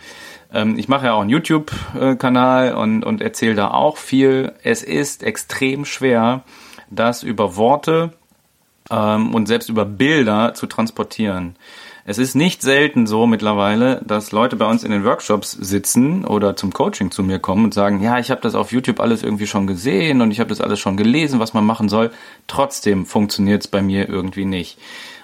Ähm, 0.54 0.78
ich 0.78 0.88
mache 0.88 1.06
ja 1.06 1.13
auch 1.13 1.21
einen 1.21 1.30
YouTube-Kanal 1.30 2.76
und, 2.76 3.04
und 3.04 3.21
erzähle 3.21 3.56
da 3.56 3.71
auch 3.71 3.97
viel. 3.97 4.54
Es 4.63 4.84
ist 4.84 5.24
extrem 5.24 5.86
schwer, 5.86 6.43
das 6.89 7.24
über 7.24 7.56
Worte 7.56 8.12
ähm, 8.89 9.34
und 9.34 9.47
selbst 9.47 9.69
über 9.69 9.86
Bilder 9.86 10.54
zu 10.54 10.67
transportieren. 10.67 11.56
Es 12.04 12.18
ist 12.18 12.34
nicht 12.34 12.64
selten 12.64 13.06
so 13.06 13.28
mittlerweile, 13.28 14.02
dass 14.06 14.32
Leute 14.32 14.56
bei 14.56 14.66
uns 14.66 14.84
in 14.84 14.92
den 14.92 15.06
Workshops 15.06 15.52
sitzen 15.52 16.26
oder 16.26 16.56
zum 16.56 16.74
Coaching 16.74 17.12
zu 17.12 17.22
mir 17.22 17.38
kommen 17.38 17.66
und 17.66 17.74
sagen, 17.76 18.02
ja, 18.02 18.18
ich 18.18 18.32
habe 18.32 18.42
das 18.42 18.56
auf 18.56 18.72
YouTube 18.72 19.00
alles 19.00 19.22
irgendwie 19.22 19.46
schon 19.46 19.68
gesehen 19.68 20.22
und 20.22 20.32
ich 20.32 20.40
habe 20.40 20.50
das 20.50 20.62
alles 20.62 20.80
schon 20.80 20.98
gelesen, 20.98 21.40
was 21.40 21.54
man 21.54 21.66
machen 21.66 21.90
soll. 21.90 22.12
Trotzdem 22.48 23.06
funktioniert 23.06 23.62
es 23.62 23.68
bei 23.68 23.84
mir 23.84 24.10
irgendwie 24.10 24.46
nicht. 24.46 24.80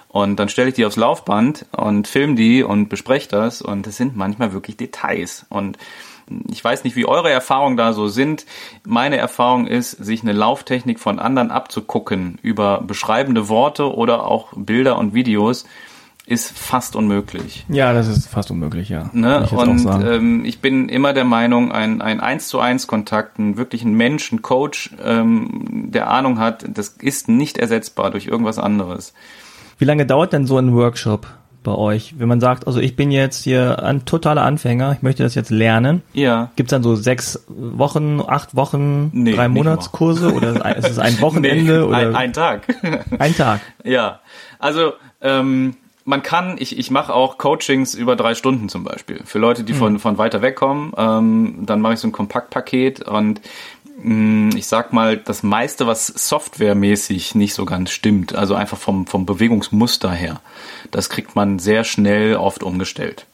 Und 0.06 0.36
dann 0.36 0.48
stelle 0.48 0.68
ich 0.68 0.74
die 0.74 0.86
aufs 0.86 0.96
Laufband 0.96 1.66
und 1.72 2.06
film 2.06 2.36
die 2.36 2.62
und 2.62 2.88
bespreche 2.88 3.28
das 3.28 3.60
und 3.60 3.86
es 3.86 3.96
sind 3.96 4.16
manchmal 4.16 4.52
wirklich 4.52 4.76
Details. 4.76 5.46
Und 5.48 5.78
ich 6.50 6.62
weiß 6.62 6.84
nicht, 6.84 6.96
wie 6.96 7.06
eure 7.06 7.30
Erfahrungen 7.30 7.76
da 7.76 7.92
so 7.92 8.08
sind. 8.08 8.46
Meine 8.84 9.16
Erfahrung 9.16 9.66
ist, 9.66 9.92
sich 9.92 10.22
eine 10.22 10.32
Lauftechnik 10.32 11.00
von 11.00 11.18
anderen 11.18 11.50
abzugucken 11.50 12.38
über 12.42 12.82
beschreibende 12.82 13.48
Worte 13.48 13.94
oder 13.94 14.26
auch 14.26 14.52
Bilder 14.54 14.98
und 14.98 15.14
Videos 15.14 15.64
ist 16.28 16.56
fast 16.56 16.94
unmöglich. 16.94 17.64
Ja, 17.70 17.94
das 17.94 18.06
ist 18.06 18.28
fast 18.28 18.50
unmöglich, 18.50 18.90
ja. 18.90 19.08
Ne? 19.14 19.44
Ich 19.46 19.52
und 19.52 19.86
ähm, 20.04 20.44
ich 20.44 20.60
bin 20.60 20.90
immer 20.90 21.14
der 21.14 21.24
Meinung, 21.24 21.72
ein, 21.72 22.02
ein 22.02 22.20
1 22.20 22.48
zu 22.48 22.60
1 22.60 22.86
Kontakt, 22.86 23.38
einen 23.38 23.56
wirklichen 23.56 23.94
Menschen, 23.94 24.42
Coach, 24.42 24.90
ähm, 25.02 25.88
der 25.90 26.10
Ahnung 26.10 26.38
hat, 26.38 26.66
das 26.68 26.88
ist 26.88 27.28
nicht 27.28 27.56
ersetzbar 27.56 28.10
durch 28.10 28.26
irgendwas 28.26 28.58
anderes. 28.58 29.14
Wie 29.78 29.86
lange 29.86 30.04
dauert 30.04 30.34
denn 30.34 30.46
so 30.46 30.58
ein 30.58 30.74
Workshop 30.74 31.28
bei 31.62 31.72
euch? 31.72 32.16
Wenn 32.18 32.28
man 32.28 32.40
sagt, 32.40 32.66
also 32.66 32.78
ich 32.78 32.94
bin 32.94 33.10
jetzt 33.10 33.42
hier 33.42 33.82
ein 33.82 34.04
totaler 34.04 34.42
Anfänger, 34.42 34.92
ich 34.92 35.00
möchte 35.00 35.22
das 35.22 35.34
jetzt 35.34 35.50
lernen. 35.50 36.02
Ja. 36.12 36.50
Gibt 36.56 36.68
es 36.68 36.72
dann 36.72 36.82
so 36.82 36.94
sechs 36.94 37.42
Wochen, 37.48 38.20
acht 38.26 38.54
Wochen, 38.54 39.10
nee, 39.14 39.32
drei 39.32 39.48
Monatskurse 39.48 40.34
oder 40.34 40.76
ist 40.76 40.90
es 40.90 40.98
ein 40.98 41.18
Wochenende? 41.22 41.72
nee, 41.72 41.78
oder? 41.78 41.96
Ein, 41.96 42.14
ein 42.16 42.32
Tag. 42.34 42.66
ein 43.18 43.34
Tag. 43.34 43.60
Ja. 43.84 44.20
Also 44.58 44.92
ähm, 45.22 45.74
man 46.08 46.22
kann, 46.22 46.56
ich, 46.58 46.78
ich 46.78 46.90
mache 46.90 47.12
auch 47.12 47.36
Coachings 47.36 47.94
über 47.94 48.16
drei 48.16 48.34
Stunden 48.34 48.70
zum 48.70 48.82
Beispiel. 48.82 49.20
Für 49.26 49.38
Leute, 49.38 49.62
die 49.62 49.74
von, 49.74 49.92
mhm. 49.92 49.98
von 49.98 50.16
weiter 50.16 50.40
weg 50.40 50.56
kommen, 50.56 50.92
ähm, 50.96 51.58
dann 51.66 51.82
mache 51.82 51.94
ich 51.94 52.00
so 52.00 52.08
ein 52.08 52.12
Kompaktpaket 52.12 53.02
und 53.02 53.42
mh, 54.02 54.14
mm, 54.14 54.56
ich 54.56 54.66
sag 54.66 54.94
mal, 54.94 55.18
das 55.18 55.42
meiste, 55.42 55.86
was 55.86 56.06
softwaremäßig 56.06 57.34
nicht 57.34 57.52
so 57.52 57.66
ganz 57.66 57.90
stimmt, 57.90 58.34
also 58.34 58.54
einfach 58.54 58.78
vom, 58.78 59.06
vom 59.06 59.26
Bewegungsmuster 59.26 60.10
her, 60.10 60.40
das 60.90 61.10
kriegt 61.10 61.36
man 61.36 61.58
sehr 61.58 61.84
schnell 61.84 62.36
oft 62.36 62.62
umgestellt. 62.62 63.26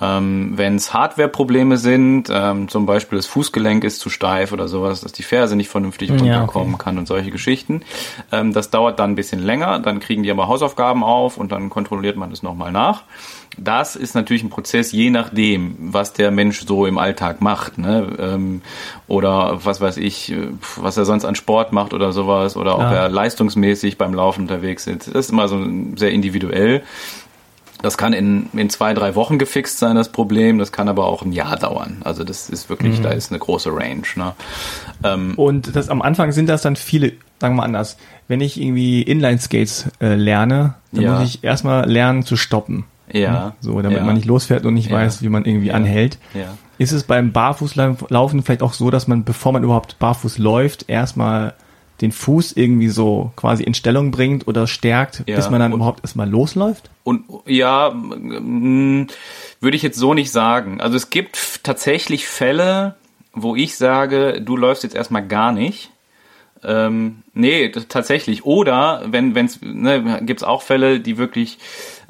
Ähm, 0.00 0.52
Wenn 0.56 0.76
es 0.76 0.94
Hardware-Probleme 0.94 1.76
sind, 1.76 2.28
ähm, 2.32 2.68
zum 2.68 2.86
Beispiel 2.86 3.18
das 3.18 3.26
Fußgelenk 3.26 3.84
ist 3.84 4.00
zu 4.00 4.10
steif 4.10 4.52
oder 4.52 4.66
sowas, 4.66 5.02
dass 5.02 5.12
die 5.12 5.22
Ferse 5.22 5.54
nicht 5.54 5.68
vernünftig 5.68 6.10
runterkommen 6.10 6.70
ja, 6.70 6.74
okay. 6.74 6.84
kann 6.84 6.98
und 6.98 7.06
solche 7.06 7.30
Geschichten, 7.30 7.82
ähm, 8.32 8.52
das 8.52 8.70
dauert 8.70 8.98
dann 8.98 9.10
ein 9.10 9.14
bisschen 9.16 9.40
länger. 9.40 9.78
Dann 9.80 10.00
kriegen 10.00 10.22
die 10.22 10.30
aber 10.30 10.48
Hausaufgaben 10.48 11.04
auf 11.04 11.36
und 11.36 11.52
dann 11.52 11.68
kontrolliert 11.70 12.16
man 12.16 12.30
das 12.30 12.42
nochmal 12.42 12.72
nach. 12.72 13.02
Das 13.58 13.96
ist 13.96 14.14
natürlich 14.14 14.42
ein 14.42 14.48
Prozess, 14.48 14.92
je 14.92 15.10
nachdem, 15.10 15.76
was 15.78 16.14
der 16.14 16.30
Mensch 16.30 16.64
so 16.66 16.86
im 16.86 16.96
Alltag 16.96 17.42
macht, 17.42 17.76
ne? 17.76 18.16
Ähm, 18.18 18.62
oder 19.08 19.62
was 19.64 19.82
weiß 19.82 19.98
ich, 19.98 20.34
was 20.76 20.96
er 20.96 21.04
sonst 21.04 21.26
an 21.26 21.34
Sport 21.34 21.72
macht 21.72 21.92
oder 21.92 22.12
sowas, 22.12 22.56
oder 22.56 22.70
ja. 22.70 22.76
ob 22.76 22.92
er 22.92 23.08
leistungsmäßig 23.10 23.98
beim 23.98 24.14
Laufen 24.14 24.42
unterwegs 24.42 24.86
ist. 24.86 25.08
Das 25.08 25.26
ist 25.26 25.32
immer 25.32 25.48
so 25.48 25.62
sehr 25.96 26.12
individuell. 26.12 26.82
Das 27.82 27.98
kann 27.98 28.12
in, 28.12 28.48
in 28.52 28.70
zwei, 28.70 28.94
drei 28.94 29.14
Wochen 29.14 29.38
gefixt 29.38 29.78
sein, 29.78 29.96
das 29.96 30.10
Problem. 30.10 30.58
Das 30.58 30.72
kann 30.72 30.88
aber 30.88 31.06
auch 31.06 31.22
ein 31.22 31.32
Jahr 31.32 31.56
dauern. 31.56 32.00
Also 32.04 32.24
das 32.24 32.48
ist 32.48 32.70
wirklich, 32.70 32.98
mhm. 32.98 33.02
da 33.02 33.10
ist 33.10 33.30
eine 33.30 33.38
große 33.38 33.70
Range. 33.74 34.02
Ne? 34.14 34.32
Ähm, 35.04 35.34
und 35.36 35.74
das 35.74 35.88
am 35.88 36.00
Anfang 36.00 36.32
sind 36.32 36.48
das 36.48 36.62
dann 36.62 36.76
viele, 36.76 37.12
sagen 37.40 37.54
wir 37.54 37.58
mal 37.58 37.64
anders. 37.64 37.96
Wenn 38.28 38.40
ich 38.40 38.60
irgendwie 38.60 39.02
Inline-Skates 39.02 39.90
äh, 40.00 40.14
lerne, 40.14 40.74
dann 40.92 41.02
ja. 41.02 41.18
muss 41.18 41.28
ich 41.28 41.44
erstmal 41.44 41.90
lernen 41.90 42.22
zu 42.22 42.36
stoppen. 42.36 42.84
Ja. 43.12 43.32
Ne? 43.32 43.52
So, 43.60 43.82
damit 43.82 43.98
ja. 43.98 44.04
man 44.04 44.14
nicht 44.14 44.26
losfährt 44.26 44.64
und 44.64 44.74
nicht 44.74 44.90
ja. 44.90 44.96
weiß, 44.96 45.22
wie 45.22 45.28
man 45.28 45.44
irgendwie 45.44 45.68
ja. 45.68 45.74
anhält. 45.74 46.18
Ja. 46.34 46.56
Ist 46.78 46.92
es 46.92 47.04
beim 47.04 47.32
Barfußlaufen 47.32 48.42
vielleicht 48.42 48.62
auch 48.62 48.72
so, 48.72 48.90
dass 48.90 49.06
man, 49.08 49.24
bevor 49.24 49.52
man 49.52 49.62
überhaupt 49.62 49.98
barfuß 49.98 50.38
läuft, 50.38 50.88
erstmal 50.88 51.54
den 52.02 52.12
Fuß 52.12 52.52
irgendwie 52.52 52.88
so 52.88 53.32
quasi 53.36 53.62
in 53.62 53.74
Stellung 53.74 54.10
bringt 54.10 54.46
oder 54.48 54.66
stärkt, 54.66 55.22
ja, 55.26 55.36
bis 55.36 55.48
man 55.48 55.60
dann 55.60 55.72
überhaupt 55.72 56.00
erstmal 56.02 56.28
losläuft? 56.28 56.90
Und 57.04 57.24
ja, 57.46 57.90
mm, 57.90 59.06
würde 59.60 59.76
ich 59.76 59.82
jetzt 59.82 59.98
so 59.98 60.12
nicht 60.12 60.30
sagen. 60.30 60.80
Also 60.80 60.96
es 60.96 61.10
gibt 61.10 61.60
tatsächlich 61.62 62.26
Fälle, 62.26 62.96
wo 63.32 63.56
ich 63.56 63.76
sage, 63.76 64.42
du 64.42 64.56
läufst 64.56 64.82
jetzt 64.82 64.94
erstmal 64.94 65.26
gar 65.26 65.52
nicht. 65.52 65.90
Ähm, 66.64 67.22
nee, 67.32 67.70
tatsächlich. 67.70 68.44
Oder 68.44 69.02
wenn 69.06 69.34
es 69.36 69.60
ne, 69.62 70.20
gibt 70.22 70.40
es 70.40 70.44
auch 70.44 70.62
Fälle, 70.62 71.00
die 71.00 71.18
wirklich 71.18 71.58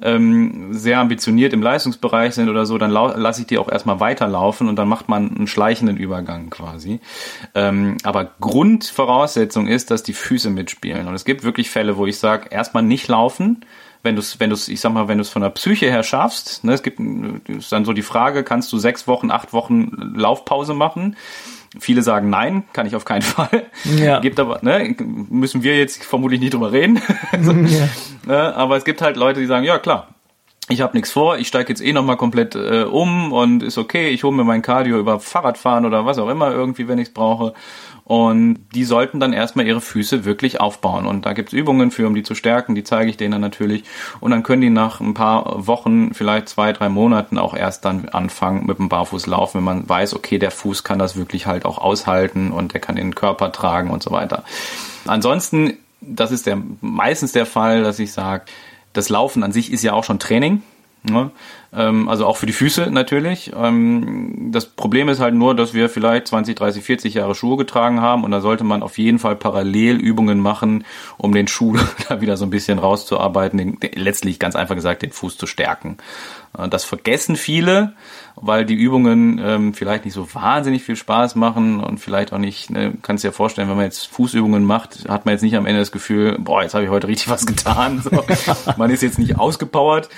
ähm, 0.02 0.72
sehr 0.72 0.98
ambitioniert 0.98 1.52
im 1.52 1.62
Leistungsbereich 1.62 2.34
sind 2.34 2.48
oder 2.48 2.66
so, 2.66 2.78
dann 2.78 2.90
lasse 2.90 3.42
ich 3.42 3.46
die 3.46 3.58
auch 3.58 3.70
erstmal 3.70 4.00
weiterlaufen 4.00 4.68
und 4.68 4.76
dann 4.76 4.88
macht 4.88 5.08
man 5.08 5.34
einen 5.34 5.46
schleichenden 5.46 5.96
Übergang 5.96 6.50
quasi. 6.50 7.00
Ähm, 7.54 7.96
aber 8.02 8.30
Grundvoraussetzung 8.40 9.66
ist, 9.66 9.90
dass 9.90 10.02
die 10.02 10.12
Füße 10.12 10.50
mitspielen. 10.50 11.08
Und 11.08 11.14
es 11.14 11.24
gibt 11.24 11.44
wirklich 11.44 11.70
Fälle, 11.70 11.96
wo 11.96 12.06
ich 12.06 12.18
sage, 12.18 12.48
erstmal 12.50 12.82
nicht 12.82 13.08
laufen, 13.08 13.64
wenn 14.02 14.16
du 14.16 14.20
es, 14.20 14.40
wenn 14.40 14.50
du 14.50 14.56
ich 14.56 14.80
sag 14.80 14.92
mal, 14.92 15.08
wenn 15.08 15.18
du 15.18 15.22
es 15.22 15.28
von 15.28 15.42
der 15.42 15.50
Psyche 15.50 15.86
her 15.86 16.02
schaffst, 16.02 16.64
ne, 16.64 16.72
es 16.72 16.82
gibt 16.82 16.98
ist 17.48 17.70
dann 17.70 17.84
so 17.84 17.92
die 17.92 18.02
Frage, 18.02 18.42
kannst 18.42 18.72
du 18.72 18.78
sechs 18.78 19.06
Wochen, 19.06 19.30
acht 19.30 19.52
Wochen 19.52 19.92
Laufpause 20.16 20.74
machen? 20.74 21.16
Viele 21.80 22.02
sagen 22.02 22.28
nein, 22.28 22.64
kann 22.72 22.86
ich 22.86 22.94
auf 22.94 23.04
keinen 23.04 23.22
Fall. 23.22 23.64
Ja. 23.96 24.20
Gibt 24.20 24.38
aber, 24.38 24.60
ne, 24.62 24.94
müssen 24.98 25.62
wir 25.62 25.76
jetzt 25.78 26.04
vermutlich 26.04 26.40
nicht 26.40 26.54
drüber 26.54 26.72
reden. 26.72 27.00
ja. 27.32 27.88
ne, 28.26 28.54
aber 28.54 28.76
es 28.76 28.84
gibt 28.84 29.02
halt 29.02 29.16
Leute, 29.16 29.40
die 29.40 29.46
sagen, 29.46 29.64
ja 29.64 29.78
klar, 29.78 30.08
ich 30.68 30.80
habe 30.80 30.96
nichts 30.96 31.10
vor, 31.10 31.38
ich 31.38 31.48
steige 31.48 31.70
jetzt 31.70 31.82
eh 31.82 31.92
nochmal 31.92 32.16
komplett 32.16 32.54
äh, 32.54 32.84
um 32.84 33.32
und 33.32 33.62
ist 33.62 33.78
okay, 33.78 34.08
ich 34.10 34.22
hole 34.24 34.34
mir 34.34 34.44
mein 34.44 34.62
Cardio 34.62 34.98
über 34.98 35.18
Fahrradfahren 35.18 35.84
oder 35.84 36.06
was 36.06 36.18
auch 36.18 36.28
immer 36.28 36.52
irgendwie, 36.52 36.88
wenn 36.88 36.98
ich 36.98 37.08
es 37.08 37.14
brauche. 37.14 37.52
Und 38.12 38.66
die 38.74 38.84
sollten 38.84 39.20
dann 39.20 39.32
erstmal 39.32 39.66
ihre 39.66 39.80
Füße 39.80 40.26
wirklich 40.26 40.60
aufbauen. 40.60 41.06
Und 41.06 41.24
da 41.24 41.32
gibt's 41.32 41.54
Übungen 41.54 41.90
für, 41.90 42.06
um 42.06 42.14
die 42.14 42.22
zu 42.22 42.34
stärken, 42.34 42.74
die 42.74 42.84
zeige 42.84 43.08
ich 43.08 43.16
denen 43.16 43.32
dann 43.32 43.40
natürlich. 43.40 43.84
Und 44.20 44.32
dann 44.32 44.42
können 44.42 44.60
die 44.60 44.68
nach 44.68 45.00
ein 45.00 45.14
paar 45.14 45.66
Wochen, 45.66 46.12
vielleicht 46.12 46.50
zwei, 46.50 46.74
drei 46.74 46.90
Monaten 46.90 47.38
auch 47.38 47.54
erst 47.54 47.86
dann 47.86 48.10
anfangen 48.10 48.66
mit 48.66 48.78
dem 48.78 48.90
Barfußlaufen, 48.90 49.60
wenn 49.60 49.64
man 49.64 49.88
weiß, 49.88 50.14
okay, 50.14 50.38
der 50.38 50.50
Fuß 50.50 50.84
kann 50.84 50.98
das 50.98 51.16
wirklich 51.16 51.46
halt 51.46 51.64
auch 51.64 51.78
aushalten 51.78 52.50
und 52.50 52.74
der 52.74 52.82
kann 52.82 52.96
den 52.96 53.14
Körper 53.14 53.50
tragen 53.50 53.88
und 53.88 54.02
so 54.02 54.10
weiter. 54.10 54.44
Ansonsten, 55.06 55.78
das 56.02 56.32
ist 56.32 56.46
der 56.46 56.58
meistens 56.82 57.32
der 57.32 57.46
Fall, 57.46 57.82
dass 57.82 57.98
ich 57.98 58.12
sage, 58.12 58.44
das 58.92 59.08
Laufen 59.08 59.42
an 59.42 59.52
sich 59.52 59.72
ist 59.72 59.82
ja 59.84 59.94
auch 59.94 60.04
schon 60.04 60.18
Training. 60.18 60.60
Ne? 61.02 61.30
Ähm, 61.74 62.08
also 62.08 62.26
auch 62.26 62.36
für 62.36 62.46
die 62.46 62.52
Füße 62.52 62.90
natürlich. 62.90 63.52
Ähm, 63.56 64.50
das 64.52 64.66
Problem 64.66 65.08
ist 65.08 65.20
halt 65.20 65.34
nur, 65.34 65.56
dass 65.56 65.72
wir 65.72 65.88
vielleicht 65.88 66.28
20, 66.28 66.54
30, 66.54 66.84
40 66.84 67.14
Jahre 67.14 67.34
Schuhe 67.34 67.56
getragen 67.56 68.00
haben 68.00 68.24
und 68.24 68.30
da 68.30 68.40
sollte 68.40 68.64
man 68.64 68.82
auf 68.82 68.98
jeden 68.98 69.18
Fall 69.18 69.36
parallel 69.36 69.96
Übungen 69.96 70.38
machen, 70.38 70.84
um 71.16 71.32
den 71.32 71.48
Schuh 71.48 71.78
da 72.08 72.20
wieder 72.20 72.36
so 72.36 72.44
ein 72.44 72.50
bisschen 72.50 72.78
rauszuarbeiten, 72.78 73.58
den, 73.58 73.78
letztlich 73.94 74.38
ganz 74.38 74.54
einfach 74.54 74.74
gesagt 74.74 75.02
den 75.02 75.12
Fuß 75.12 75.38
zu 75.38 75.46
stärken. 75.46 75.96
Äh, 76.58 76.68
das 76.68 76.84
vergessen 76.84 77.36
viele, 77.36 77.94
weil 78.36 78.66
die 78.66 78.74
Übungen 78.74 79.40
ähm, 79.42 79.72
vielleicht 79.72 80.04
nicht 80.04 80.14
so 80.14 80.34
wahnsinnig 80.34 80.82
viel 80.82 80.96
Spaß 80.96 81.36
machen 81.36 81.80
und 81.80 81.98
vielleicht 81.98 82.34
auch 82.34 82.38
nicht, 82.38 82.70
ne, 82.70 82.92
kannst 83.00 83.24
dir 83.24 83.28
ja 83.28 83.32
vorstellen, 83.32 83.70
wenn 83.70 83.76
man 83.76 83.86
jetzt 83.86 84.08
Fußübungen 84.08 84.64
macht, 84.64 85.08
hat 85.08 85.24
man 85.24 85.32
jetzt 85.32 85.42
nicht 85.42 85.56
am 85.56 85.64
Ende 85.64 85.80
das 85.80 85.92
Gefühl, 85.92 86.36
boah, 86.38 86.62
jetzt 86.62 86.74
habe 86.74 86.84
ich 86.84 86.90
heute 86.90 87.08
richtig 87.08 87.30
was 87.30 87.46
getan. 87.46 88.02
So. 88.02 88.10
man 88.76 88.90
ist 88.90 89.02
jetzt 89.02 89.18
nicht 89.18 89.38
ausgepowert. 89.38 90.10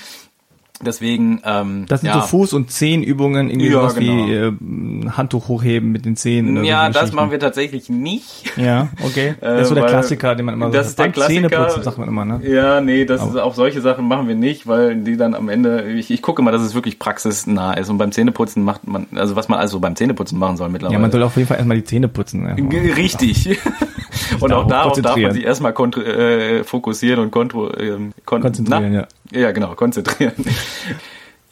Deswegen, 0.82 1.40
ähm, 1.44 1.86
das 1.88 2.00
sind 2.00 2.08
ja. 2.08 2.20
so 2.20 2.36
Fuß- 2.36 2.52
und 2.52 2.70
Zehenübungen, 2.70 3.48
irgendwie 3.48 3.68
ja, 3.68 3.74
sowas 3.74 3.94
genau. 3.94 4.26
wie 4.26 4.32
äh, 4.32 5.10
Handtuch 5.10 5.46
hochheben 5.46 5.92
mit 5.92 6.04
den 6.04 6.16
Zehen. 6.16 6.64
Ja, 6.64 6.90
das 6.90 7.12
machen 7.12 7.30
wir 7.30 7.38
tatsächlich 7.38 7.88
nicht. 7.88 8.56
Ja, 8.56 8.88
okay. 9.04 9.36
Das 9.40 9.62
ist 9.62 9.68
so 9.68 9.76
der 9.76 9.86
Klassiker, 9.86 10.34
den 10.34 10.46
man 10.46 10.54
immer 10.54 10.70
das 10.70 10.90
so 10.90 10.96
sagt. 10.96 11.16
Das 11.16 11.28
ist 11.28 11.40
der 11.40 11.48
Klassiker. 11.48 11.82
sagt 11.82 11.98
man 11.98 12.08
immer, 12.08 12.24
ne? 12.24 12.40
Ja, 12.44 12.80
nee, 12.80 13.04
das 13.04 13.24
ist 13.24 13.36
auch 13.36 13.54
solche 13.54 13.80
Sachen 13.82 14.08
machen 14.08 14.26
wir 14.26 14.34
nicht, 14.34 14.66
weil 14.66 14.96
die 14.96 15.16
dann 15.16 15.34
am 15.34 15.48
Ende, 15.48 15.84
ich, 15.92 16.10
ich 16.10 16.22
gucke 16.22 16.42
mal, 16.42 16.50
dass 16.50 16.62
es 16.62 16.74
wirklich 16.74 16.98
praxisnah 16.98 17.74
ist. 17.74 17.88
Und 17.88 17.98
beim 17.98 18.10
Zähneputzen 18.10 18.64
macht 18.64 18.86
man, 18.88 19.06
also 19.14 19.36
was 19.36 19.48
man 19.48 19.60
also 19.60 19.78
beim 19.78 19.94
Zähneputzen 19.94 20.38
machen 20.40 20.56
soll 20.56 20.70
mittlerweile. 20.70 20.94
Ja, 20.94 21.00
man 21.00 21.12
soll 21.12 21.22
auf 21.22 21.36
jeden 21.36 21.46
Fall 21.46 21.58
erstmal 21.58 21.76
die 21.76 21.84
Zähne 21.84 22.08
putzen. 22.08 22.46
Ja. 22.46 22.94
Richtig. 22.94 23.60
und 24.40 24.52
auch 24.52 24.66
darauf 24.66 25.00
darf 25.00 25.16
man 25.16 25.32
sich 25.32 25.44
erstmal 25.44 25.72
äh, 25.72 26.64
fokussieren 26.64 27.20
und 27.20 27.30
kontro 27.30 27.68
äh, 27.68 27.96
kon 28.24 28.42
konzentrieren, 28.42 28.92
na? 28.92 29.00
ja. 29.00 29.06
Ja, 29.32 29.52
genau, 29.52 29.74
konzentrieren. 29.74 30.34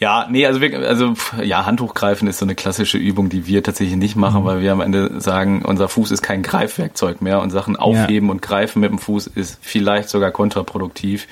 Ja, 0.03 0.27
nee, 0.29 0.45
also, 0.47 0.61
wir, 0.61 0.77
also 0.81 1.15
ja, 1.45 1.65
Handtuch 1.65 1.95
greifen 1.95 2.27
ist 2.27 2.39
so 2.39 2.45
eine 2.45 2.57
klassische 2.57 2.99
Übung, 2.99 3.29
die 3.29 3.47
wir 3.47 3.63
tatsächlich 3.63 3.97
nicht 3.97 4.17
machen, 4.17 4.43
mhm. 4.43 4.47
weil 4.47 4.61
wir 4.61 4.73
am 4.73 4.81
Ende 4.81 5.21
sagen, 5.21 5.63
unser 5.65 5.89
Fuß 5.89 6.11
ist 6.11 6.23
kein 6.23 6.43
Greifwerkzeug 6.43 7.23
mehr 7.23 7.41
und 7.41 7.51
Sachen 7.51 7.77
aufheben 7.77 8.27
ja. 8.27 8.33
und 8.33 8.43
greifen 8.43 8.81
mit 8.81 8.91
dem 8.91 8.99
Fuß 8.99 9.29
ist 9.29 9.59
vielleicht 9.63 10.09
sogar 10.09 10.33
kontraproduktiv. 10.33 11.29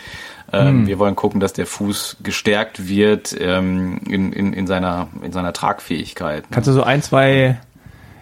Ähm, 0.53 0.83
mhm. 0.83 0.87
Wir 0.87 1.01
wollen 1.01 1.17
gucken, 1.17 1.41
dass 1.41 1.53
der 1.53 1.67
Fuß 1.67 2.19
gestärkt 2.23 2.89
wird 2.89 3.37
ähm, 3.41 4.03
in, 4.09 4.33
in, 4.33 4.53
in, 4.53 4.69
seiner, 4.69 5.09
in 5.21 5.33
seiner 5.33 5.53
Tragfähigkeit. 5.53 6.45
Kannst 6.53 6.69
du 6.69 6.73
so 6.73 6.85
ein, 6.85 7.03
zwei 7.03 7.59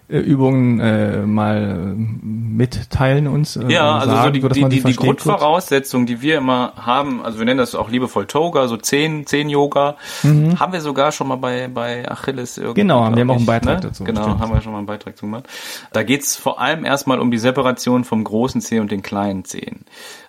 Übungen 0.08 0.80
äh, 0.80 1.26
mal 1.26 1.94
mitteilen 2.22 3.26
uns? 3.26 3.56
Äh, 3.56 3.70
ja, 3.70 3.98
also 3.98 4.10
sagen, 4.10 4.24
so 4.24 4.30
die, 4.30 4.40
so, 4.40 4.68
die, 4.68 4.76
die, 4.76 4.82
die 4.82 4.96
Grundvoraussetzung, 4.96 6.06
die 6.06 6.22
wir 6.22 6.38
immer 6.38 6.72
haben, 6.76 7.22
also 7.22 7.38
wir 7.38 7.44
nennen 7.44 7.58
das 7.58 7.74
auch 7.74 7.90
liebevoll 7.90 8.26
Toga, 8.26 8.68
so 8.68 8.78
zehn, 8.78 9.26
zehn 9.26 9.50
Yoga, 9.50 9.96
mhm. 10.22 10.58
haben 10.58 10.72
wir 10.72 10.80
sogar 10.80 11.12
schon 11.12 11.28
mal 11.28 11.36
bei, 11.36 11.68
bei 11.68 12.10
Achilles 12.10 12.56
irgendwie. 12.56 12.80
Genau, 12.80 13.00
wir 13.00 13.20
haben 13.20 13.30
auch 13.30 13.36
einen 13.36 13.46
Beitrag 13.46 13.82
ne? 13.82 13.88
dazu. 13.88 14.04
Genau, 14.04 14.22
stimmt. 14.22 14.40
haben 14.40 14.54
wir 14.54 14.62
schon 14.62 14.72
mal 14.72 14.78
einen 14.78 14.86
Beitrag 14.86 15.16
zu 15.16 15.26
gemacht. 15.26 15.44
Da 15.92 16.02
geht's 16.02 16.36
vor 16.36 16.58
allem 16.58 16.86
erstmal 16.86 17.20
um 17.20 17.30
die 17.30 17.38
Separation 17.38 18.04
vom 18.04 18.24
großen 18.24 18.62
Zeh 18.62 18.80
und 18.80 18.90
den 18.90 19.02
kleinen 19.02 19.44
Zehen. 19.44 19.84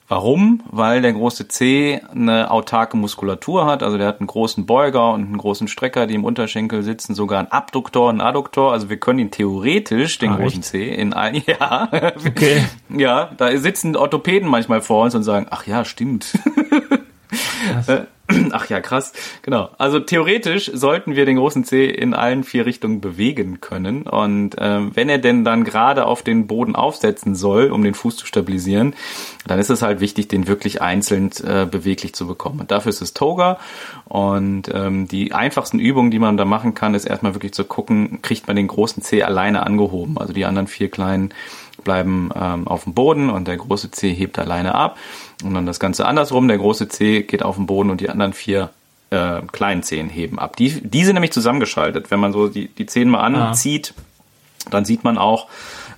Warum? 0.09 0.63
Weil 0.71 1.03
der 1.03 1.13
große 1.13 1.47
C 1.49 2.01
eine 2.11 2.49
autarke 2.49 2.97
Muskulatur 2.97 3.67
hat, 3.67 3.83
also 3.83 3.99
der 3.99 4.07
hat 4.07 4.19
einen 4.19 4.25
großen 4.25 4.65
Beuger 4.65 5.13
und 5.13 5.25
einen 5.25 5.37
großen 5.37 5.67
Strecker, 5.67 6.07
die 6.07 6.15
im 6.15 6.23
Unterschenkel 6.23 6.81
sitzen, 6.81 7.13
sogar 7.13 7.37
einen 7.37 7.49
Abduktor, 7.49 8.09
einen 8.09 8.19
Adduktor, 8.19 8.73
also 8.73 8.89
wir 8.89 8.97
können 8.97 9.19
ihn 9.19 9.29
theoretisch, 9.29 10.17
den 10.17 10.31
ah, 10.31 10.37
großen 10.37 10.61
echt? 10.61 10.69
C, 10.69 10.89
in 10.89 11.13
ein, 11.13 11.35
ja, 11.45 11.89
okay. 12.25 12.65
ja, 12.89 13.29
da 13.37 13.55
sitzen 13.55 13.95
Orthopäden 13.95 14.49
manchmal 14.49 14.81
vor 14.81 15.03
uns 15.05 15.13
und 15.13 15.21
sagen, 15.21 15.45
ach 15.51 15.67
ja, 15.67 15.85
stimmt. 15.85 16.39
Ach 18.51 18.69
ja, 18.69 18.79
krass. 18.79 19.13
Genau. 19.41 19.69
Also 19.77 19.99
theoretisch 19.99 20.69
sollten 20.73 21.15
wir 21.15 21.25
den 21.25 21.37
großen 21.37 21.63
C 21.63 21.85
in 21.85 22.13
allen 22.13 22.43
vier 22.43 22.65
Richtungen 22.65 23.01
bewegen 23.01 23.59
können. 23.59 24.03
Und 24.03 24.55
ähm, 24.59 24.91
wenn 24.93 25.09
er 25.09 25.17
denn 25.17 25.43
dann 25.43 25.63
gerade 25.63 26.05
auf 26.05 26.21
den 26.21 26.45
Boden 26.45 26.75
aufsetzen 26.75 27.33
soll, 27.33 27.71
um 27.71 27.83
den 27.83 27.95
Fuß 27.95 28.17
zu 28.17 28.25
stabilisieren, 28.25 28.93
dann 29.47 29.57
ist 29.57 29.69
es 29.69 29.81
halt 29.81 29.99
wichtig, 29.99 30.27
den 30.27 30.47
wirklich 30.47 30.81
einzeln 30.81 31.31
äh, 31.43 31.65
beweglich 31.65 32.13
zu 32.13 32.27
bekommen. 32.27 32.59
Und 32.59 32.71
dafür 32.71 32.91
ist 32.91 33.01
es 33.01 33.13
Toga. 33.13 33.59
Und 34.05 34.69
ähm, 34.73 35.07
die 35.07 35.33
einfachsten 35.33 35.79
Übungen, 35.79 36.11
die 36.11 36.19
man 36.19 36.37
da 36.37 36.45
machen 36.45 36.75
kann, 36.75 36.93
ist 36.93 37.05
erstmal 37.05 37.33
wirklich 37.33 37.53
zu 37.53 37.63
gucken, 37.63 38.21
kriegt 38.21 38.47
man 38.47 38.55
den 38.55 38.67
großen 38.67 39.01
C 39.01 39.23
alleine 39.23 39.65
angehoben. 39.65 40.17
Also 40.19 40.33
die 40.33 40.45
anderen 40.45 40.67
vier 40.67 40.91
kleinen 40.91 41.33
bleiben 41.83 42.29
ähm, 42.35 42.67
auf 42.67 42.83
dem 42.83 42.93
Boden 42.93 43.29
und 43.29 43.47
der 43.47 43.57
große 43.57 43.91
C 43.91 44.13
hebt 44.13 44.39
alleine 44.39 44.75
ab. 44.75 44.97
Und 45.43 45.53
dann 45.53 45.65
das 45.65 45.79
Ganze 45.79 46.05
andersrum, 46.05 46.47
der 46.47 46.57
große 46.57 46.87
C 46.87 47.23
geht 47.23 47.43
auf 47.43 47.55
den 47.55 47.65
Boden 47.65 47.89
und 47.89 48.01
die 48.01 48.09
anderen 48.09 48.33
vier 48.33 48.69
äh, 49.09 49.41
kleinen 49.51 49.83
Zehen 49.83 50.09
heben 50.09 50.39
ab. 50.39 50.55
Die, 50.55 50.81
die 50.81 51.05
sind 51.05 51.15
nämlich 51.15 51.31
zusammengeschaltet. 51.31 52.11
Wenn 52.11 52.19
man 52.19 52.33
so 52.33 52.47
die, 52.47 52.67
die 52.67 52.85
Zehen 52.85 53.09
mal 53.09 53.21
anzieht, 53.21 53.93
ah. 53.97 54.69
dann 54.71 54.85
sieht 54.85 55.03
man 55.03 55.17
auch 55.17 55.47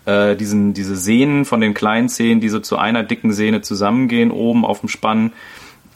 äh, 0.05 0.35
diesen, 0.35 0.73
diese 0.73 0.95
Sehnen 0.95 1.45
von 1.45 1.61
den 1.61 1.73
kleinen 1.73 2.09
Zehen, 2.09 2.39
die 2.39 2.49
so 2.49 2.59
zu 2.59 2.77
einer 2.77 3.03
dicken 3.03 3.33
Sehne 3.33 3.61
zusammengehen, 3.61 4.31
oben 4.31 4.65
auf 4.65 4.79
dem 4.79 4.89
Spann. 4.89 5.33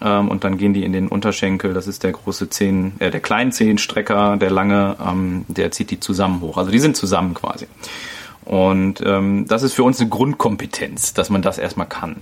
Ähm, 0.02 0.28
und 0.28 0.44
dann 0.44 0.58
gehen 0.58 0.74
die 0.74 0.84
in 0.84 0.94
den 0.94 1.08
Unterschenkel. 1.08 1.74
Das 1.74 1.88
ist 1.88 2.04
der 2.04 2.12
große 2.12 2.50
Zehen, 2.50 2.94
äh, 3.00 3.12
der 3.12 3.22
kleinen 3.22 3.52
Zehenstrecker, 3.52 4.38
der 4.38 4.52
lange, 4.52 4.98
ähm, 5.06 5.46
der 5.48 5.72
zieht 5.72 5.92
die 5.92 6.00
zusammen 6.00 6.42
hoch. 6.42 6.58
Also 6.58 6.72
die 6.72 6.80
sind 6.80 6.98
zusammen 6.98 7.34
quasi. 7.34 7.68
Und 8.46 9.02
ähm, 9.04 9.46
das 9.48 9.64
ist 9.64 9.74
für 9.74 9.84
uns 9.84 10.00
eine 10.00 10.10
Grundkompetenz, 10.10 11.14
dass 11.14 11.30
man 11.30 11.42
das 11.42 11.58
erstmal 11.58 11.88
kann. 11.88 12.18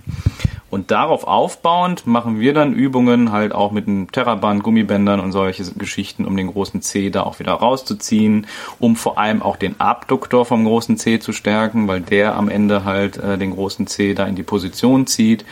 Und 0.73 0.89
darauf 0.89 1.25
aufbauend 1.25 2.07
machen 2.07 2.39
wir 2.39 2.53
dann 2.55 2.73
Übungen 2.73 3.31
halt 3.31 3.53
auch 3.53 3.71
mit 3.71 3.87
einem 3.87 4.11
Terraband, 4.11 4.63
Gummibändern 4.63 5.19
und 5.19 5.31
solche 5.31 5.63
Geschichten, 5.73 6.25
um 6.25 6.35
den 6.35 6.47
großen 6.47 6.81
C 6.81 7.11
da 7.11 7.21
auch 7.23 7.37
wieder 7.37 7.51
rauszuziehen, 7.51 8.47
um 8.79 8.95
vor 8.95 9.19
allem 9.19 9.43
auch 9.43 9.55
den 9.55 9.79
Abduktor 9.79 10.45
vom 10.45 10.65
großen 10.65 10.97
C 10.97 11.19
zu 11.19 11.31
stärken, 11.31 11.87
weil 11.87 12.01
der 12.01 12.35
am 12.35 12.49
Ende 12.49 12.85
halt 12.85 13.17
äh, 13.17 13.37
den 13.37 13.51
großen 13.51 13.85
C 13.85 14.15
da 14.15 14.25
in 14.25 14.35
die 14.35 14.41
Position 14.41 15.05
zieht. 15.05 15.45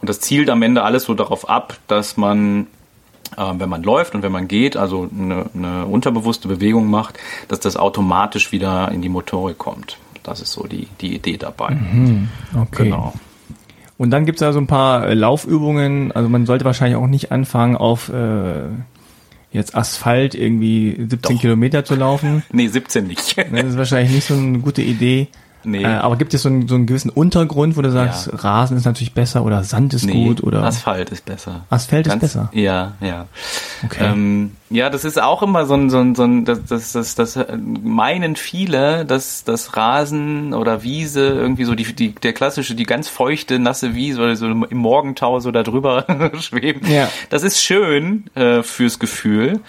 Und 0.00 0.08
das 0.08 0.18
zielt 0.18 0.50
am 0.50 0.62
Ende 0.62 0.82
alles 0.82 1.04
so 1.04 1.14
darauf 1.14 1.48
ab, 1.48 1.78
dass 1.86 2.16
man 2.16 2.66
äh, 3.36 3.52
wenn 3.56 3.68
man 3.68 3.82
läuft 3.82 4.16
und 4.16 4.22
wenn 4.22 4.32
man 4.32 4.48
geht, 4.48 4.76
also 4.76 5.08
eine, 5.16 5.46
eine 5.54 5.86
unterbewusste 5.86 6.48
Bewegung 6.48 6.90
macht, 6.90 7.18
dass 7.48 7.60
das 7.60 7.76
automatisch 7.76 8.50
wieder 8.50 8.90
in 8.90 9.00
die 9.00 9.08
Motorik 9.08 9.58
kommt. 9.58 9.98
Das 10.26 10.40
ist 10.40 10.52
so 10.52 10.66
die, 10.66 10.88
die 11.00 11.14
Idee 11.14 11.36
dabei. 11.36 11.70
Mhm, 11.74 12.28
okay. 12.54 12.84
Genau. 12.84 13.14
Und 13.96 14.10
dann 14.10 14.26
gibt 14.26 14.36
es 14.36 14.40
da 14.40 14.52
so 14.52 14.58
ein 14.58 14.66
paar 14.66 15.06
äh, 15.06 15.14
Laufübungen. 15.14 16.10
Also 16.12 16.28
man 16.28 16.46
sollte 16.46 16.64
wahrscheinlich 16.64 16.96
auch 16.96 17.06
nicht 17.06 17.30
anfangen 17.30 17.76
auf 17.76 18.08
äh, 18.08 18.64
jetzt 19.52 19.74
Asphalt 19.74 20.34
irgendwie 20.34 20.96
17 20.98 21.18
Doch. 21.20 21.40
Kilometer 21.40 21.84
zu 21.84 21.94
laufen. 21.94 22.42
Nee, 22.52 22.66
17 22.66 23.06
nicht. 23.06 23.38
Das 23.38 23.64
ist 23.64 23.78
wahrscheinlich 23.78 24.12
nicht 24.12 24.26
so 24.26 24.34
eine 24.34 24.58
gute 24.58 24.82
Idee. 24.82 25.28
Nee. 25.66 25.82
Äh, 25.82 25.86
aber 25.86 26.14
gibt 26.16 26.32
es 26.32 26.42
so 26.42 26.48
einen, 26.48 26.68
so 26.68 26.76
einen 26.76 26.86
gewissen 26.86 27.10
Untergrund, 27.10 27.76
wo 27.76 27.82
du 27.82 27.90
sagst, 27.90 28.28
ja. 28.28 28.36
Rasen 28.36 28.76
ist 28.76 28.84
natürlich 28.84 29.14
besser 29.14 29.44
oder 29.44 29.64
Sand 29.64 29.94
ist 29.94 30.06
nee, 30.06 30.24
gut 30.24 30.40
oder 30.44 30.62
Asphalt 30.62 31.10
ist 31.10 31.24
besser. 31.24 31.66
Asphalt 31.70 32.06
Ganz, 32.06 32.22
ist 32.22 32.34
besser. 32.34 32.50
Ja, 32.52 32.92
ja. 33.00 33.26
Okay. 33.84 34.04
Ähm, 34.04 34.52
ja, 34.70 34.90
das 34.90 35.04
ist 35.04 35.20
auch 35.20 35.42
immer 35.42 35.66
so 35.66 35.74
ein, 35.74 35.90
so 35.90 35.98
ein, 35.98 36.14
so 36.14 36.22
ein 36.22 36.44
das, 36.44 36.60
das, 36.68 36.92
das, 36.92 37.14
das 37.16 37.38
meinen 37.82 38.36
viele, 38.36 39.04
dass 39.04 39.42
das 39.42 39.76
Rasen 39.76 40.54
oder 40.54 40.84
Wiese 40.84 41.26
irgendwie 41.26 41.64
so 41.64 41.74
die, 41.74 41.92
die 41.92 42.14
der 42.14 42.32
klassische, 42.32 42.76
die 42.76 42.84
ganz 42.84 43.08
feuchte, 43.08 43.58
nasse 43.58 43.96
Wiese 43.96 44.22
oder 44.22 44.36
so 44.36 44.46
im 44.46 44.78
Morgentau 44.78 45.40
so 45.40 45.50
da 45.50 45.64
drüber 45.64 46.06
schweben. 46.40 46.88
Ja. 46.88 47.08
Das 47.28 47.42
ist 47.42 47.60
schön 47.60 48.30
äh, 48.36 48.62
fürs 48.62 49.00
Gefühl. 49.00 49.60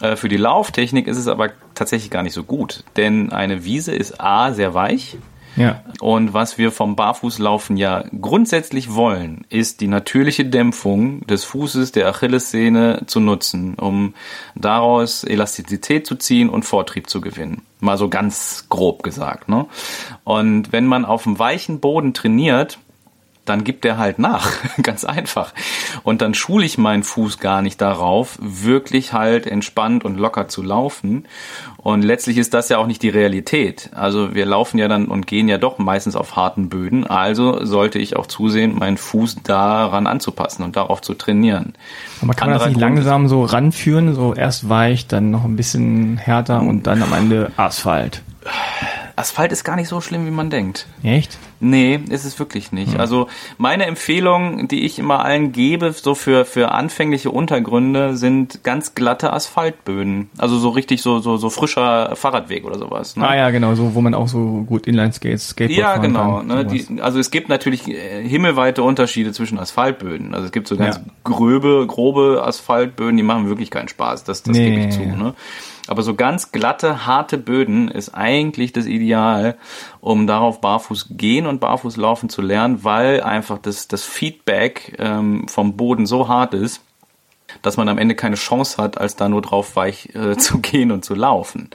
Äh, 0.00 0.16
für 0.16 0.28
die 0.28 0.36
Lauftechnik 0.36 1.06
ist 1.06 1.16
es 1.16 1.26
aber 1.26 1.50
tatsächlich 1.74 2.10
gar 2.10 2.22
nicht 2.22 2.34
so 2.34 2.44
gut, 2.44 2.84
denn 2.96 3.32
eine 3.32 3.64
Wiese 3.64 3.94
ist 3.94 4.20
A 4.20 4.52
sehr 4.52 4.74
weich, 4.74 5.16
ja. 5.58 5.82
Und 6.00 6.32
was 6.32 6.58
wir 6.58 6.72
vom 6.72 6.96
Barfußlaufen 6.96 7.76
ja 7.76 8.04
grundsätzlich 8.20 8.94
wollen, 8.94 9.44
ist 9.48 9.80
die 9.80 9.88
natürliche 9.88 10.44
Dämpfung 10.44 11.26
des 11.26 11.44
Fußes, 11.44 11.92
der 11.92 12.08
Achillessehne 12.08 13.02
zu 13.06 13.20
nutzen, 13.20 13.74
um 13.74 14.14
daraus 14.54 15.24
Elastizität 15.24 16.06
zu 16.06 16.16
ziehen 16.16 16.48
und 16.48 16.64
Vortrieb 16.64 17.10
zu 17.10 17.20
gewinnen. 17.20 17.62
Mal 17.80 17.98
so 17.98 18.08
ganz 18.08 18.66
grob 18.68 19.02
gesagt. 19.02 19.48
Ne? 19.48 19.66
Und 20.24 20.72
wenn 20.72 20.86
man 20.86 21.04
auf 21.04 21.24
dem 21.24 21.38
weichen 21.38 21.80
Boden 21.80 22.14
trainiert, 22.14 22.78
dann 23.48 23.64
gibt 23.64 23.84
er 23.84 23.98
halt 23.98 24.18
nach. 24.18 24.50
Ganz 24.82 25.04
einfach. 25.04 25.52
Und 26.02 26.22
dann 26.22 26.34
schule 26.34 26.64
ich 26.64 26.78
meinen 26.78 27.02
Fuß 27.02 27.38
gar 27.38 27.62
nicht 27.62 27.80
darauf, 27.80 28.38
wirklich 28.40 29.12
halt 29.12 29.46
entspannt 29.46 30.04
und 30.04 30.18
locker 30.18 30.48
zu 30.48 30.62
laufen. 30.62 31.26
Und 31.76 32.02
letztlich 32.02 32.38
ist 32.38 32.54
das 32.54 32.68
ja 32.68 32.78
auch 32.78 32.86
nicht 32.86 33.02
die 33.02 33.08
Realität. 33.08 33.90
Also 33.94 34.34
wir 34.34 34.46
laufen 34.46 34.78
ja 34.78 34.88
dann 34.88 35.06
und 35.06 35.26
gehen 35.26 35.48
ja 35.48 35.58
doch 35.58 35.78
meistens 35.78 36.16
auf 36.16 36.36
harten 36.36 36.68
Böden. 36.68 37.06
Also 37.06 37.64
sollte 37.64 37.98
ich 37.98 38.16
auch 38.16 38.26
zusehen, 38.26 38.78
meinen 38.78 38.96
Fuß 38.96 39.42
daran 39.44 40.06
anzupassen 40.06 40.64
und 40.64 40.76
darauf 40.76 41.00
zu 41.00 41.14
trainieren. 41.14 41.74
Aber 42.20 42.34
kann 42.34 42.50
man 42.50 42.58
das 42.58 42.68
nicht 42.68 42.80
langsam 42.80 43.28
so 43.28 43.44
ranführen, 43.44 44.14
so 44.14 44.34
erst 44.34 44.68
weich, 44.68 45.06
dann 45.06 45.30
noch 45.30 45.44
ein 45.44 45.56
bisschen 45.56 46.16
härter 46.18 46.60
und 46.60 46.86
dann 46.86 47.02
am 47.02 47.12
Ende 47.12 47.52
Asphalt? 47.56 48.22
Asphalt 49.18 49.50
ist 49.50 49.64
gar 49.64 49.74
nicht 49.74 49.88
so 49.88 50.00
schlimm, 50.00 50.26
wie 50.26 50.30
man 50.30 50.48
denkt. 50.48 50.86
Echt? 51.02 51.38
Nee, 51.58 51.98
ist 52.08 52.24
es 52.24 52.38
wirklich 52.38 52.70
nicht. 52.70 52.92
Hm. 52.92 53.00
Also 53.00 53.26
meine 53.56 53.86
Empfehlung, 53.86 54.68
die 54.68 54.84
ich 54.84 55.00
immer 55.00 55.24
allen 55.24 55.50
gebe, 55.50 55.92
so 55.92 56.14
für, 56.14 56.44
für 56.44 56.70
anfängliche 56.70 57.32
Untergründe, 57.32 58.16
sind 58.16 58.62
ganz 58.62 58.94
glatte 58.94 59.32
Asphaltböden. 59.32 60.30
Also 60.38 60.58
so 60.58 60.68
richtig 60.68 61.02
so, 61.02 61.18
so, 61.18 61.36
so 61.36 61.50
frischer 61.50 62.14
Fahrradweg 62.14 62.64
oder 62.64 62.78
sowas. 62.78 63.16
Ne? 63.16 63.26
Ah 63.26 63.34
ja, 63.34 63.50
genau, 63.50 63.74
so 63.74 63.96
wo 63.96 64.00
man 64.00 64.14
auch 64.14 64.28
so 64.28 64.64
gut 64.66 64.86
Inline-Skates, 64.86 65.48
Skateboard 65.48 65.78
Ja, 65.78 65.96
genau. 65.96 66.42
Ne, 66.42 66.64
die, 66.64 67.00
also 67.00 67.18
es 67.18 67.32
gibt 67.32 67.48
natürlich 67.48 67.88
äh, 67.88 68.22
himmelweite 68.26 68.84
Unterschiede 68.84 69.32
zwischen 69.32 69.58
Asphaltböden. 69.58 70.32
Also 70.32 70.46
es 70.46 70.52
gibt 70.52 70.68
so 70.68 70.76
ganz 70.76 70.96
ja. 70.96 71.02
gröbe, 71.24 71.84
grobe 71.88 72.44
Asphaltböden, 72.44 73.16
die 73.16 73.24
machen 73.24 73.48
wirklich 73.48 73.70
keinen 73.70 73.88
Spaß. 73.88 74.22
Das, 74.22 74.44
das 74.44 74.56
nee. 74.56 74.70
gebe 74.70 74.88
ich 74.88 74.94
zu. 74.94 75.00
Ne? 75.00 75.34
Aber 75.88 76.02
so 76.02 76.14
ganz 76.14 76.52
glatte, 76.52 77.06
harte 77.06 77.38
Böden 77.38 77.88
ist 77.88 78.14
eigentlich 78.14 78.72
das 78.72 78.86
Ideal, 78.86 79.56
um 80.00 80.26
darauf 80.26 80.60
barfuß 80.60 81.08
gehen 81.10 81.46
und 81.46 81.60
barfuß 81.60 81.96
laufen 81.96 82.28
zu 82.28 82.42
lernen, 82.42 82.84
weil 82.84 83.22
einfach 83.22 83.58
das, 83.58 83.88
das 83.88 84.04
Feedback 84.04 84.96
ähm, 84.98 85.48
vom 85.48 85.76
Boden 85.76 86.06
so 86.06 86.28
hart 86.28 86.54
ist, 86.54 86.82
dass 87.62 87.76
man 87.76 87.88
am 87.88 87.98
Ende 87.98 88.14
keine 88.14 88.36
Chance 88.36 88.80
hat, 88.82 88.98
als 88.98 89.16
da 89.16 89.28
nur 89.28 89.42
drauf 89.42 89.76
weich 89.76 90.14
äh, 90.14 90.36
zu 90.38 90.58
gehen 90.58 90.92
und 90.92 91.04
zu 91.04 91.14
laufen. 91.14 91.70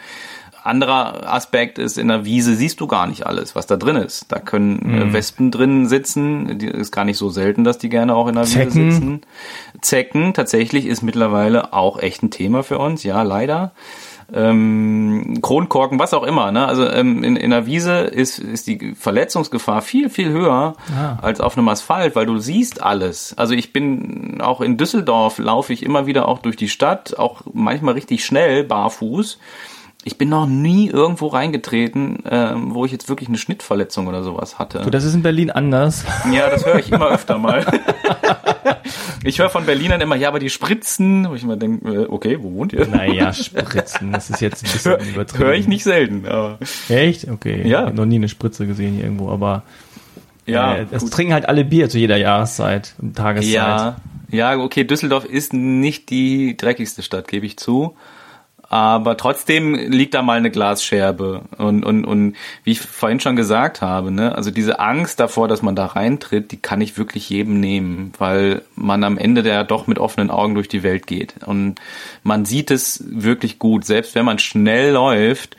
Anderer 0.64 1.32
Aspekt 1.32 1.78
ist, 1.78 1.98
in 1.98 2.08
der 2.08 2.26
Wiese 2.26 2.56
siehst 2.56 2.80
du 2.80 2.88
gar 2.88 3.08
nicht 3.08 3.26
alles, 3.26 3.56
was 3.56 3.68
da 3.68 3.76
drin 3.76 3.98
ist. 3.98 4.32
Da 4.32 4.40
können 4.40 4.80
äh, 4.82 5.06
mhm. 5.06 5.14
Wespen 5.14 5.52
drin 5.52 5.88
sitzen. 5.88 6.58
Die 6.58 6.68
ist 6.68 6.92
gar 6.92 7.06
nicht 7.06 7.18
so 7.18 7.30
selten, 7.30 7.64
dass 7.64 7.78
die 7.78 7.90
gerne 7.90 8.16
auch 8.16 8.28
in 8.28 8.36
der 8.36 8.46
Zecken. 8.46 8.76
Wiese 8.76 8.92
sitzen. 8.92 9.22
Zecken 9.82 10.34
tatsächlich 10.34 10.86
ist 10.86 11.02
mittlerweile 11.02 11.74
auch 11.74 12.00
echt 12.00 12.24
ein 12.24 12.32
Thema 12.32 12.64
für 12.64 12.78
uns. 12.78 13.04
Ja, 13.04 13.24
leider 13.24 13.74
ähm, 14.34 15.40
Kronkorken, 15.42 16.00
was 16.00 16.14
auch 16.14 16.24
immer. 16.24 16.52
Ne? 16.52 16.66
Also 16.66 16.88
ähm, 16.90 17.24
in, 17.24 17.36
in 17.36 17.52
der 17.52 17.66
Wiese 17.66 18.00
ist, 18.00 18.40
ist 18.40 18.68
die 18.68 18.96
Verletzungsgefahr 18.96 19.82
viel, 19.82 20.10
viel 20.10 20.30
höher 20.30 20.76
ah. 20.96 21.18
als 21.22 21.40
auf 21.40 21.58
einem 21.58 21.68
Asphalt, 21.68 22.16
weil 22.16 22.26
du 22.26 22.38
siehst 22.38 22.82
alles. 22.82 23.36
Also 23.38 23.54
ich 23.54 23.74
bin 23.74 24.42
auch 24.42 24.62
in 24.62 24.78
Düsseldorf, 24.78 25.38
laufe 25.38 25.74
ich 25.74 25.84
immer 25.84 26.08
wieder 26.08 26.28
auch 26.28 26.40
durch 26.40 26.56
die 26.56 26.70
Stadt, 26.70 27.18
auch 27.18 27.42
manchmal 27.54 27.94
richtig 27.94 28.26
schnell, 28.26 28.64
barfuß. 28.64 29.40
Ich 30.06 30.18
bin 30.18 30.28
noch 30.28 30.48
nie 30.48 30.90
irgendwo 30.90 31.28
reingetreten, 31.28 32.24
ähm, 32.30 32.74
wo 32.74 32.84
ich 32.84 32.92
jetzt 32.92 33.08
wirklich 33.08 33.30
eine 33.30 33.38
Schnittverletzung 33.38 34.08
oder 34.08 34.22
sowas 34.22 34.60
hatte. 34.60 34.82
Du, 34.82 34.90
das 34.90 35.06
ist 35.06 35.14
in 35.14 35.22
Berlin 35.22 35.50
anders. 35.50 36.04
Ja, 36.32 36.50
das 36.50 36.66
höre 36.66 36.80
ich 36.80 36.92
immer 36.92 37.08
öfter 37.08 37.38
mal. 37.38 37.66
ich 39.24 39.40
höre 39.40 39.50
von 39.50 39.66
Berlinern 39.66 40.02
immer, 40.02 40.16
ja, 40.16 40.28
aber 40.28 40.40
die 40.40 40.50
Spritzen, 40.50 41.30
wo 41.30 41.36
ich 41.36 41.44
immer 41.44 41.56
denke, 41.56 41.90
äh, 41.90 42.08
okay, 42.10 42.38
wo 42.42 42.54
wohnt 42.54 42.74
ihr? 42.74 42.86
Naja, 42.86 43.32
Spritzen, 43.32 44.12
das 44.12 44.30
ist 44.30 44.42
jetzt 44.42 44.66
ein 44.66 44.72
bisschen 44.72 45.14
übertrieben. 45.14 45.46
Höre 45.46 45.54
ich 45.54 45.68
nicht 45.68 45.84
selten. 45.84 46.26
Aber 46.28 46.60
Echt? 46.90 47.30
Okay. 47.30 47.62
Ja. 47.68 47.82
Ich 47.82 47.86
habe 47.88 47.96
noch 47.96 48.06
nie 48.06 48.16
eine 48.16 48.30
Spritze 48.30 48.68
gesehen 48.68 48.96
hier 48.96 49.06
irgendwo, 49.06 49.30
aber 49.30 49.64
ja, 50.46 50.76
äh, 50.76 50.86
es 50.92 51.10
trinken 51.10 51.34
halt 51.34 51.48
alle 51.48 51.64
Bier 51.64 51.88
zu 51.88 51.98
jeder 51.98 52.18
Jahreszeit 52.18 52.96
und 53.02 53.16
Tageszeit. 53.16 53.54
Ja, 53.54 53.96
ja, 54.30 54.58
okay, 54.58 54.84
Düsseldorf 54.84 55.26
ist 55.26 55.54
nicht 55.54 56.10
die 56.10 56.58
dreckigste 56.58 57.04
Stadt, 57.04 57.28
gebe 57.28 57.46
ich 57.46 57.58
zu. 57.58 57.96
Aber 58.74 59.18
trotzdem 59.18 59.76
liegt 59.76 60.16
da 60.16 60.24
mal 60.24 60.40
eine 60.40 60.50
Glasscherbe. 60.50 61.44
Und, 61.60 61.86
und, 61.86 62.06
und 62.06 62.36
wie 62.64 62.72
ich 62.72 62.80
vorhin 62.80 63.20
schon 63.20 63.36
gesagt 63.36 63.84
habe, 63.84 64.10
ne, 64.10 64.34
also 64.34 64.50
diese 64.50 64.80
Angst 64.80 65.20
davor, 65.20 65.48
dass 65.48 65.62
man 65.62 65.76
da 65.76 65.86
reintritt, 65.86 66.52
die 66.52 66.58
kann 66.58 66.82
ich 66.82 66.98
wirklich 66.98 67.30
jedem 67.30 67.60
nehmen, 67.60 68.14
weil 68.18 68.64
man 68.76 69.04
am 69.04 69.20
Ende 69.20 69.44
der 69.44 69.64
doch 69.64 69.86
mit 69.86 70.00
offenen 70.00 70.32
Augen 70.32 70.56
durch 70.56 70.70
die 70.70 70.82
Welt 70.82 71.06
geht. 71.06 71.36
Und 71.46 71.76
man 72.24 72.46
sieht 72.46 72.72
es 72.72 73.04
wirklich 73.06 73.60
gut. 73.60 73.86
Selbst 73.86 74.16
wenn 74.16 74.26
man 74.26 74.40
schnell 74.40 74.94
läuft, 74.94 75.56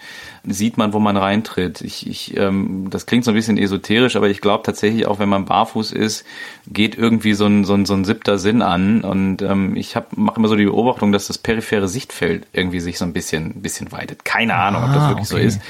sieht 0.47 0.77
man, 0.77 0.93
wo 0.93 0.99
man 0.99 1.17
reintritt. 1.17 1.81
Ich, 1.81 2.07
ich, 2.07 2.37
ähm, 2.37 2.89
das 2.91 3.07
klingt 3.07 3.25
so 3.25 3.31
ein 3.31 3.35
bisschen 3.35 3.57
esoterisch, 3.59 4.17
aber 4.17 4.29
ich 4.29 4.41
glaube 4.41 4.63
tatsächlich, 4.63 5.07
auch 5.07 5.19
wenn 5.19 5.29
man 5.29 5.47
barfuß 5.47 5.93
ist, 5.93 6.25
geht 6.67 6.97
irgendwie 6.97 7.35
so 7.35 7.47
ein, 7.47 7.65
so 7.65 7.75
ein, 7.75 7.87
so 7.87 7.95
ein 7.95 8.05
siebter 8.05 8.39
Sinn 8.39 8.63
an. 8.63 9.03
Und 9.03 9.43
ähm, 9.43 9.77
ich 9.77 9.97
mache 10.15 10.39
immer 10.39 10.49
so 10.49 10.57
die 10.57 10.67
Beobachtung, 10.67 11.13
dass 11.13 11.27
das 11.27 11.39
periphere 11.39 11.89
Sichtfeld 11.89 12.47
irgendwie 12.53 12.81
sich 12.81 12.99
so 12.99 13.05
ein 13.05 13.13
bisschen, 13.13 13.63
bisschen 13.63 13.91
weitet. 13.93 14.25
Keine 14.25 14.55
Ahnung, 14.55 14.83
ah, 14.83 14.87
ob 14.87 14.95
das 14.95 15.03
ah, 15.03 15.09
wirklich 15.11 15.33
okay. 15.33 15.43
so 15.43 15.47
ist. 15.47 15.61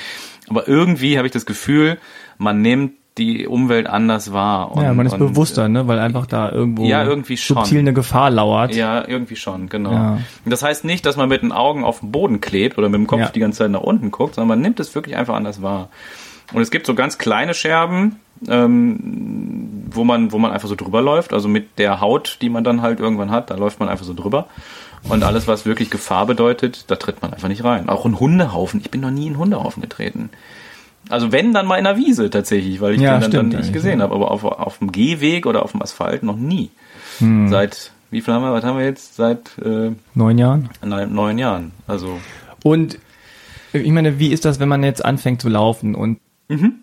Aber 0.49 0.69
irgendwie 0.69 1.17
habe 1.17 1.27
ich 1.27 1.33
das 1.33 1.47
Gefühl, 1.47 1.99
man 2.39 2.61
nimmt 2.61 2.93
die 3.19 3.47
Umwelt 3.47 3.87
anders 3.87 4.33
wahr. 4.33 4.73
Und, 4.73 4.83
ja, 4.83 4.93
man 4.93 5.07
ist 5.07 5.13
und, 5.13 5.21
bewusster, 5.21 5.69
ne, 5.69 5.87
weil 5.87 6.01
einfach 6.01 6.27
da 6.27 6.51
irgendwo 6.51 6.85
ja, 6.85 7.05
irgendwie 7.05 7.37
schon. 7.37 7.59
subtil 7.59 7.79
eine 7.79 7.93
Gefahr 7.93 8.31
lauert. 8.31 8.75
Ja, 8.75 9.07
irgendwie 9.07 9.37
schon, 9.37 9.69
genau. 9.69 9.93
Ja. 9.93 10.19
Das 10.45 10.63
heißt 10.63 10.85
nicht, 10.85 11.07
dass 11.07 11.17
man 11.17 11.29
mit 11.29 11.43
den 11.43 11.53
Augen 11.53 11.85
auf 11.85 12.01
dem 12.01 12.11
Boden 12.11 12.41
klebt 12.41 12.77
oder 12.77 12.89
mit 12.89 12.99
dem 12.99 13.07
Kopf 13.07 13.21
ja. 13.21 13.29
die 13.29 13.41
ganze 13.41 13.59
Zeit 13.59 13.71
nach 13.71 13.83
unten 13.83 14.11
guckt, 14.11 14.35
sondern 14.35 14.49
man 14.49 14.61
nimmt 14.61 14.81
es 14.81 14.95
wirklich 14.95 15.17
einfach 15.17 15.35
anders 15.35 15.63
wahr. 15.63 15.91
Und 16.53 16.61
es 16.61 16.71
gibt 16.71 16.87
so 16.87 16.95
ganz 16.95 17.17
kleine 17.17 17.55
Scherben, 17.55 18.17
ähm, 18.49 19.85
wo 19.91 20.05
man, 20.05 20.33
wo 20.33 20.39
man 20.39 20.51
einfach 20.51 20.69
so 20.69 20.75
drüber 20.75 21.01
läuft, 21.01 21.33
also 21.33 21.49
mit 21.49 21.79
der 21.79 22.01
Haut, 22.01 22.39
die 22.43 22.49
man 22.49 22.65
dann 22.65 22.83
halt 22.83 22.99
irgendwann 22.99 23.31
hat, 23.31 23.51
da 23.51 23.55
läuft 23.55 23.79
man 23.81 23.89
einfach 23.89 24.05
so 24.05 24.15
drüber. 24.15 24.49
Und 25.09 25.23
alles, 25.23 25.47
was 25.47 25.67
wirklich 25.67 25.91
Gefahr 25.91 26.27
bedeutet, 26.27 26.91
da 26.91 26.97
tritt 26.97 27.23
man 27.23 27.33
einfach 27.33 27.49
nicht 27.49 27.63
rein. 27.63 27.89
Auch 27.89 28.07
ein 28.07 28.19
Hundehaufen. 28.19 28.81
Ich 28.81 28.91
bin 28.91 29.03
noch 29.03 29.11
nie 29.11 29.27
in 29.27 29.35
einen 29.35 29.39
Hundehaufen 29.39 29.83
getreten. 29.83 30.31
Also 31.09 31.33
wenn, 31.33 31.53
dann 31.53 31.67
mal 31.67 31.77
in 31.77 31.85
der 31.85 31.97
Wiese 31.97 32.31
tatsächlich, 32.31 32.81
weil 32.81 32.95
ich 32.95 33.01
ja, 33.01 33.19
den 33.19 33.31
dann, 33.31 33.51
dann 33.51 33.61
nicht 33.61 33.73
gesehen 33.73 33.99
ja. 33.99 34.05
habe. 34.05 34.15
Aber 34.15 34.31
auf, 34.31 34.45
auf 34.45 34.79
dem 34.79 34.93
Gehweg 34.93 35.47
oder 35.47 35.63
auf 35.63 35.73
dem 35.73 35.83
Asphalt 35.83 36.23
noch 36.23 36.37
nie. 36.37 36.71
Hm. 37.19 37.49
Seit, 37.49 37.93
wie 38.11 38.21
viel 38.21 38.33
haben 38.33 38.43
wir, 38.43 38.53
was 38.53 38.65
haben 38.65 38.79
wir 38.79 38.85
jetzt? 38.85 39.17
Seit 39.17 39.59
äh, 39.59 39.93
neun 40.15 40.39
Jahren? 40.39 40.71
Nein, 40.83 41.13
neun 41.13 41.39
Jahren. 41.39 41.73
Also. 41.87 42.19
Und 42.63 42.99
ich 43.73 43.91
meine, 43.91 44.19
wie 44.19 44.29
ist 44.29 44.45
das, 44.45 44.61
wenn 44.61 44.69
man 44.69 44.83
jetzt 44.83 45.05
anfängt 45.05 45.43
zu 45.43 45.49
laufen 45.49 45.95
und 45.95 46.19
mhm. 46.49 46.75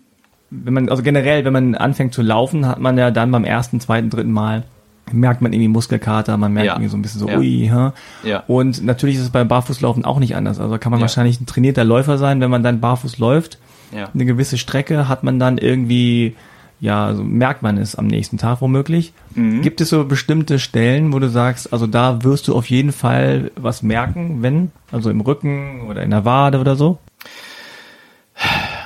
wenn 0.50 0.74
man, 0.74 0.88
also 0.88 1.02
generell, 1.02 1.44
wenn 1.44 1.52
man 1.52 1.74
anfängt 1.74 2.14
zu 2.14 2.22
laufen, 2.22 2.66
hat 2.66 2.78
man 2.78 2.96
ja 2.98 3.10
dann 3.10 3.30
beim 3.30 3.44
ersten, 3.44 3.80
zweiten, 3.80 4.10
dritten 4.10 4.32
Mal 4.32 4.64
merkt 5.10 5.42
man 5.42 5.52
irgendwie 5.52 5.68
Muskelkater, 5.68 6.36
man 6.36 6.52
merkt 6.52 6.66
ja. 6.68 6.72
irgendwie 6.74 6.88
so 6.88 6.96
ein 6.96 7.02
bisschen 7.02 7.20
so, 7.20 7.28
ja. 7.28 7.38
ui, 7.38 7.68
ha. 7.72 7.92
Ja. 8.22 8.44
Und 8.46 8.84
natürlich 8.84 9.16
ist 9.16 9.22
es 9.22 9.30
beim 9.30 9.48
Barfußlaufen 9.48 10.04
auch 10.04 10.18
nicht 10.18 10.36
anders. 10.36 10.60
Also 10.60 10.78
kann 10.78 10.90
man 10.90 11.00
ja. 11.00 11.02
wahrscheinlich 11.02 11.40
ein 11.40 11.46
trainierter 11.46 11.84
Läufer 11.84 12.18
sein, 12.18 12.40
wenn 12.40 12.50
man 12.50 12.62
dann 12.62 12.80
barfuß 12.80 13.18
läuft 13.18 13.58
ja. 13.92 14.10
eine 14.12 14.24
gewisse 14.24 14.58
Strecke 14.58 15.08
hat 15.08 15.22
man 15.22 15.38
dann 15.38 15.58
irgendwie, 15.58 16.34
ja, 16.80 17.06
also 17.06 17.22
merkt 17.22 17.62
man 17.62 17.78
es 17.78 17.94
am 17.94 18.06
nächsten 18.06 18.38
Tag 18.38 18.60
womöglich. 18.60 19.12
Mhm. 19.34 19.62
Gibt 19.62 19.80
es 19.80 19.90
so 19.90 20.04
bestimmte 20.04 20.58
Stellen, 20.58 21.12
wo 21.12 21.18
du 21.18 21.28
sagst, 21.28 21.72
also 21.72 21.86
da 21.86 22.24
wirst 22.24 22.48
du 22.48 22.56
auf 22.56 22.68
jeden 22.68 22.92
Fall 22.92 23.50
was 23.56 23.82
merken, 23.82 24.42
wenn, 24.42 24.72
also 24.90 25.10
im 25.10 25.20
Rücken 25.20 25.82
oder 25.88 26.02
in 26.02 26.10
der 26.10 26.24
Wade 26.24 26.58
oder 26.58 26.76
so? 26.76 26.98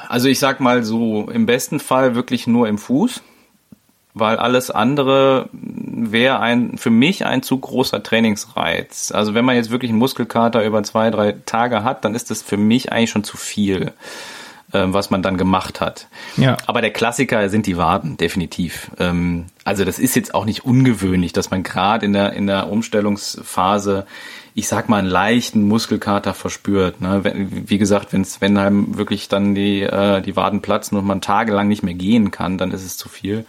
Also 0.08 0.28
ich 0.28 0.38
sag 0.38 0.60
mal 0.60 0.82
so, 0.82 1.28
im 1.30 1.46
besten 1.46 1.80
Fall 1.80 2.14
wirklich 2.14 2.46
nur 2.46 2.68
im 2.68 2.78
Fuß, 2.78 3.22
weil 4.14 4.36
alles 4.36 4.70
andere 4.70 5.48
wäre 5.52 6.40
ein 6.40 6.78
für 6.78 6.90
mich 6.90 7.26
ein 7.26 7.42
zu 7.42 7.58
großer 7.58 8.02
Trainingsreiz. 8.02 9.12
Also 9.12 9.34
wenn 9.34 9.44
man 9.44 9.56
jetzt 9.56 9.70
wirklich 9.70 9.90
einen 9.90 9.98
Muskelkater 9.98 10.64
über 10.64 10.82
zwei, 10.82 11.10
drei 11.10 11.34
Tage 11.44 11.84
hat, 11.84 12.04
dann 12.04 12.14
ist 12.14 12.30
das 12.30 12.42
für 12.42 12.56
mich 12.56 12.92
eigentlich 12.92 13.10
schon 13.10 13.24
zu 13.24 13.36
viel. 13.36 13.92
Ähm, 14.72 14.92
was 14.92 15.10
man 15.10 15.22
dann 15.22 15.36
gemacht 15.36 15.80
hat. 15.80 16.08
Ja. 16.36 16.56
Aber 16.66 16.80
der 16.80 16.90
Klassiker 16.90 17.48
sind 17.48 17.66
die 17.66 17.76
Waden, 17.76 18.16
definitiv. 18.16 18.90
Ähm, 18.98 19.46
also 19.62 19.84
das 19.84 20.00
ist 20.00 20.16
jetzt 20.16 20.34
auch 20.34 20.44
nicht 20.44 20.64
ungewöhnlich, 20.64 21.32
dass 21.32 21.52
man 21.52 21.62
gerade 21.62 22.04
in 22.04 22.12
der, 22.12 22.32
in 22.32 22.48
der 22.48 22.68
Umstellungsphase, 22.68 24.06
ich 24.54 24.66
sag 24.66 24.88
mal, 24.88 24.98
einen 24.98 25.06
leichten 25.06 25.68
Muskelkater 25.68 26.34
verspürt. 26.34 27.00
Ne? 27.00 27.22
Wie 27.48 27.78
gesagt, 27.78 28.12
wenn's, 28.12 28.40
wenn 28.40 28.58
einem 28.58 28.98
wirklich 28.98 29.28
dann 29.28 29.54
die, 29.54 29.82
äh, 29.82 30.20
die 30.20 30.34
Waden 30.34 30.62
platzen 30.62 30.98
und 30.98 31.06
man 31.06 31.20
tagelang 31.20 31.68
nicht 31.68 31.84
mehr 31.84 31.94
gehen 31.94 32.32
kann, 32.32 32.58
dann 32.58 32.72
ist 32.72 32.84
es 32.84 32.96
zu 32.96 33.08
viel. 33.08 33.46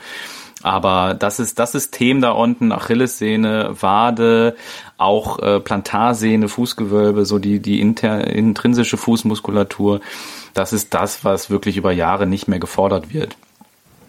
Aber 0.61 1.13
das 1.13 1.39
ist 1.39 1.59
das 1.59 1.71
System 1.71 2.21
da 2.21 2.31
unten, 2.31 2.71
Achillessehne, 2.71 3.75
Wade, 3.79 4.55
auch 4.97 5.39
äh, 5.39 5.59
Plantarsehne, 5.59 6.47
Fußgewölbe, 6.47 7.25
so 7.25 7.39
die, 7.39 7.59
die 7.59 7.79
inter, 7.79 8.27
intrinsische 8.27 8.97
Fußmuskulatur, 8.97 10.01
das 10.53 10.73
ist 10.73 10.93
das, 10.93 11.23
was 11.23 11.49
wirklich 11.49 11.77
über 11.77 11.91
Jahre 11.91 12.25
nicht 12.25 12.47
mehr 12.47 12.59
gefordert 12.59 13.13
wird. 13.13 13.37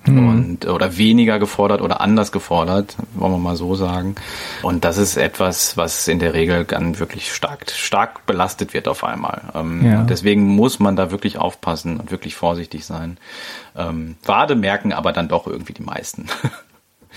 Mhm. 0.06 0.28
Und, 0.28 0.66
oder 0.66 0.96
weniger 0.96 1.38
gefordert 1.38 1.82
oder 1.82 2.00
anders 2.00 2.32
gefordert, 2.32 2.96
wollen 3.14 3.32
wir 3.32 3.38
mal 3.38 3.56
so 3.56 3.74
sagen. 3.74 4.14
Und 4.62 4.84
das 4.84 4.96
ist 4.96 5.16
etwas, 5.16 5.76
was 5.76 6.08
in 6.08 6.18
der 6.18 6.34
Regel 6.34 6.64
dann 6.64 6.98
wirklich 6.98 7.32
stark, 7.32 7.70
stark 7.70 8.24
belastet 8.24 8.72
wird 8.74 8.88
auf 8.88 9.04
einmal. 9.04 9.42
Ähm, 9.54 9.84
ja. 9.84 10.02
deswegen 10.04 10.44
muss 10.44 10.78
man 10.78 10.96
da 10.96 11.10
wirklich 11.10 11.38
aufpassen 11.38 11.98
und 11.98 12.10
wirklich 12.10 12.36
vorsichtig 12.36 12.86
sein. 12.86 13.18
Ähm, 13.76 14.16
Wade 14.24 14.54
merken 14.54 14.92
aber 14.92 15.12
dann 15.12 15.28
doch 15.28 15.46
irgendwie 15.46 15.74
die 15.74 15.82
meisten. 15.82 16.26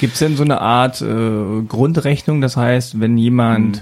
Gibt 0.02 0.14
es 0.14 0.20
denn 0.20 0.36
so 0.36 0.44
eine 0.44 0.60
Art 0.60 1.02
äh, 1.02 1.62
Grundrechnung? 1.68 2.42
Das 2.42 2.58
heißt, 2.58 3.00
wenn 3.00 3.18
jemand 3.18 3.78
mhm 3.78 3.82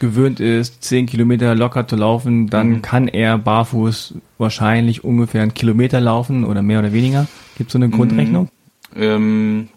gewöhnt 0.00 0.40
ist, 0.40 0.82
zehn 0.82 1.06
Kilometer 1.06 1.54
locker 1.54 1.86
zu 1.86 1.94
laufen, 1.94 2.48
dann 2.48 2.68
mhm. 2.68 2.82
kann 2.82 3.06
er 3.06 3.38
barfuß 3.38 4.14
wahrscheinlich 4.38 5.04
ungefähr 5.04 5.42
einen 5.42 5.54
Kilometer 5.54 6.00
laufen 6.00 6.44
oder 6.44 6.62
mehr 6.62 6.80
oder 6.80 6.92
weniger. 6.92 7.28
Gibt 7.56 7.68
es 7.68 7.72
so 7.72 7.78
eine 7.78 7.88
mhm. 7.88 7.92
Grundrechnung? 7.92 8.48
Ähm, 8.96 9.68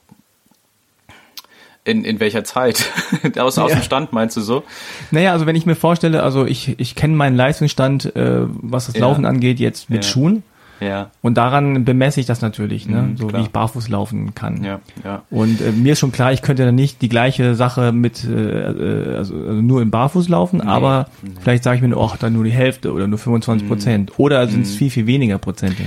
in, 1.84 2.06
in 2.06 2.20
welcher 2.22 2.46
Zeit? 2.46 2.90
aus, 3.38 3.58
ja. 3.58 3.64
aus 3.64 3.72
dem 3.74 3.82
Stand 3.82 4.14
meinst 4.14 4.38
du 4.38 4.42
so? 4.42 4.64
Naja, 5.12 5.34
also 5.34 5.46
wenn 5.46 5.58
ich 5.58 5.66
mir 5.66 5.76
vorstelle, 5.76 6.24
also 6.24 6.46
ich, 6.46 6.80
ich 6.80 6.96
kenne 6.96 7.16
meinen 7.16 7.36
Leistungsstand, 7.36 8.16
äh, 8.16 8.48
was 8.48 8.88
das 8.88 8.98
Laufen 8.98 9.26
ja. 9.26 9.30
angeht, 9.30 9.60
jetzt 9.60 9.90
mit 9.90 10.06
ja. 10.06 10.10
Schuhen. 10.10 10.44
Ja. 10.80 11.12
Und 11.22 11.38
daran 11.38 11.86
bemesse 11.86 12.20
ich 12.20 12.26
das 12.26 12.42
natürlich, 12.42 12.88
ne? 12.88 13.02
Mhm, 13.02 13.18
so 13.18 13.28
klar. 13.28 13.40
wie 13.40 13.46
ich 13.46 13.52
barfuß 13.52 13.90
laufen 13.90 14.36
kann. 14.36 14.64
Ja, 14.64 14.80
ja. 15.04 15.24
Und 15.30 15.62
äh, 15.62 15.72
mir 15.72 15.94
ist 15.94 16.00
schon 16.00 16.12
klar, 16.12 16.34
ich 16.34 16.42
könnte 16.42 16.66
dann 16.66 16.76
nicht 16.76 17.02
die 17.02 17.10
gleiche 17.10 17.56
Sache 17.56 17.92
mit 17.92 18.24
äh, 18.24 18.32
äh 18.32 19.16
also, 19.16 19.36
also 19.36 19.62
nur 19.62 19.82
im 19.82 19.92
Barfuß 19.92 20.30
laufen, 20.30 20.58
nee, 20.58 20.68
aber 20.68 21.08
nee. 21.22 21.32
vielleicht 21.40 21.64
sage 21.64 21.78
ich 21.78 21.82
mir, 21.84 21.96
ach, 21.98 22.18
dann 22.18 22.34
nur 22.34 22.44
die 22.44 22.52
Hälfte 22.52 22.92
oder 22.92 23.08
nur 23.08 23.20
25 23.20 23.68
Prozent. 23.68 24.10
Mhm. 24.10 24.16
Oder 24.18 24.48
sind 24.48 24.64
es 24.64 24.74
mhm. 24.74 24.78
viel, 24.78 24.90
viel 24.90 25.08
weniger 25.08 25.38
Prozente? 25.38 25.84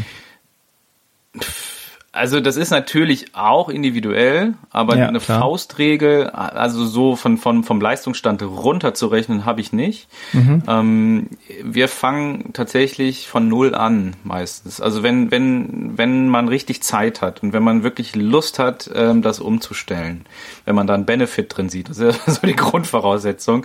Also 2.17 2.41
das 2.41 2.57
ist 2.57 2.71
natürlich 2.71 3.35
auch 3.35 3.69
individuell, 3.69 4.55
aber 4.71 4.97
ja, 4.97 5.09
eine 5.09 5.21
klar. 5.21 5.41
Faustregel, 5.41 6.31
also 6.31 6.87
so 6.87 7.15
von, 7.15 7.37
von 7.37 7.63
vom 7.63 7.79
Leistungsstand 7.79 8.43
runterzurechnen, 8.43 9.45
habe 9.45 9.61
ich 9.61 9.75
nicht. 9.75 10.09
Mhm. 10.33 10.63
Ähm, 10.67 11.27
wir 11.63 11.89
fangen 11.89 12.55
tatsächlich 12.55 13.29
von 13.29 13.49
null 13.49 13.75
an 13.75 14.17
meistens. 14.25 14.81
Also 14.81 15.03
wenn 15.03 15.31
wenn 15.31 15.99
wenn 15.99 16.29
man 16.29 16.49
richtig 16.49 16.83
Zeit 16.83 17.21
hat 17.21 17.43
und 17.43 17.53
wenn 17.53 17.63
man 17.63 17.83
wirklich 17.83 18.17
Lust 18.17 18.59
hat, 18.59 18.91
ähm, 18.95 19.21
das 19.21 19.39
umzustellen, 19.39 20.25
wenn 20.67 20.75
man 20.75 20.87
da 20.87 20.95
einen 20.95 21.07
Benefit 21.07 21.57
drin 21.57 21.71
sieht, 21.71 21.89
das 21.89 21.99
ist 21.99 22.27
ja 22.27 22.33
so 22.33 22.47
die 22.47 22.57
Grundvoraussetzung, 22.57 23.65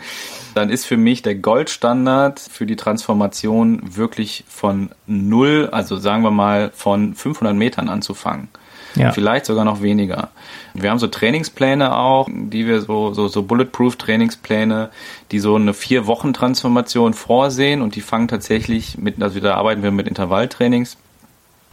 dann 0.54 0.70
ist 0.70 0.86
für 0.86 0.98
mich 0.98 1.22
der 1.22 1.36
Goldstandard 1.36 2.40
für 2.40 2.66
die 2.66 2.78
Transformation 2.78 3.82
wirklich 3.96 4.46
von 4.48 4.92
null, 5.08 5.68
also 5.72 5.98
sagen 5.98 6.24
wir 6.24 6.32
mal 6.32 6.72
von 6.74 7.16
500 7.16 7.56
Metern 7.56 7.90
anzufangen. 7.90 8.48
Ja. 8.96 9.12
Vielleicht 9.12 9.46
sogar 9.46 9.64
noch 9.64 9.82
weniger. 9.82 10.30
Wir 10.74 10.90
haben 10.90 11.00
so 11.00 11.08
Trainingspläne 11.08 11.96
auch, 11.96 12.28
die 12.30 12.68
wir 12.68 12.82
so, 12.82 13.14
so, 13.14 13.28
so 13.30 13.44
Bulletproof 13.44 13.96
Trainingspläne, 13.96 14.90
die 15.32 15.40
so 15.40 15.56
eine 15.56 15.74
vier 15.74 16.08
Wochen 16.08 16.34
Transformation 16.34 17.14
vorsehen 17.14 17.82
und 17.82 17.96
die 17.96 18.02
fangen 18.02 18.28
tatsächlich 18.28 18.98
mit, 18.98 19.22
also 19.24 19.40
da 19.40 19.56
arbeiten 19.56 19.82
wir 19.82 19.92
mit 19.92 20.08
Intervalltrainings. 20.08 20.98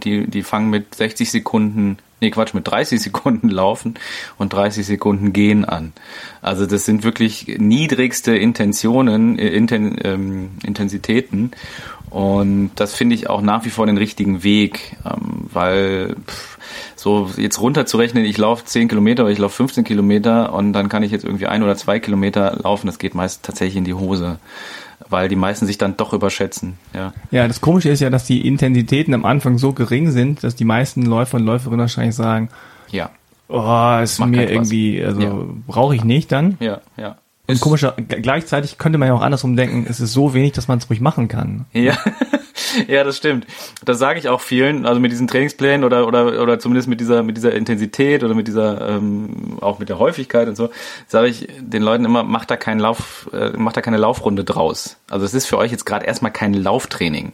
Die, 0.05 0.28
die 0.28 0.44
fangen 0.44 0.70
mit 0.70 0.94
60 0.94 1.30
Sekunden 1.32 1.98
nee 2.20 2.30
Quatsch, 2.30 2.54
mit 2.54 2.66
30 2.66 3.00
Sekunden 3.02 3.48
laufen 3.48 3.94
und 4.36 4.52
30 4.52 4.86
Sekunden 4.86 5.32
gehen 5.32 5.64
an. 5.64 5.92
Also 6.42 6.66
das 6.66 6.84
sind 6.84 7.04
wirklich 7.04 7.56
niedrigste 7.58 8.36
Intentionen, 8.36 9.38
äh, 9.38 9.48
Inten, 9.48 9.96
ähm, 10.02 10.50
Intensitäten 10.64 11.52
Und 12.10 12.72
das 12.76 12.94
finde 12.94 13.14
ich 13.14 13.28
auch 13.28 13.42
nach 13.42 13.64
wie 13.64 13.70
vor 13.70 13.86
den 13.86 13.98
richtigen 13.98 14.42
Weg, 14.42 14.96
ähm, 15.04 15.48
weil 15.52 16.16
pff, 16.26 16.58
so 17.09 17.40
jetzt 17.40 17.61
runterzurechnen, 17.61 18.24
ich 18.24 18.38
laufe 18.38 18.64
10 18.64 18.88
Kilometer 18.88 19.24
oder 19.24 19.32
ich 19.32 19.38
laufe 19.38 19.56
15 19.56 19.84
Kilometer 19.84 20.52
und 20.52 20.72
dann 20.72 20.88
kann 20.88 21.02
ich 21.02 21.11
jetzt 21.11 21.24
irgendwie 21.24 21.46
ein 21.46 21.62
oder 21.62 21.76
zwei 21.76 21.98
Kilometer 21.98 22.59
laufen, 22.62 22.86
das 22.86 22.98
geht 22.98 23.14
meist 23.14 23.42
tatsächlich 23.44 23.76
in 23.76 23.84
die 23.84 23.94
Hose 23.94 24.38
weil 25.11 25.28
die 25.28 25.36
meisten 25.36 25.66
sich 25.66 25.78
dann 25.78 25.96
doch 25.96 26.12
überschätzen. 26.12 26.78
Ja. 26.94 27.12
ja, 27.30 27.48
das 27.48 27.61
Komische 27.61 27.88
ist 27.88 28.00
ja, 28.00 28.11
dass 28.11 28.24
die 28.24 28.46
Intensitäten 28.46 29.14
am 29.14 29.24
Anfang 29.24 29.59
so 29.59 29.72
gering 29.72 30.11
sind, 30.11 30.42
dass 30.44 30.56
die 30.56 30.64
meisten 30.64 31.02
Läufer 31.02 31.36
und 31.38 31.44
Läuferinnen 31.44 31.80
wahrscheinlich 31.80 32.14
sagen, 32.14 32.48
ja, 32.90 33.11
oh, 33.48 33.98
ist 34.02 34.18
Macht 34.18 34.30
mir 34.30 34.50
irgendwie, 34.50 35.02
also 35.02 35.20
ja. 35.20 35.44
brauche 35.66 35.94
ich 35.94 36.04
nicht 36.04 36.32
dann. 36.32 36.56
Ja, 36.61 36.80
ja. 36.96 37.16
Und 37.46 37.61
komischer, 37.61 37.94
gleichzeitig 37.96 38.76
könnte 38.76 38.98
man 38.98 39.09
ja 39.09 39.14
auch 39.14 39.22
andersrum 39.22 39.56
denken, 39.56 39.86
es 39.88 40.00
ist 40.00 40.12
so 40.12 40.34
wenig, 40.34 40.52
dass 40.52 40.68
man 40.68 40.78
es 40.78 40.90
ruhig 40.90 41.00
machen 41.00 41.28
kann. 41.28 41.64
Ja. 41.72 41.96
ja, 42.88 43.04
das 43.04 43.16
stimmt. 43.16 43.46
Das 43.84 43.98
sage 43.98 44.18
ich 44.18 44.28
auch 44.28 44.40
vielen, 44.40 44.86
also 44.86 45.00
mit 45.00 45.12
diesen 45.12 45.28
Trainingsplänen 45.28 45.84
oder 45.84 46.06
oder 46.06 46.42
oder 46.42 46.58
zumindest 46.58 46.88
mit 46.88 47.00
dieser 47.00 47.22
mit 47.22 47.36
dieser 47.36 47.54
Intensität 47.54 48.24
oder 48.24 48.34
mit 48.34 48.48
dieser 48.48 48.88
ähm, 48.88 49.58
auch 49.60 49.78
mit 49.78 49.88
der 49.88 49.98
Häufigkeit 49.98 50.48
und 50.48 50.56
so, 50.56 50.70
sage 51.06 51.28
ich 51.28 51.48
den 51.58 51.82
Leuten 51.82 52.04
immer, 52.04 52.22
macht 52.22 52.50
da 52.50 52.56
keinen 52.56 52.80
Lauf, 52.80 53.28
äh, 53.32 53.50
macht 53.56 53.76
da 53.76 53.80
keine 53.80 53.96
Laufrunde 53.96 54.44
draus. 54.44 54.96
Also 55.10 55.24
es 55.24 55.34
ist 55.34 55.46
für 55.46 55.58
euch 55.58 55.70
jetzt 55.70 55.86
gerade 55.86 56.06
erstmal 56.06 56.32
kein 56.32 56.54
Lauftraining. 56.54 57.32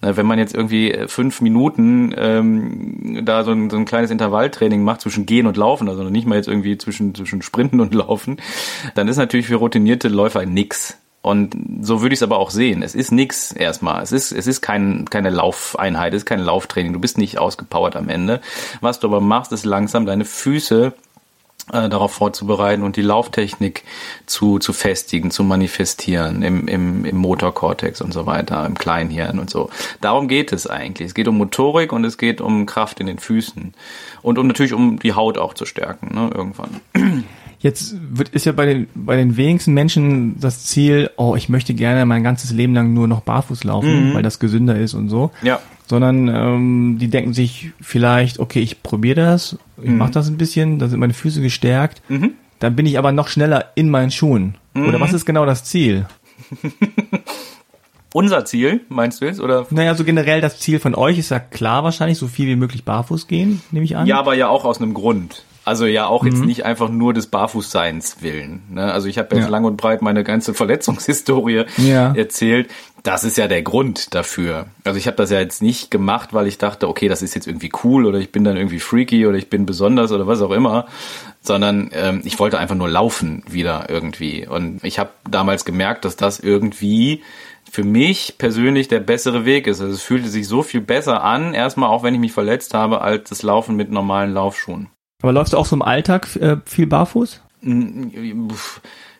Wenn 0.00 0.26
man 0.26 0.38
jetzt 0.38 0.54
irgendwie 0.54 0.94
fünf 1.06 1.40
Minuten 1.40 2.14
ähm, 2.18 3.22
da 3.24 3.42
so 3.42 3.52
ein, 3.52 3.70
so 3.70 3.78
ein 3.78 3.86
kleines 3.86 4.10
Intervalltraining 4.10 4.82
macht 4.82 5.00
zwischen 5.00 5.24
Gehen 5.24 5.46
und 5.46 5.56
Laufen, 5.56 5.88
also 5.88 6.04
nicht 6.04 6.26
mal 6.26 6.36
jetzt 6.36 6.48
irgendwie 6.48 6.76
zwischen, 6.76 7.14
zwischen 7.14 7.40
Sprinten 7.40 7.80
und 7.80 7.94
Laufen, 7.94 8.36
dann 8.94 9.08
ist 9.08 9.16
natürlich 9.16 9.46
für 9.46 9.56
routinierte 9.56 10.08
Läufer 10.08 10.44
nix. 10.44 10.98
Und 11.24 11.56
so 11.80 12.02
würde 12.02 12.12
ich 12.12 12.18
es 12.18 12.22
aber 12.22 12.38
auch 12.38 12.50
sehen. 12.50 12.82
Es 12.82 12.94
ist 12.94 13.10
nix 13.10 13.50
erstmal. 13.50 14.02
Es 14.02 14.12
ist, 14.12 14.30
es 14.30 14.46
ist 14.46 14.60
kein, 14.60 15.06
keine 15.08 15.30
Laufeinheit, 15.30 16.12
es 16.12 16.18
ist 16.18 16.26
kein 16.26 16.38
Lauftraining. 16.38 16.92
Du 16.92 17.00
bist 17.00 17.16
nicht 17.16 17.38
ausgepowert 17.38 17.96
am 17.96 18.10
Ende. 18.10 18.42
Was 18.82 19.00
du 19.00 19.06
aber 19.06 19.22
machst, 19.22 19.50
ist 19.50 19.64
langsam 19.64 20.04
deine 20.04 20.26
Füße 20.26 20.92
äh, 21.72 21.88
darauf 21.88 22.12
vorzubereiten 22.12 22.82
und 22.82 22.96
die 22.96 23.02
Lauftechnik 23.02 23.84
zu, 24.26 24.58
zu 24.58 24.74
festigen, 24.74 25.30
zu 25.30 25.44
manifestieren 25.44 26.42
im, 26.42 26.68
im, 26.68 27.06
im 27.06 27.16
Motorkortex 27.16 28.02
und 28.02 28.12
so 28.12 28.26
weiter, 28.26 28.66
im 28.66 28.76
Kleinhirn 28.76 29.38
und 29.38 29.48
so. 29.48 29.70
Darum 30.02 30.28
geht 30.28 30.52
es 30.52 30.66
eigentlich. 30.66 31.08
Es 31.08 31.14
geht 31.14 31.26
um 31.26 31.38
Motorik 31.38 31.94
und 31.94 32.04
es 32.04 32.18
geht 32.18 32.42
um 32.42 32.66
Kraft 32.66 33.00
in 33.00 33.06
den 33.06 33.18
Füßen 33.18 33.72
und 34.20 34.38
um 34.38 34.46
natürlich 34.46 34.74
um 34.74 34.98
die 34.98 35.14
Haut 35.14 35.38
auch 35.38 35.54
zu 35.54 35.64
stärken, 35.64 36.14
ne, 36.14 36.30
irgendwann. 36.34 37.24
Jetzt 37.64 37.96
wird, 38.10 38.28
ist 38.28 38.44
ja 38.44 38.52
bei 38.52 38.66
den, 38.66 38.88
bei 38.94 39.16
den 39.16 39.38
wenigsten 39.38 39.72
Menschen 39.72 40.38
das 40.38 40.66
Ziel, 40.66 41.08
oh, 41.16 41.34
ich 41.34 41.48
möchte 41.48 41.72
gerne 41.72 42.04
mein 42.04 42.22
ganzes 42.22 42.52
Leben 42.52 42.74
lang 42.74 42.92
nur 42.92 43.08
noch 43.08 43.22
barfuß 43.22 43.64
laufen, 43.64 44.10
mhm. 44.10 44.14
weil 44.14 44.22
das 44.22 44.38
gesünder 44.38 44.76
ist 44.76 44.92
und 44.92 45.08
so. 45.08 45.30
Ja 45.42 45.60
sondern 45.86 46.28
ähm, 46.28 46.96
die 46.98 47.08
denken 47.08 47.34
sich 47.34 47.72
vielleicht, 47.80 48.38
okay, 48.38 48.60
ich 48.60 48.82
probiere 48.82 49.16
das, 49.16 49.58
ich 49.82 49.90
mhm. 49.90 49.98
mache 49.98 50.12
das 50.12 50.28
ein 50.28 50.38
bisschen, 50.38 50.78
da 50.78 50.88
sind 50.88 50.98
meine 50.98 51.12
Füße 51.12 51.42
gestärkt, 51.42 52.00
mhm. 52.08 52.32
dann 52.58 52.74
bin 52.74 52.86
ich 52.86 52.98
aber 52.98 53.12
noch 53.12 53.28
schneller 53.28 53.66
in 53.74 53.90
meinen 53.90 54.10
Schuhen. 54.10 54.56
Mhm. 54.72 54.88
Oder 54.88 55.00
was 55.00 55.12
ist 55.12 55.26
genau 55.26 55.44
das 55.44 55.64
Ziel? 55.64 56.06
Unser 58.14 58.44
Ziel, 58.44 58.80
meinst 58.88 59.20
du 59.20 59.26
jetzt? 59.26 59.40
Oder? 59.40 59.66
Naja, 59.70 59.94
so 59.94 60.04
generell 60.04 60.40
das 60.40 60.58
Ziel 60.58 60.78
von 60.78 60.94
euch 60.94 61.18
ist 61.18 61.30
ja 61.30 61.40
klar 61.40 61.84
wahrscheinlich, 61.84 62.16
so 62.16 62.28
viel 62.28 62.46
wie 62.46 62.56
möglich 62.56 62.84
barfuß 62.84 63.26
gehen, 63.26 63.60
nehme 63.70 63.84
ich 63.84 63.96
an. 63.96 64.06
Ja, 64.06 64.18
aber 64.18 64.34
ja 64.34 64.48
auch 64.48 64.64
aus 64.64 64.80
einem 64.80 64.94
Grund. 64.94 65.44
Also 65.64 65.86
ja 65.86 66.06
auch 66.06 66.24
jetzt 66.24 66.38
mhm. 66.38 66.46
nicht 66.46 66.64
einfach 66.64 66.88
nur 66.88 67.14
des 67.14 67.26
Barfußseins 67.28 68.18
willen. 68.20 68.62
Ne? 68.70 68.92
Also 68.92 69.08
ich 69.08 69.18
habe 69.18 69.34
jetzt 69.36 69.44
ja. 69.44 69.50
lang 69.50 69.64
und 69.64 69.76
breit 69.76 70.02
meine 70.02 70.24
ganze 70.24 70.54
Verletzungshistorie 70.54 71.64
ja. 71.78 72.14
erzählt 72.14 72.68
das 73.04 73.22
ist 73.22 73.36
ja 73.36 73.46
der 73.48 73.62
Grund 73.62 74.14
dafür. 74.14 74.66
Also 74.82 74.98
ich 74.98 75.06
habe 75.06 75.18
das 75.18 75.30
ja 75.30 75.38
jetzt 75.38 75.60
nicht 75.60 75.90
gemacht, 75.90 76.32
weil 76.32 76.46
ich 76.46 76.56
dachte, 76.56 76.88
okay, 76.88 77.06
das 77.06 77.20
ist 77.20 77.34
jetzt 77.34 77.46
irgendwie 77.46 77.70
cool 77.84 78.06
oder 78.06 78.18
ich 78.18 78.32
bin 78.32 78.44
dann 78.44 78.56
irgendwie 78.56 78.80
freaky 78.80 79.26
oder 79.26 79.36
ich 79.36 79.50
bin 79.50 79.66
besonders 79.66 80.10
oder 80.10 80.26
was 80.26 80.40
auch 80.40 80.50
immer, 80.50 80.86
sondern 81.42 81.90
ähm, 81.92 82.22
ich 82.24 82.38
wollte 82.38 82.58
einfach 82.58 82.74
nur 82.74 82.88
laufen 82.88 83.44
wieder 83.46 83.90
irgendwie. 83.90 84.46
Und 84.48 84.82
ich 84.82 84.98
habe 84.98 85.10
damals 85.30 85.66
gemerkt, 85.66 86.06
dass 86.06 86.16
das 86.16 86.40
irgendwie 86.40 87.22
für 87.70 87.84
mich 87.84 88.36
persönlich 88.38 88.88
der 88.88 89.00
bessere 89.00 89.44
Weg 89.44 89.66
ist. 89.66 89.82
Also 89.82 89.92
es 89.92 90.02
fühlte 90.02 90.28
sich 90.28 90.48
so 90.48 90.62
viel 90.62 90.80
besser 90.80 91.22
an, 91.22 91.52
erstmal 91.52 91.90
auch 91.90 92.04
wenn 92.04 92.14
ich 92.14 92.20
mich 92.20 92.32
verletzt 92.32 92.72
habe, 92.72 93.02
als 93.02 93.28
das 93.28 93.42
Laufen 93.42 93.76
mit 93.76 93.90
normalen 93.90 94.32
Laufschuhen. 94.32 94.88
Aber 95.24 95.32
läufst 95.32 95.54
du 95.54 95.56
auch 95.56 95.64
so 95.64 95.74
im 95.74 95.80
Alltag 95.80 96.36
äh, 96.36 96.58
viel 96.66 96.86
barfuß? 96.86 97.40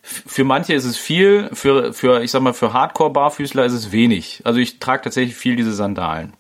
für 0.03 0.45
manche 0.45 0.75
ist 0.75 0.85
es 0.85 0.99
viel, 0.99 1.49
für, 1.55 1.95
für 1.95 2.23
ich 2.23 2.31
sag 2.31 2.43
mal, 2.43 2.53
für 2.53 2.75
Hardcore-Barfüßler 2.75 3.65
ist 3.65 3.73
es 3.73 3.91
wenig. 3.91 4.43
Also 4.45 4.61
ich 4.61 4.81
trage 4.81 5.05
tatsächlich 5.05 5.35
viel 5.35 5.57
diese 5.57 5.73
Sandalen. 5.73 6.35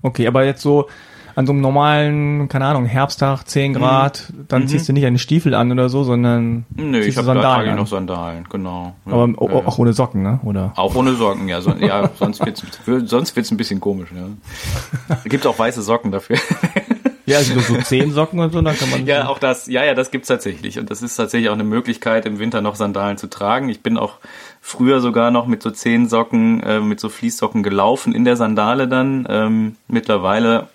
Okay, 0.00 0.26
aber 0.26 0.46
jetzt 0.46 0.62
so 0.62 0.88
an 1.34 1.46
so 1.46 1.52
einem 1.52 1.60
normalen, 1.60 2.48
keine 2.48 2.64
Ahnung, 2.64 2.86
Herbsttag, 2.86 3.46
10 3.46 3.74
Grad, 3.74 4.30
mhm. 4.32 4.46
dann 4.48 4.62
mhm. 4.62 4.68
ziehst 4.68 4.88
du 4.88 4.94
nicht 4.94 5.04
eine 5.04 5.18
Stiefel 5.18 5.52
an 5.52 5.70
oder 5.70 5.90
so, 5.90 6.04
sondern 6.04 6.64
Nö, 6.74 7.00
ich 7.00 7.18
habe 7.18 7.26
da 7.34 7.74
noch 7.74 7.86
Sandalen, 7.86 8.46
genau. 8.48 8.94
Ja, 9.04 9.12
aber 9.12 9.28
ja, 9.28 9.66
auch 9.66 9.76
ohne 9.76 9.92
Socken, 9.92 10.22
ne? 10.22 10.40
Oder? 10.42 10.72
Auch 10.76 10.94
ohne 10.94 11.12
Socken, 11.16 11.48
ja. 11.48 11.60
So, 11.60 11.72
ja 11.72 12.08
sonst 12.18 12.44
wird's, 12.46 12.62
sonst 13.04 13.36
wird's 13.36 13.50
ein 13.50 13.58
bisschen 13.58 13.78
komisch, 13.78 14.08
ja. 14.16 15.16
Gibt 15.24 15.46
auch 15.46 15.58
weiße 15.58 15.82
Socken 15.82 16.12
dafür. 16.12 16.38
Ja, 17.26 17.38
also 17.38 17.58
so 17.60 17.76
zehn 17.82 18.10
Socken 18.12 18.40
und 18.40 18.52
so, 18.52 18.60
dann 18.60 18.76
kann 18.76 18.90
man. 18.90 19.06
Ja, 19.06 19.28
auch 19.28 19.38
das, 19.38 19.66
ja, 19.66 19.84
ja, 19.84 19.94
das 19.94 20.10
gibt's 20.10 20.28
tatsächlich. 20.28 20.78
Und 20.78 20.90
das 20.90 21.02
ist 21.02 21.16
tatsächlich 21.16 21.48
auch 21.48 21.54
eine 21.54 21.64
Möglichkeit, 21.64 22.26
im 22.26 22.38
Winter 22.38 22.60
noch 22.60 22.74
Sandalen 22.74 23.16
zu 23.16 23.28
tragen. 23.28 23.68
Ich 23.68 23.82
bin 23.82 23.96
auch 23.96 24.18
früher 24.60 25.00
sogar 25.00 25.30
noch 25.30 25.46
mit 25.46 25.62
so 25.62 25.70
zehn 25.70 26.08
Socken, 26.08 26.62
äh, 26.62 26.80
mit 26.80 27.00
so 27.00 27.08
Fließsocken 27.08 27.62
gelaufen 27.62 28.14
in 28.14 28.24
der 28.24 28.36
Sandale 28.36 28.88
dann. 28.88 29.26
Ähm, 29.28 29.76
mittlerweile 29.88 30.68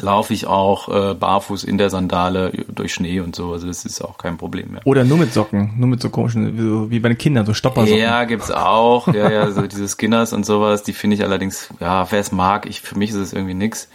laufe 0.00 0.32
ich 0.32 0.46
auch 0.46 0.88
äh, 0.88 1.14
barfuß 1.14 1.64
in 1.64 1.78
der 1.78 1.90
Sandale 1.90 2.52
durch 2.68 2.94
Schnee 2.94 3.20
und 3.20 3.36
so. 3.36 3.52
Also 3.52 3.66
das 3.66 3.84
ist 3.84 4.00
auch 4.02 4.18
kein 4.18 4.36
Problem 4.36 4.72
mehr. 4.72 4.80
Oder 4.84 5.04
nur 5.04 5.18
mit 5.18 5.32
Socken, 5.32 5.74
nur 5.76 5.88
mit 5.88 6.00
so 6.00 6.10
komischen, 6.10 6.58
wie, 6.58 6.90
wie 6.90 7.00
bei 7.00 7.08
den 7.08 7.18
Kindern, 7.18 7.46
so 7.46 7.54
Stoppersocken. 7.54 8.00
Ja, 8.00 8.24
gibt's 8.24 8.50
auch. 8.50 9.08
Ja, 9.08 9.30
ja, 9.30 9.50
so 9.50 9.62
diese 9.66 9.86
Skinners 9.88 10.32
und 10.32 10.44
sowas, 10.44 10.82
die 10.82 10.92
finde 10.92 11.16
ich 11.16 11.22
allerdings, 11.22 11.68
ja, 11.80 12.10
wer 12.10 12.20
es 12.20 12.32
mag, 12.32 12.66
ich, 12.66 12.80
für 12.80 12.98
mich 12.98 13.10
ist 13.10 13.16
es 13.16 13.32
irgendwie 13.32 13.54
nix. 13.54 13.88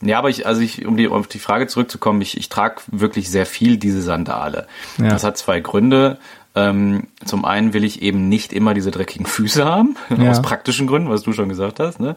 Ja, 0.00 0.18
aber 0.18 0.30
ich, 0.30 0.46
also 0.46 0.60
ich, 0.60 0.86
um 0.86 0.96
die, 0.96 1.08
auf 1.08 1.26
die 1.26 1.38
Frage 1.38 1.66
zurückzukommen, 1.66 2.20
ich, 2.20 2.36
ich 2.36 2.48
trage 2.48 2.82
wirklich 2.86 3.30
sehr 3.30 3.46
viel 3.46 3.76
diese 3.78 4.02
Sandale. 4.02 4.66
Ja. 4.98 5.08
Das 5.08 5.24
hat 5.24 5.36
zwei 5.36 5.60
Gründe. 5.60 6.18
Ähm, 6.54 7.08
zum 7.24 7.44
einen 7.44 7.72
will 7.72 7.84
ich 7.84 8.02
eben 8.02 8.28
nicht 8.28 8.52
immer 8.52 8.74
diese 8.74 8.90
dreckigen 8.90 9.26
Füße 9.26 9.64
haben, 9.64 9.96
ja. 10.16 10.30
aus 10.30 10.42
praktischen 10.42 10.86
Gründen, 10.86 11.08
was 11.08 11.22
du 11.22 11.32
schon 11.32 11.48
gesagt 11.48 11.78
hast. 11.78 12.00
Ne? 12.00 12.16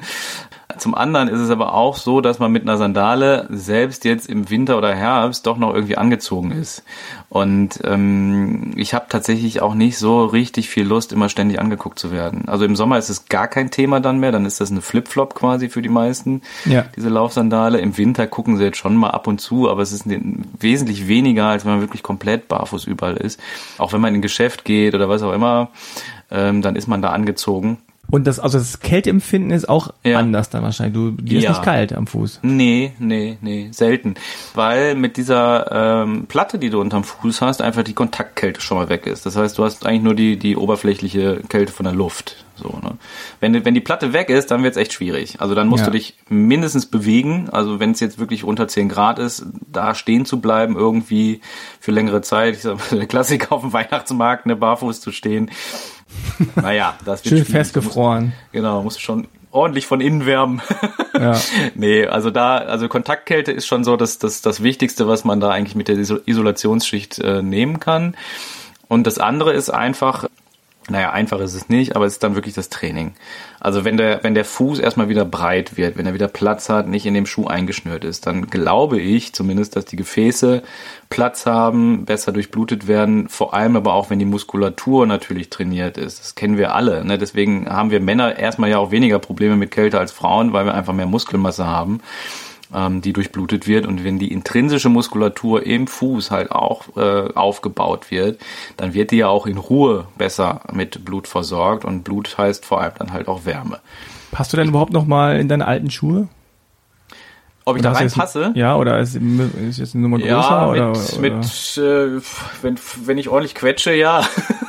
Zum 0.77 0.95
anderen 0.95 1.27
ist 1.27 1.39
es 1.39 1.49
aber 1.49 1.73
auch 1.73 1.97
so, 1.97 2.21
dass 2.21 2.39
man 2.39 2.51
mit 2.51 2.63
einer 2.63 2.77
Sandale 2.77 3.47
selbst 3.49 4.05
jetzt 4.05 4.29
im 4.29 4.49
Winter 4.49 4.77
oder 4.77 4.93
Herbst 4.93 5.45
doch 5.47 5.57
noch 5.57 5.73
irgendwie 5.73 5.97
angezogen 5.97 6.51
ist. 6.51 6.83
Und 7.29 7.79
ähm, 7.83 8.73
ich 8.75 8.93
habe 8.93 9.05
tatsächlich 9.09 9.61
auch 9.61 9.73
nicht 9.73 9.97
so 9.97 10.25
richtig 10.25 10.69
viel 10.69 10.85
Lust, 10.85 11.13
immer 11.13 11.29
ständig 11.29 11.59
angeguckt 11.59 11.97
zu 11.99 12.11
werden. 12.11 12.47
Also 12.47 12.65
im 12.65 12.75
Sommer 12.75 12.97
ist 12.97 13.09
es 13.09 13.27
gar 13.27 13.47
kein 13.47 13.71
Thema 13.71 13.99
dann 13.99 14.19
mehr, 14.19 14.31
dann 14.31 14.45
ist 14.45 14.59
das 14.59 14.71
eine 14.71 14.81
Flipflop 14.81 15.33
quasi 15.33 15.69
für 15.69 15.81
die 15.81 15.89
meisten, 15.89 16.41
ja. 16.65 16.85
diese 16.95 17.09
Laufsandale. 17.09 17.79
Im 17.79 17.97
Winter 17.97 18.27
gucken 18.27 18.57
sie 18.57 18.65
jetzt 18.65 18.77
schon 18.77 18.95
mal 18.95 19.11
ab 19.11 19.27
und 19.27 19.39
zu, 19.39 19.69
aber 19.69 19.81
es 19.81 19.91
ist 19.91 20.05
wesentlich 20.59 21.07
weniger, 21.07 21.45
als 21.45 21.65
wenn 21.65 21.73
man 21.73 21.81
wirklich 21.81 22.03
komplett 22.03 22.47
barfuß 22.47 22.85
überall 22.85 23.17
ist. 23.17 23.39
Auch 23.77 23.93
wenn 23.93 24.01
man 24.01 24.13
in 24.13 24.19
ein 24.19 24.21
Geschäft 24.21 24.65
geht 24.65 24.93
oder 24.93 25.09
was 25.09 25.23
auch 25.23 25.33
immer, 25.33 25.69
ähm, 26.31 26.61
dann 26.61 26.75
ist 26.75 26.87
man 26.87 27.01
da 27.01 27.09
angezogen. 27.09 27.77
Und 28.11 28.27
das, 28.27 28.39
also 28.39 28.57
das 28.57 28.81
Kälteempfinden 28.81 29.51
ist 29.51 29.67
auch 29.69 29.93
ja. 30.03 30.19
anders 30.19 30.49
dann 30.49 30.63
wahrscheinlich. 30.63 30.93
Du, 30.93 31.11
dir 31.11 31.39
ja. 31.39 31.51
ist 31.51 31.57
nicht 31.57 31.65
kalt 31.65 31.93
am 31.93 32.07
Fuß. 32.07 32.39
Nee, 32.43 32.91
nee, 32.99 33.37
nee, 33.41 33.69
selten. 33.71 34.15
Weil 34.53 34.95
mit 34.95 35.15
dieser 35.15 36.03
ähm, 36.03 36.25
Platte, 36.27 36.59
die 36.59 36.69
du 36.69 36.81
unterm 36.81 37.05
Fuß 37.05 37.41
hast, 37.41 37.61
einfach 37.61 37.83
die 37.83 37.93
Kontaktkälte 37.93 38.59
schon 38.59 38.77
mal 38.77 38.89
weg 38.89 39.07
ist. 39.07 39.25
Das 39.25 39.37
heißt, 39.37 39.57
du 39.57 39.63
hast 39.63 39.85
eigentlich 39.85 40.03
nur 40.03 40.15
die, 40.15 40.37
die 40.37 40.57
oberflächliche 40.57 41.41
Kälte 41.47 41.71
von 41.71 41.85
der 41.85 41.93
Luft. 41.93 42.35
So, 42.55 42.79
ne? 42.83 42.97
wenn, 43.39 43.65
wenn 43.65 43.73
die 43.73 43.81
Platte 43.81 44.13
weg 44.13 44.29
ist, 44.29 44.51
dann 44.51 44.61
wird's 44.61 44.77
echt 44.77 44.93
schwierig. 44.93 45.41
Also 45.41 45.55
dann 45.55 45.67
musst 45.67 45.81
ja. 45.81 45.85
du 45.85 45.93
dich 45.93 46.15
mindestens 46.29 46.85
bewegen. 46.85 47.49
Also 47.49 47.79
wenn 47.79 47.91
es 47.91 47.99
jetzt 48.01 48.19
wirklich 48.19 48.43
unter 48.43 48.67
10 48.67 48.89
Grad 48.89 49.19
ist, 49.19 49.45
da 49.71 49.95
stehen 49.95 50.25
zu 50.25 50.41
bleiben, 50.41 50.75
irgendwie 50.75 51.41
für 51.79 51.91
längere 51.91 52.21
Zeit. 52.21 52.55
Ich 52.55 52.61
sag 52.61 52.77
mal, 52.77 52.97
der 52.99 53.07
Klassiker 53.07 53.53
auf 53.53 53.61
dem 53.61 53.73
Weihnachtsmarkt, 53.73 54.45
ne, 54.45 54.55
barfuß 54.55 55.01
zu 55.01 55.11
stehen 55.11 55.49
naja, 56.55 56.95
das 57.05 57.23
wird 57.25 57.35
Schön 57.35 57.45
festgefroren. 57.45 58.25
Musst, 58.25 58.51
genau, 58.51 58.83
musst 58.83 58.97
du 58.97 59.01
schon 59.01 59.27
ordentlich 59.51 59.85
von 59.85 60.01
innen 60.01 60.25
wärmen. 60.25 60.61
ja. 61.13 61.39
Nee, 61.75 62.05
also 62.05 62.31
da, 62.31 62.57
also 62.57 62.87
Kontaktkälte 62.87 63.51
ist 63.51 63.67
schon 63.67 63.83
so 63.83 63.97
das, 63.97 64.17
das, 64.17 64.41
das 64.41 64.63
Wichtigste, 64.63 65.07
was 65.07 65.23
man 65.23 65.39
da 65.39 65.49
eigentlich 65.49 65.75
mit 65.75 65.87
der 65.87 65.97
Isolationsschicht 65.97 67.19
äh, 67.19 67.41
nehmen 67.41 67.79
kann. 67.79 68.15
Und 68.87 69.07
das 69.07 69.19
andere 69.19 69.53
ist 69.53 69.69
einfach, 69.69 70.25
naja, 70.91 71.11
einfach 71.11 71.39
ist 71.39 71.55
es 71.55 71.69
nicht, 71.69 71.95
aber 71.95 72.05
es 72.05 72.13
ist 72.13 72.23
dann 72.23 72.35
wirklich 72.35 72.53
das 72.53 72.69
Training. 72.69 73.13
Also 73.59 73.85
wenn 73.85 73.97
der, 73.97 74.23
wenn 74.23 74.35
der 74.35 74.45
Fuß 74.45 74.79
erstmal 74.79 75.09
wieder 75.09 75.25
breit 75.25 75.77
wird, 75.77 75.97
wenn 75.97 76.05
er 76.05 76.13
wieder 76.13 76.27
Platz 76.27 76.69
hat, 76.69 76.87
nicht 76.87 77.05
in 77.05 77.13
dem 77.13 77.25
Schuh 77.25 77.47
eingeschnürt 77.47 78.03
ist, 78.03 78.27
dann 78.27 78.47
glaube 78.47 78.99
ich 78.99 79.33
zumindest, 79.33 79.75
dass 79.75 79.85
die 79.85 79.95
Gefäße 79.95 80.61
Platz 81.09 81.45
haben, 81.45 82.05
besser 82.05 82.31
durchblutet 82.31 82.87
werden, 82.87 83.29
vor 83.29 83.53
allem 83.53 83.75
aber 83.75 83.93
auch, 83.93 84.09
wenn 84.09 84.19
die 84.19 84.25
Muskulatur 84.25 85.05
natürlich 85.07 85.49
trainiert 85.49 85.97
ist. 85.97 86.19
Das 86.19 86.35
kennen 86.35 86.57
wir 86.57 86.75
alle. 86.75 87.03
Ne? 87.03 87.17
Deswegen 87.17 87.69
haben 87.69 87.91
wir 87.91 87.99
Männer 87.99 88.37
erstmal 88.37 88.69
ja 88.69 88.77
auch 88.77 88.91
weniger 88.91 89.19
Probleme 89.19 89.55
mit 89.55 89.71
Kälte 89.71 89.99
als 89.99 90.11
Frauen, 90.11 90.53
weil 90.53 90.65
wir 90.65 90.73
einfach 90.73 90.93
mehr 90.93 91.05
Muskelmasse 91.05 91.65
haben 91.65 92.01
ähm, 92.73 93.01
die 93.01 93.13
durchblutet 93.13 93.67
wird. 93.67 93.85
Und 93.85 94.03
wenn 94.03 94.19
die 94.19 94.31
intrinsische 94.31 94.89
Muskulatur 94.89 95.65
im 95.65 95.87
Fuß 95.87 96.31
halt 96.31 96.51
auch 96.51 96.95
äh, 96.95 97.33
aufgebaut 97.33 98.11
wird, 98.11 98.39
dann 98.77 98.93
wird 98.93 99.11
die 99.11 99.17
ja 99.17 99.27
auch 99.27 99.45
in 99.45 99.57
Ruhe 99.57 100.07
besser 100.17 100.61
mit 100.71 101.05
Blut 101.05 101.27
versorgt. 101.27 101.85
Und 101.85 102.03
Blut 102.03 102.37
heißt 102.37 102.65
vor 102.65 102.81
allem 102.81 102.93
dann 102.97 103.13
halt 103.13 103.27
auch 103.27 103.45
Wärme. 103.45 103.79
Passt 104.31 104.53
du 104.53 104.57
denn 104.57 104.69
überhaupt 104.69 104.93
noch 104.93 105.05
mal 105.05 105.39
in 105.39 105.47
deine 105.47 105.67
alten 105.67 105.91
Schuhe? 105.91 106.27
Ob 107.63 107.75
ich 107.75 107.81
oder 107.81 107.91
da 107.91 107.99
reinpasse? 107.99 108.51
Ja, 108.55 108.75
oder 108.75 108.99
ist, 108.99 109.15
ist 109.15 109.77
jetzt 109.77 109.93
eine 109.93 110.01
Nummer 110.01 110.17
größer? 110.17 110.29
Ja, 110.29 110.67
mit, 110.71 110.81
oder, 110.81 111.21
mit 111.21 111.77
äh, 111.77 112.21
wenn, 112.61 112.79
wenn 113.05 113.17
ich 113.17 113.29
ordentlich 113.29 113.53
quetsche, 113.53 113.93
ja. 113.93 114.23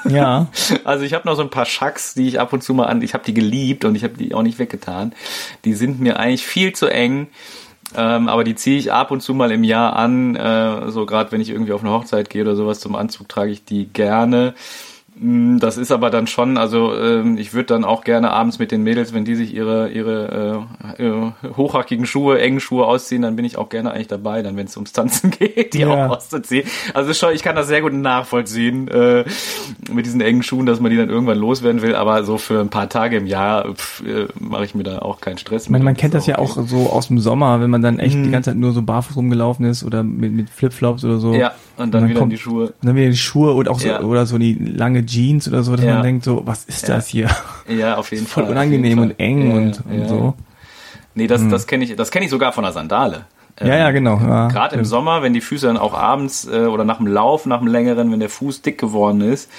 Ja. 0.08 0.48
Also 0.84 1.04
ich 1.04 1.14
habe 1.14 1.26
noch 1.26 1.36
so 1.36 1.42
ein 1.42 1.50
paar 1.50 1.64
Schacks, 1.64 2.14
die 2.14 2.28
ich 2.28 2.40
ab 2.40 2.52
und 2.52 2.62
zu 2.62 2.74
mal 2.74 2.86
an, 2.86 3.02
ich 3.02 3.14
habe 3.14 3.24
die 3.24 3.34
geliebt 3.34 3.84
und 3.84 3.94
ich 3.94 4.04
habe 4.04 4.14
die 4.14 4.34
auch 4.34 4.42
nicht 4.42 4.58
weggetan. 4.58 5.14
Die 5.64 5.72
sind 5.72 6.00
mir 6.00 6.18
eigentlich 6.18 6.44
viel 6.44 6.72
zu 6.74 6.86
eng. 6.86 7.28
Ähm, 7.96 8.28
aber 8.28 8.44
die 8.44 8.54
ziehe 8.54 8.78
ich 8.78 8.92
ab 8.92 9.10
und 9.10 9.20
zu 9.20 9.34
mal 9.34 9.50
im 9.52 9.64
Jahr 9.64 9.96
an. 9.96 10.36
Äh, 10.36 10.90
so 10.90 11.06
gerade 11.06 11.32
wenn 11.32 11.40
ich 11.40 11.50
irgendwie 11.50 11.72
auf 11.72 11.82
eine 11.82 11.92
Hochzeit 11.92 12.30
gehe 12.30 12.42
oder 12.42 12.56
sowas 12.56 12.80
zum 12.80 12.96
Anzug, 12.96 13.28
trage 13.28 13.50
ich 13.50 13.64
die 13.64 13.86
gerne. 13.86 14.54
Mm, 15.14 15.58
das 15.58 15.76
ist 15.76 15.92
aber 15.92 16.08
dann 16.08 16.26
schon, 16.26 16.56
also 16.56 16.94
ähm, 16.96 17.36
ich 17.36 17.52
würde 17.52 17.66
dann 17.66 17.84
auch 17.84 18.02
gerne 18.02 18.30
abends 18.30 18.58
mit 18.58 18.72
den 18.72 18.82
Mädels, 18.82 19.12
wenn 19.12 19.26
die 19.26 19.34
sich 19.34 19.54
ihre 19.54 19.90
ihre 19.90 20.66
äh, 20.98 21.04
äh, 21.04 21.32
hochhackigen 21.54 22.06
Schuhe, 22.06 22.40
engen 22.40 22.60
Schuhe 22.60 22.86
ausziehen, 22.86 23.20
dann 23.20 23.36
bin 23.36 23.44
ich 23.44 23.58
auch 23.58 23.68
gerne 23.68 23.92
eigentlich 23.92 24.08
dabei, 24.08 24.42
dann 24.42 24.56
wenn 24.56 24.66
es 24.66 24.76
ums 24.76 24.92
Tanzen 24.92 25.30
geht, 25.38 25.74
die 25.74 25.80
ja. 25.80 25.88
auch 25.88 26.16
auszuziehen. 26.16 26.66
Also 26.94 27.12
schon, 27.12 27.34
ich 27.34 27.42
kann 27.42 27.54
das 27.54 27.68
sehr 27.68 27.82
gut 27.82 27.92
nachvollziehen 27.92 28.88
äh, 28.88 29.24
mit 29.90 30.06
diesen 30.06 30.22
engen 30.22 30.42
Schuhen, 30.42 30.64
dass 30.64 30.80
man 30.80 30.90
die 30.90 30.96
dann 30.96 31.10
irgendwann 31.10 31.38
loswerden 31.38 31.82
will, 31.82 31.94
aber 31.94 32.24
so 32.24 32.38
für 32.38 32.60
ein 32.60 32.70
paar 32.70 32.88
Tage 32.88 33.18
im 33.18 33.26
Jahr 33.26 33.66
äh, 33.66 34.28
mache 34.38 34.64
ich 34.64 34.74
mir 34.74 34.84
da 34.84 35.00
auch 35.00 35.20
keinen 35.20 35.36
Stress. 35.36 35.68
Meine, 35.68 35.84
man 35.84 35.96
kennt 35.96 36.14
das, 36.14 36.26
ja 36.26 36.38
auch 36.38 36.56
so 36.66 36.88
aus 36.88 37.08
dem 37.08 37.18
Sommer, 37.18 37.60
wenn 37.60 37.68
man 37.68 37.82
dann 37.82 37.98
echt 37.98 38.16
mhm. 38.16 38.24
die 38.24 38.30
ganze 38.30 38.50
Zeit 38.50 38.58
nur 38.58 38.72
so 38.72 38.80
barfuß 38.80 39.16
rumgelaufen 39.16 39.66
ist 39.66 39.84
oder 39.84 40.02
mit, 40.02 40.32
mit 40.32 40.48
Flipflops 40.48 41.04
oder 41.04 41.18
so. 41.18 41.34
Ja, 41.34 41.52
und 41.82 41.92
dann, 41.92 42.02
und 42.02 42.02
dann 42.02 42.10
wieder 42.10 42.20
kommt, 42.20 42.32
die 42.32 42.38
Schuhe. 42.38 42.74
Dann 42.82 42.96
wieder 42.96 43.10
die 43.10 43.16
Schuhe 43.16 43.52
und 43.52 43.68
auch 43.68 43.80
so, 43.80 43.88
ja. 43.88 44.00
oder 44.00 44.26
so 44.26 44.38
die 44.38 44.54
lange 44.54 45.04
Jeans 45.04 45.48
oder 45.48 45.62
so, 45.62 45.76
dass 45.76 45.84
ja. 45.84 45.94
man 45.94 46.02
denkt 46.02 46.24
so, 46.24 46.42
was 46.44 46.64
ist 46.64 46.88
ja. 46.88 46.96
das 46.96 47.08
hier? 47.08 47.28
Ja, 47.68 47.96
auf 47.96 48.10
jeden 48.10 48.26
Fall. 48.26 48.44
Voll 48.44 48.52
unangenehm 48.52 48.98
und 48.98 49.18
eng 49.18 49.52
und, 49.52 49.82
und 49.86 50.08
so. 50.08 50.34
Nee, 51.14 51.26
das, 51.26 51.42
hm. 51.42 51.50
das 51.50 51.66
kenne 51.66 51.84
ich, 51.84 51.94
das 51.94 52.10
kenne 52.10 52.24
ich 52.24 52.30
sogar 52.30 52.52
von 52.52 52.64
der 52.64 52.72
Sandale. 52.72 53.26
Ja, 53.60 53.76
ja, 53.76 53.90
genau. 53.90 54.18
Ja, 54.18 54.48
Gerade 54.48 54.76
im 54.76 54.84
Sommer, 54.84 55.22
wenn 55.22 55.34
die 55.34 55.40
Füße 55.40 55.66
dann 55.66 55.76
auch 55.76 55.94
abends 55.94 56.48
äh, 56.50 56.64
oder 56.64 56.84
nach 56.84 56.96
dem 56.96 57.06
Lauf, 57.06 57.46
nach 57.46 57.58
dem 57.58 57.66
längeren, 57.66 58.10
wenn 58.10 58.20
der 58.20 58.30
Fuß 58.30 58.62
dick 58.62 58.78
geworden 58.78 59.20
ist, 59.20 59.50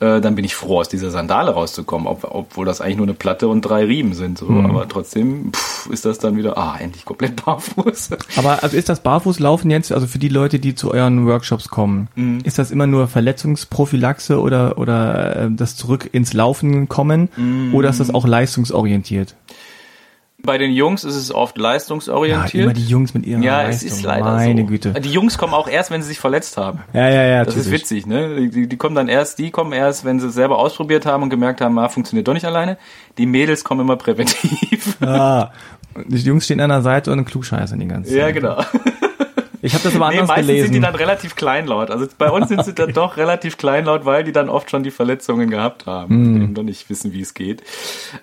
äh, 0.00 0.20
dann 0.20 0.34
bin 0.34 0.44
ich 0.44 0.54
froh, 0.54 0.80
aus 0.80 0.88
dieser 0.88 1.10
Sandale 1.10 1.52
rauszukommen, 1.52 2.06
ob, 2.06 2.24
obwohl 2.24 2.66
das 2.66 2.80
eigentlich 2.80 2.96
nur 2.96 3.06
eine 3.06 3.14
Platte 3.14 3.48
und 3.48 3.62
drei 3.62 3.84
Riemen 3.84 4.14
sind. 4.14 4.38
So. 4.38 4.46
Mhm. 4.46 4.66
Aber 4.66 4.88
trotzdem 4.88 5.52
pff, 5.52 5.88
ist 5.90 6.04
das 6.04 6.18
dann 6.18 6.36
wieder, 6.36 6.58
ah, 6.58 6.76
endlich 6.78 7.04
komplett 7.04 7.36
barfuß. 7.44 8.10
Aber 8.36 8.62
also 8.62 8.76
ist 8.76 8.88
das 8.88 9.00
Barfußlaufen 9.00 9.70
jetzt, 9.70 9.92
also 9.92 10.06
für 10.06 10.18
die 10.18 10.28
Leute, 10.28 10.58
die 10.58 10.74
zu 10.74 10.90
euren 10.92 11.26
Workshops 11.26 11.68
kommen, 11.68 12.08
mhm. 12.14 12.40
ist 12.44 12.58
das 12.58 12.70
immer 12.70 12.86
nur 12.86 13.08
Verletzungsprophylaxe 13.08 14.40
oder, 14.40 14.78
oder 14.78 15.36
äh, 15.36 15.48
das 15.50 15.76
zurück 15.76 16.08
ins 16.12 16.32
Laufen 16.32 16.88
kommen 16.88 17.28
mhm. 17.36 17.74
oder 17.74 17.88
ist 17.88 18.00
das 18.00 18.12
auch 18.12 18.26
leistungsorientiert? 18.26 19.34
Bei 20.46 20.58
den 20.58 20.72
Jungs 20.72 21.04
ist 21.04 21.16
es 21.16 21.34
oft 21.34 21.58
leistungsorientiert. 21.58 22.54
Ja, 22.54 22.62
immer 22.62 22.72
die 22.72 22.86
Jungs 22.86 23.12
mit 23.12 23.26
ihren 23.26 23.42
Ja, 23.42 23.62
Leistung. 23.62 23.88
es 23.88 23.94
ist 23.96 24.02
leider 24.02 24.24
Meine 24.32 24.62
so. 24.62 24.66
Güte. 24.66 24.92
Die 24.92 25.10
Jungs 25.10 25.36
kommen 25.36 25.52
auch 25.52 25.68
erst, 25.68 25.90
wenn 25.90 26.00
sie 26.02 26.08
sich 26.08 26.18
verletzt 26.18 26.56
haben. 26.56 26.80
Ja, 26.94 27.08
ja, 27.10 27.22
ja. 27.24 27.44
Das 27.44 27.54
typisch. 27.54 27.66
ist 27.66 27.72
witzig, 27.72 28.06
ne? 28.06 28.48
Die, 28.48 28.68
die, 28.68 28.76
kommen 28.76 28.94
dann 28.94 29.08
erst, 29.08 29.38
die 29.38 29.50
kommen 29.50 29.72
erst, 29.72 30.04
wenn 30.04 30.20
sie 30.20 30.28
es 30.28 30.34
selber 30.34 30.58
ausprobiert 30.58 31.04
haben 31.04 31.24
und 31.24 31.30
gemerkt 31.30 31.60
haben, 31.60 31.78
ah, 31.78 31.88
funktioniert 31.88 32.26
doch 32.28 32.34
nicht 32.34 32.46
alleine. 32.46 32.78
Die 33.18 33.26
Mädels 33.26 33.64
kommen 33.64 33.80
immer 33.82 33.96
präventiv. 33.96 34.96
Ah, 35.00 35.50
die 36.06 36.18
Jungs 36.18 36.44
stehen 36.44 36.60
an 36.60 36.70
der 36.70 36.82
Seite 36.82 37.12
und 37.12 37.24
klugscheißern 37.24 37.78
die 37.78 37.88
ganze 37.88 38.10
Zeit. 38.10 38.18
Ja, 38.18 38.30
genau. 38.30 38.62
Ich 39.66 39.74
habe 39.74 39.82
das 39.82 39.96
aber 39.96 40.06
anders 40.06 40.22
nee, 40.22 40.26
meistens 40.28 40.46
gelesen. 40.46 40.64
sind 40.66 40.74
die 40.74 40.80
dann 40.80 40.94
relativ 40.94 41.34
kleinlaut. 41.34 41.90
Also 41.90 42.06
bei 42.16 42.30
uns 42.30 42.48
sind 42.48 42.64
sie 42.64 42.72
dann 42.72 42.92
doch 42.94 43.16
relativ 43.16 43.58
kleinlaut, 43.58 44.04
weil 44.04 44.22
die 44.22 44.30
dann 44.30 44.48
oft 44.48 44.70
schon 44.70 44.84
die 44.84 44.92
Verletzungen 44.92 45.50
gehabt 45.50 45.86
haben 45.86 46.14
mm. 46.14 46.34
und 46.34 46.42
eben 46.42 46.52
noch 46.52 46.62
nicht 46.62 46.88
wissen, 46.88 47.12
wie 47.12 47.20
es 47.20 47.34
geht. 47.34 47.62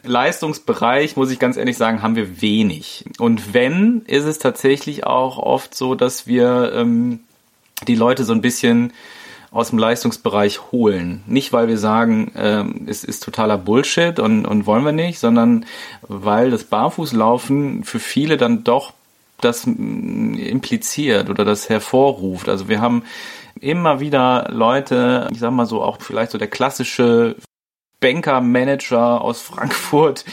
Leistungsbereich, 0.03 1.17
muss 1.17 1.31
ich 1.31 1.39
ganz 1.39 1.57
ehrlich 1.57 1.77
sagen, 1.77 2.01
haben 2.01 2.15
wir 2.15 2.41
wenig. 2.41 3.03
Und 3.19 3.53
wenn, 3.53 4.03
ist 4.07 4.23
es 4.23 4.39
tatsächlich 4.39 5.05
auch 5.05 5.37
oft 5.37 5.75
so, 5.75 5.95
dass 5.95 6.27
wir 6.27 6.71
ähm, 6.73 7.19
die 7.87 7.95
Leute 7.95 8.23
so 8.23 8.31
ein 8.31 8.41
bisschen 8.41 8.93
aus 9.51 9.69
dem 9.69 9.77
Leistungsbereich 9.77 10.71
holen. 10.71 11.23
Nicht, 11.27 11.53
weil 11.53 11.67
wir 11.67 11.77
sagen, 11.77 12.31
ähm, 12.35 12.85
es 12.87 13.03
ist 13.03 13.21
totaler 13.21 13.57
Bullshit 13.57 14.19
und, 14.19 14.45
und 14.45 14.65
wollen 14.65 14.83
wir 14.85 14.93
nicht, 14.93 15.19
sondern 15.19 15.65
weil 16.01 16.49
das 16.51 16.63
Barfußlaufen 16.63 17.83
für 17.83 17.99
viele 17.99 18.37
dann 18.37 18.63
doch 18.63 18.93
das 19.43 19.65
impliziert 19.65 21.29
oder 21.29 21.45
das 21.45 21.69
hervorruft. 21.69 22.49
Also 22.49 22.67
wir 22.67 22.81
haben 22.81 23.03
immer 23.59 23.99
wieder 23.99 24.47
Leute, 24.51 25.27
ich 25.31 25.39
sag 25.39 25.51
mal 25.51 25.65
so, 25.65 25.81
auch 25.81 26.01
vielleicht 26.01 26.31
so 26.31 26.37
der 26.37 26.49
klassische 26.49 27.35
Banker-Manager 27.99 29.21
aus 29.21 29.41
Frankfurt, 29.43 30.25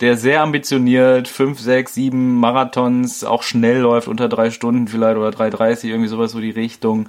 der 0.00 0.16
sehr 0.16 0.40
ambitioniert 0.42 1.28
fünf, 1.28 1.60
sechs, 1.60 1.94
sieben 1.94 2.40
Marathons 2.40 3.22
auch 3.22 3.42
schnell 3.42 3.78
läuft, 3.78 4.08
unter 4.08 4.28
drei 4.28 4.50
Stunden 4.50 4.88
vielleicht 4.88 5.18
oder 5.18 5.28
3,30, 5.28 5.88
irgendwie 5.88 6.08
sowas 6.08 6.32
so 6.32 6.40
die 6.40 6.50
Richtung. 6.50 7.08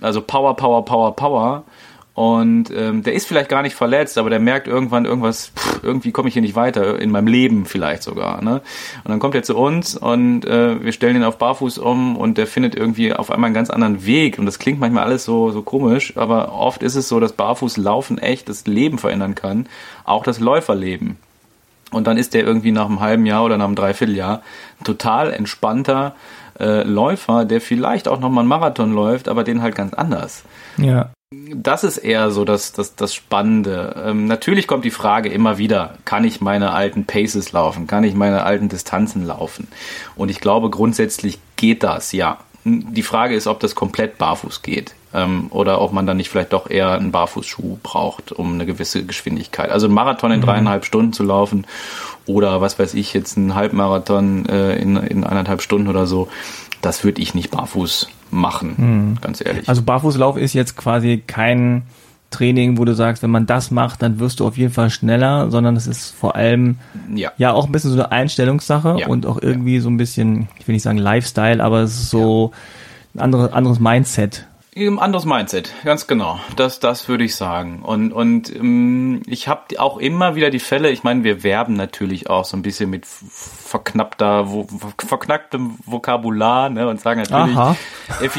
Also 0.00 0.22
Power, 0.22 0.54
Power, 0.54 0.84
Power, 0.84 1.16
Power. 1.16 1.64
Und 2.18 2.72
ähm, 2.74 3.04
der 3.04 3.12
ist 3.12 3.28
vielleicht 3.28 3.48
gar 3.48 3.62
nicht 3.62 3.76
verletzt, 3.76 4.18
aber 4.18 4.28
der 4.28 4.40
merkt 4.40 4.66
irgendwann 4.66 5.04
irgendwas, 5.04 5.52
pff, 5.54 5.84
irgendwie 5.84 6.10
komme 6.10 6.26
ich 6.26 6.32
hier 6.32 6.42
nicht 6.42 6.56
weiter, 6.56 6.98
in 6.98 7.12
meinem 7.12 7.28
Leben 7.28 7.64
vielleicht 7.64 8.02
sogar. 8.02 8.42
Ne? 8.42 8.60
Und 9.04 9.10
dann 9.12 9.20
kommt 9.20 9.36
er 9.36 9.44
zu 9.44 9.56
uns 9.56 9.96
und 9.96 10.44
äh, 10.44 10.82
wir 10.82 10.90
stellen 10.90 11.14
ihn 11.14 11.22
auf 11.22 11.38
Barfuß 11.38 11.78
um 11.78 12.16
und 12.16 12.36
der 12.36 12.48
findet 12.48 12.74
irgendwie 12.74 13.12
auf 13.12 13.30
einmal 13.30 13.46
einen 13.46 13.54
ganz 13.54 13.70
anderen 13.70 14.04
Weg. 14.04 14.36
Und 14.36 14.46
das 14.46 14.58
klingt 14.58 14.80
manchmal 14.80 15.04
alles 15.04 15.24
so, 15.24 15.52
so 15.52 15.62
komisch, 15.62 16.16
aber 16.16 16.52
oft 16.54 16.82
ist 16.82 16.96
es 16.96 17.08
so, 17.08 17.20
dass 17.20 17.34
Barfußlaufen 17.34 18.18
echt 18.18 18.48
das 18.48 18.66
Leben 18.66 18.98
verändern 18.98 19.36
kann, 19.36 19.68
auch 20.02 20.24
das 20.24 20.40
Läuferleben. 20.40 21.18
Und 21.92 22.08
dann 22.08 22.18
ist 22.18 22.34
der 22.34 22.42
irgendwie 22.42 22.72
nach 22.72 22.86
einem 22.86 22.98
halben 22.98 23.26
Jahr 23.26 23.44
oder 23.44 23.58
nach 23.58 23.66
einem 23.66 23.76
Dreivierteljahr 23.76 24.42
total 24.82 25.32
entspannter 25.32 26.16
äh, 26.58 26.82
Läufer, 26.82 27.44
der 27.44 27.60
vielleicht 27.60 28.08
auch 28.08 28.18
nochmal 28.18 28.42
einen 28.42 28.48
Marathon 28.48 28.92
läuft, 28.92 29.28
aber 29.28 29.44
den 29.44 29.62
halt 29.62 29.76
ganz 29.76 29.94
anders. 29.94 30.42
Ja. 30.78 31.10
Das 31.30 31.84
ist 31.84 31.98
eher 31.98 32.30
so 32.30 32.46
das, 32.46 32.72
das, 32.72 32.94
das 32.94 33.14
Spannende. 33.14 34.02
Ähm, 34.02 34.26
natürlich 34.26 34.66
kommt 34.66 34.86
die 34.86 34.90
Frage 34.90 35.28
immer 35.28 35.58
wieder, 35.58 35.98
kann 36.06 36.24
ich 36.24 36.40
meine 36.40 36.72
alten 36.72 37.04
Paces 37.04 37.52
laufen? 37.52 37.86
Kann 37.86 38.02
ich 38.02 38.14
meine 38.14 38.44
alten 38.44 38.70
Distanzen 38.70 39.26
laufen? 39.26 39.68
Und 40.16 40.30
ich 40.30 40.40
glaube, 40.40 40.70
grundsätzlich 40.70 41.38
geht 41.56 41.82
das, 41.82 42.12
ja. 42.12 42.38
Die 42.64 43.02
Frage 43.02 43.34
ist, 43.34 43.46
ob 43.46 43.60
das 43.60 43.74
komplett 43.74 44.16
barfuß 44.16 44.62
geht 44.62 44.94
ähm, 45.12 45.48
oder 45.50 45.82
ob 45.82 45.92
man 45.92 46.06
dann 46.06 46.16
nicht 46.16 46.30
vielleicht 46.30 46.54
doch 46.54 46.70
eher 46.70 46.92
einen 46.92 47.12
Barfußschuh 47.12 47.78
braucht, 47.82 48.32
um 48.32 48.54
eine 48.54 48.64
gewisse 48.64 49.04
Geschwindigkeit. 49.04 49.70
Also 49.70 49.86
einen 49.86 49.94
Marathon 49.94 50.32
in 50.32 50.40
mhm. 50.40 50.44
dreieinhalb 50.46 50.86
Stunden 50.86 51.12
zu 51.12 51.24
laufen 51.24 51.66
oder 52.24 52.62
was 52.62 52.78
weiß 52.78 52.94
ich, 52.94 53.12
jetzt 53.12 53.36
einen 53.36 53.54
Halbmarathon 53.54 54.46
äh, 54.46 54.76
in, 54.76 54.96
in 54.96 55.24
eineinhalb 55.24 55.60
Stunden 55.60 55.88
oder 55.88 56.06
so, 56.06 56.28
das 56.80 57.04
würde 57.04 57.20
ich 57.20 57.34
nicht 57.34 57.50
barfuß 57.50 58.08
machen, 58.30 58.74
mhm. 58.76 59.20
ganz 59.20 59.44
ehrlich. 59.44 59.68
Also 59.68 59.82
Barfußlauf 59.82 60.36
ist 60.36 60.54
jetzt 60.54 60.76
quasi 60.76 61.22
kein 61.26 61.82
Training, 62.30 62.76
wo 62.76 62.84
du 62.84 62.94
sagst, 62.94 63.22
wenn 63.22 63.30
man 63.30 63.46
das 63.46 63.70
macht, 63.70 64.02
dann 64.02 64.18
wirst 64.20 64.40
du 64.40 64.46
auf 64.46 64.58
jeden 64.58 64.72
Fall 64.72 64.90
schneller, 64.90 65.50
sondern 65.50 65.76
es 65.76 65.86
ist 65.86 66.10
vor 66.10 66.36
allem 66.36 66.76
ja, 67.14 67.32
ja 67.38 67.52
auch 67.52 67.66
ein 67.66 67.72
bisschen 67.72 67.90
so 67.90 67.96
eine 67.96 68.12
Einstellungssache 68.12 68.96
ja. 69.00 69.06
und 69.06 69.24
auch 69.24 69.40
irgendwie 69.40 69.76
ja. 69.76 69.80
so 69.80 69.88
ein 69.88 69.96
bisschen, 69.96 70.48
ich 70.58 70.68
will 70.68 70.74
nicht 70.74 70.82
sagen 70.82 70.98
Lifestyle, 70.98 71.62
aber 71.64 71.80
es 71.80 71.92
ist 71.92 72.10
so 72.10 72.52
ein 73.14 73.20
anderes, 73.20 73.52
anderes 73.52 73.80
Mindset. 73.80 74.46
Ein 74.76 74.98
anderes 74.98 75.24
Mindset, 75.24 75.72
ganz 75.84 76.06
genau. 76.06 76.38
Das, 76.56 76.80
das 76.80 77.08
würde 77.08 77.24
ich 77.24 77.34
sagen. 77.34 77.80
Und, 77.82 78.12
und 78.12 78.54
ähm, 78.54 79.22
ich 79.26 79.48
habe 79.48 79.80
auch 79.80 79.96
immer 79.96 80.34
wieder 80.34 80.50
die 80.50 80.60
Fälle, 80.60 80.90
ich 80.90 81.02
meine, 81.02 81.24
wir 81.24 81.42
werben 81.42 81.74
natürlich 81.74 82.28
auch 82.28 82.44
so 82.44 82.56
ein 82.56 82.62
bisschen 82.62 82.90
mit 82.90 83.06
verknappter, 83.68 84.50
wo, 84.50 84.66
verknacktem 84.98 85.76
Vokabular 85.84 86.70
ne, 86.70 86.88
und 86.88 87.00
sagen 87.00 87.20
natürlich, 87.20 87.56
Aha. 87.56 87.76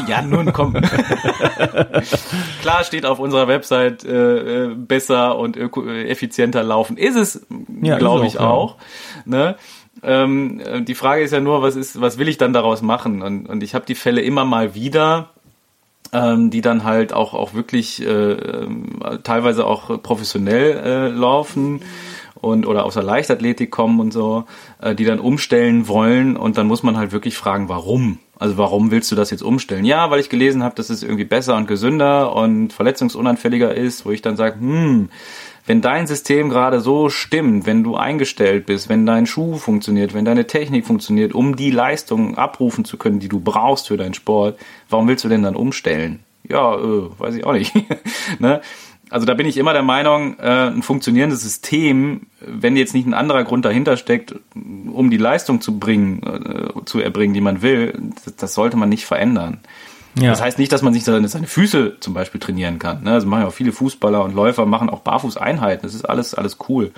ja, 0.08 0.22
nun 0.22 0.52
komm. 0.52 0.72
Klar 2.62 2.82
steht 2.84 3.06
auf 3.06 3.20
unserer 3.20 3.46
Website 3.46 4.04
äh, 4.04 4.64
äh 4.64 4.74
besser 4.74 5.38
und 5.38 5.56
öko, 5.56 5.86
effizienter 5.86 6.64
laufen. 6.64 6.96
Ist 6.96 7.16
es, 7.16 7.46
ja, 7.80 7.96
glaube 7.98 8.26
ich, 8.26 8.40
auch. 8.40 8.76
Ja. 8.76 9.22
Ne? 9.24 9.56
Ähm, 10.02 10.84
die 10.84 10.94
Frage 10.94 11.22
ist 11.22 11.32
ja 11.32 11.40
nur, 11.40 11.62
was 11.62 11.76
ist, 11.76 12.00
was 12.00 12.18
will 12.18 12.28
ich 12.28 12.38
dann 12.38 12.52
daraus 12.52 12.82
machen? 12.82 13.22
Und, 13.22 13.46
und 13.46 13.62
ich 13.62 13.74
habe 13.74 13.86
die 13.86 13.94
Fälle 13.94 14.22
immer 14.22 14.44
mal 14.44 14.74
wieder 14.74 15.30
ähm, 16.12 16.50
die 16.50 16.60
dann 16.60 16.82
halt 16.82 17.12
auch 17.12 17.34
auch 17.34 17.54
wirklich 17.54 18.04
äh, 18.04 18.36
teilweise 19.22 19.64
auch 19.64 20.02
professionell 20.02 20.76
äh, 20.76 21.08
laufen 21.08 21.82
und 22.40 22.66
oder 22.66 22.84
aus 22.84 22.94
der 22.94 23.02
Leichtathletik 23.02 23.70
kommen 23.70 24.00
und 24.00 24.12
so, 24.12 24.44
äh, 24.80 24.94
die 24.94 25.04
dann 25.04 25.20
umstellen 25.20 25.88
wollen 25.88 26.36
und 26.36 26.58
dann 26.58 26.66
muss 26.66 26.82
man 26.82 26.96
halt 26.96 27.12
wirklich 27.12 27.36
fragen, 27.36 27.68
warum? 27.68 28.18
Also 28.38 28.56
warum 28.56 28.90
willst 28.90 29.12
du 29.12 29.16
das 29.16 29.30
jetzt 29.30 29.42
umstellen? 29.42 29.84
Ja, 29.84 30.10
weil 30.10 30.20
ich 30.20 30.30
gelesen 30.30 30.62
habe, 30.62 30.74
dass 30.74 30.88
es 30.88 31.02
irgendwie 31.02 31.24
besser 31.24 31.56
und 31.56 31.68
gesünder 31.68 32.34
und 32.34 32.72
verletzungsunanfälliger 32.72 33.74
ist, 33.74 34.06
wo 34.06 34.10
ich 34.12 34.22
dann 34.22 34.36
sage, 34.36 34.58
hm, 34.58 35.10
wenn 35.66 35.82
dein 35.82 36.06
System 36.06 36.48
gerade 36.48 36.80
so 36.80 37.10
stimmt, 37.10 37.66
wenn 37.66 37.84
du 37.84 37.96
eingestellt 37.96 38.66
bist, 38.66 38.88
wenn 38.88 39.04
dein 39.04 39.26
Schuh 39.26 39.56
funktioniert, 39.56 40.14
wenn 40.14 40.24
deine 40.24 40.46
Technik 40.46 40.86
funktioniert, 40.86 41.34
um 41.34 41.54
die 41.54 41.70
Leistung 41.70 42.38
abrufen 42.38 42.84
zu 42.84 42.96
können, 42.96 43.20
die 43.20 43.28
du 43.28 43.40
brauchst 43.40 43.88
für 43.88 43.96
deinen 43.96 44.14
Sport, 44.14 44.58
warum 44.88 45.06
willst 45.06 45.22
du 45.24 45.28
denn 45.28 45.42
dann 45.42 45.54
umstellen? 45.54 46.20
Ja, 46.48 46.74
äh, 46.74 47.10
weiß 47.18 47.34
ich 47.36 47.44
auch 47.44 47.52
nicht. 47.52 47.74
ne? 48.38 48.62
Also 49.10 49.26
da 49.26 49.34
bin 49.34 49.46
ich 49.46 49.56
immer 49.56 49.72
der 49.72 49.82
Meinung, 49.82 50.38
äh, 50.38 50.68
ein 50.68 50.82
funktionierendes 50.82 51.42
System, 51.42 52.28
wenn 52.40 52.76
jetzt 52.76 52.94
nicht 52.94 53.06
ein 53.06 53.14
anderer 53.14 53.42
Grund 53.42 53.64
dahinter 53.64 53.96
steckt, 53.96 54.36
um 54.54 55.10
die 55.10 55.16
Leistung 55.16 55.60
zu 55.60 55.78
bringen, 55.78 56.22
äh, 56.22 56.84
zu 56.84 57.00
erbringen, 57.00 57.34
die 57.34 57.40
man 57.40 57.60
will, 57.60 58.00
das, 58.24 58.36
das 58.36 58.54
sollte 58.54 58.76
man 58.76 58.88
nicht 58.88 59.04
verändern. 59.04 59.58
Ja. 60.18 60.30
Das 60.30 60.40
heißt 60.40 60.58
nicht, 60.58 60.72
dass 60.72 60.82
man 60.82 60.92
sich 60.92 61.04
seine, 61.04 61.28
seine 61.28 61.46
Füße 61.46 61.98
zum 62.00 62.14
Beispiel 62.14 62.40
trainieren 62.40 62.78
kann. 62.78 63.02
Ne? 63.02 63.12
Also 63.12 63.26
machen 63.26 63.42
ja 63.42 63.48
auch 63.48 63.52
viele 63.52 63.72
Fußballer 63.72 64.24
und 64.24 64.34
Läufer 64.34 64.66
machen 64.66 64.90
auch 64.90 65.00
Barfußeinheiten. 65.00 65.82
Das 65.82 65.94
ist 65.94 66.04
alles, 66.04 66.34
alles 66.34 66.58
cool. 66.68 66.92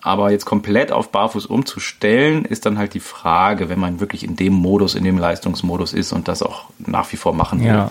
Aber 0.00 0.30
jetzt 0.30 0.44
komplett 0.44 0.92
auf 0.92 1.10
Barfuß 1.10 1.46
umzustellen, 1.46 2.44
ist 2.44 2.66
dann 2.66 2.78
halt 2.78 2.94
die 2.94 3.00
Frage, 3.00 3.68
wenn 3.68 3.80
man 3.80 4.00
wirklich 4.00 4.22
in 4.22 4.36
dem 4.36 4.52
Modus, 4.52 4.94
in 4.94 5.04
dem 5.04 5.18
Leistungsmodus 5.18 5.92
ist 5.92 6.12
und 6.12 6.28
das 6.28 6.42
auch 6.42 6.64
nach 6.78 7.10
wie 7.12 7.16
vor 7.16 7.34
machen 7.34 7.60
will. 7.60 7.66
Ja. 7.66 7.90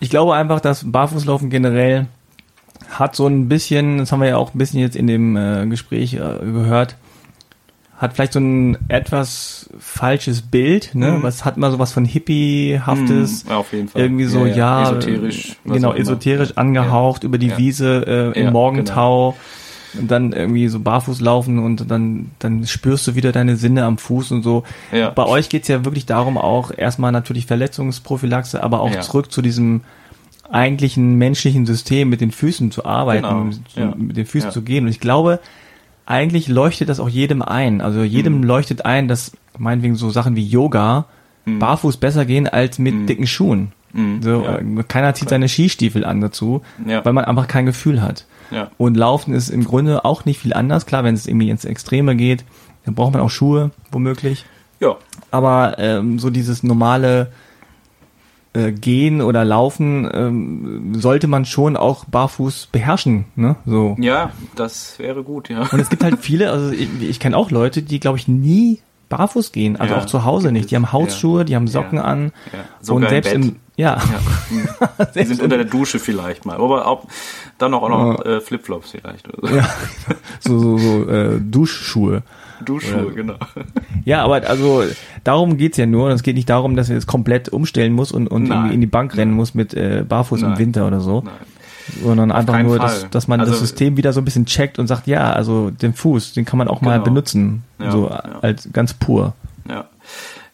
Ich 0.00 0.10
glaube 0.10 0.34
einfach, 0.34 0.60
dass 0.60 0.90
Barfußlaufen 0.90 1.50
generell 1.50 2.06
hat 2.90 3.16
so 3.16 3.26
ein 3.26 3.48
bisschen, 3.48 3.98
das 3.98 4.12
haben 4.12 4.20
wir 4.20 4.28
ja 4.28 4.36
auch 4.36 4.54
ein 4.54 4.58
bisschen 4.58 4.80
jetzt 4.80 4.96
in 4.96 5.06
dem 5.06 5.36
äh, 5.36 5.66
Gespräch 5.66 6.14
äh, 6.14 6.18
gehört, 6.18 6.96
hat 7.96 8.14
vielleicht 8.14 8.32
so 8.32 8.40
ein 8.40 8.76
etwas 8.88 9.70
falsches 9.78 10.42
Bild, 10.42 10.94
ne? 10.94 11.12
Mhm. 11.12 11.22
Was 11.22 11.44
hat 11.44 11.56
immer 11.56 11.70
so 11.70 11.78
was 11.78 11.92
von 11.92 12.04
Hippie-haftes. 12.04 13.44
Mhm, 13.44 13.52
auf 13.52 13.72
jeden 13.72 13.88
Fall. 13.88 14.02
Irgendwie 14.02 14.24
so, 14.24 14.46
ja, 14.46 14.54
ja, 14.54 14.82
ja 14.82 14.90
esoterisch. 14.90 15.56
Genau, 15.64 15.92
esoterisch 15.94 16.56
angehaucht 16.56 17.22
ja. 17.22 17.28
über 17.28 17.38
die 17.38 17.56
Wiese 17.56 18.32
äh, 18.34 18.40
im 18.40 18.52
Morgentau. 18.52 19.30
Genau. 19.30 19.44
Und 19.96 20.10
dann 20.10 20.32
irgendwie 20.32 20.66
so 20.66 20.80
barfuß 20.80 21.20
laufen 21.20 21.60
und 21.60 21.88
dann, 21.88 22.32
dann 22.40 22.66
spürst 22.66 23.06
du 23.06 23.14
wieder 23.14 23.30
deine 23.30 23.54
Sinne 23.54 23.84
am 23.84 23.96
Fuß 23.96 24.32
und 24.32 24.42
so. 24.42 24.64
Ja. 24.90 25.10
Bei 25.10 25.24
euch 25.24 25.48
geht's 25.48 25.68
ja 25.68 25.84
wirklich 25.84 26.04
darum, 26.04 26.36
auch 26.36 26.72
erstmal 26.76 27.12
natürlich 27.12 27.46
Verletzungsprophylaxe, 27.46 28.60
aber 28.60 28.80
auch 28.80 28.98
zurück 28.98 29.30
zu 29.30 29.40
diesem 29.40 29.82
eigentlichen 30.50 31.16
menschlichen 31.16 31.66
System 31.66 32.08
mit 32.08 32.20
den 32.20 32.30
Füßen 32.30 32.70
zu 32.70 32.84
arbeiten, 32.84 33.54
genau. 33.74 33.94
mit 33.96 34.16
den 34.16 34.26
Füßen 34.26 34.50
zu 34.50 34.62
gehen. 34.62 34.84
Und 34.84 34.90
ich 34.90 35.00
glaube, 35.00 35.40
eigentlich 36.06 36.48
leuchtet 36.48 36.88
das 36.88 37.00
auch 37.00 37.08
jedem 37.08 37.42
ein. 37.42 37.80
Also 37.80 38.02
jedem 38.02 38.38
mhm. 38.38 38.44
leuchtet 38.44 38.84
ein, 38.84 39.08
dass 39.08 39.32
meinetwegen 39.58 39.96
so 39.96 40.10
Sachen 40.10 40.36
wie 40.36 40.46
Yoga 40.46 41.06
mhm. 41.44 41.58
barfuß 41.58 41.96
besser 41.96 42.24
gehen 42.24 42.46
als 42.46 42.78
mit 42.78 42.94
mhm. 42.94 43.06
dicken 43.06 43.26
Schuhen. 43.26 43.72
Mhm. 43.92 44.22
So, 44.22 44.44
ja. 44.44 44.82
Keiner 44.82 45.14
zieht 45.14 45.28
seine 45.28 45.48
Skistiefel 45.48 46.04
an 46.04 46.20
dazu, 46.20 46.62
ja. 46.86 47.04
weil 47.04 47.12
man 47.12 47.24
einfach 47.24 47.48
kein 47.48 47.66
Gefühl 47.66 48.02
hat. 48.02 48.26
Ja. 48.50 48.70
Und 48.76 48.96
Laufen 48.96 49.34
ist 49.34 49.48
im 49.48 49.64
Grunde 49.64 50.04
auch 50.04 50.24
nicht 50.24 50.40
viel 50.40 50.52
anders. 50.52 50.86
Klar, 50.86 51.04
wenn 51.04 51.14
es 51.14 51.26
irgendwie 51.26 51.50
ins 51.50 51.64
Extreme 51.64 52.16
geht, 52.16 52.44
dann 52.84 52.94
braucht 52.94 53.14
man 53.14 53.22
auch 53.22 53.30
Schuhe, 53.30 53.70
womöglich. 53.90 54.44
Ja. 54.80 54.96
Aber 55.30 55.78
ähm, 55.78 56.18
so 56.18 56.30
dieses 56.30 56.62
normale 56.62 57.32
äh, 58.54 58.72
Gehen 58.72 59.20
oder 59.20 59.44
Laufen 59.44 60.08
ähm, 60.12 60.94
sollte 60.94 61.26
man 61.26 61.44
schon 61.44 61.76
auch 61.76 62.04
barfuß 62.04 62.68
beherrschen, 62.72 63.26
ne? 63.36 63.56
So. 63.66 63.96
Ja, 63.98 64.32
das 64.56 64.98
wäre 64.98 65.22
gut, 65.22 65.48
ja. 65.48 65.68
Und 65.70 65.80
es 65.80 65.90
gibt 65.90 66.04
halt 66.04 66.18
viele, 66.20 66.50
also 66.50 66.70
ich, 66.70 66.88
ich 67.02 67.20
kenne 67.20 67.36
auch 67.36 67.50
Leute, 67.50 67.82
die 67.82 68.00
glaube 68.00 68.18
ich 68.18 68.28
nie 68.28 68.80
barfuß 69.08 69.52
gehen, 69.52 69.76
also 69.76 69.94
ja, 69.94 70.00
auch 70.00 70.06
zu 70.06 70.24
Hause 70.24 70.52
nicht. 70.52 70.70
Die 70.70 70.76
haben 70.76 70.92
Hausschuhe, 70.92 71.40
ja, 71.40 71.44
die 71.44 71.56
haben 71.56 71.68
Socken 71.68 71.98
ja, 71.98 72.04
an 72.04 72.32
und 72.88 73.08
selbst 73.08 73.32
im, 73.32 73.42
im 73.42 73.56
ja. 73.76 74.00
Die 75.14 75.24
sind 75.24 75.42
unter 75.42 75.56
der 75.56 75.66
Dusche 75.66 75.98
vielleicht 75.98 76.46
mal, 76.46 76.56
aber 76.56 76.86
auch 76.86 77.06
dann 77.58 77.74
auch, 77.74 77.82
auch 77.82 77.88
noch 77.88 78.24
äh, 78.24 78.40
Flipflops 78.40 78.92
vielleicht. 78.92 79.26
Oder 79.28 79.48
so. 79.48 79.56
Ja, 79.56 79.68
so 80.40 80.58
so, 80.58 80.78
so 80.78 81.08
äh, 81.08 81.40
Duschschuhe. 81.40 82.22
Duschschuhe, 82.64 83.12
genau. 83.12 83.34
Ja, 84.04 84.22
aber 84.22 84.48
also 84.48 84.84
darum 85.24 85.56
geht's 85.56 85.76
ja 85.76 85.86
nur. 85.86 86.10
Es 86.10 86.22
geht 86.22 86.36
nicht 86.36 86.50
darum, 86.50 86.76
dass 86.76 86.88
er 86.88 86.96
jetzt 86.96 87.06
komplett 87.06 87.48
umstellen 87.48 87.92
muss 87.92 88.12
und, 88.12 88.28
und 88.28 88.46
irgendwie 88.46 88.74
in 88.74 88.80
die 88.80 88.86
Bank 88.86 89.16
rennen 89.16 89.32
muss 89.32 89.54
mit 89.54 89.74
äh, 89.74 90.04
Barfuß 90.06 90.42
Nein. 90.42 90.52
im 90.52 90.58
Winter 90.58 90.86
oder 90.86 91.00
so. 91.00 91.22
Nein. 91.24 91.34
Sondern 92.02 92.32
einfach 92.32 92.62
nur, 92.62 92.78
dass, 92.78 93.08
dass 93.10 93.28
man 93.28 93.40
also, 93.40 93.52
das 93.52 93.60
System 93.60 93.96
wieder 93.96 94.12
so 94.14 94.20
ein 94.20 94.24
bisschen 94.24 94.46
checkt 94.46 94.78
und 94.78 94.86
sagt, 94.86 95.06
ja, 95.06 95.32
also 95.32 95.70
den 95.70 95.92
Fuß, 95.92 96.32
den 96.32 96.46
kann 96.46 96.58
man 96.58 96.68
auch 96.68 96.80
genau. 96.80 96.92
mal 96.92 97.00
benutzen. 97.00 97.62
Ja, 97.78 97.90
so 97.90 98.08
ja. 98.08 98.38
als 98.40 98.70
ganz 98.72 98.94
pur. 98.94 99.34
Ja. 99.68 99.84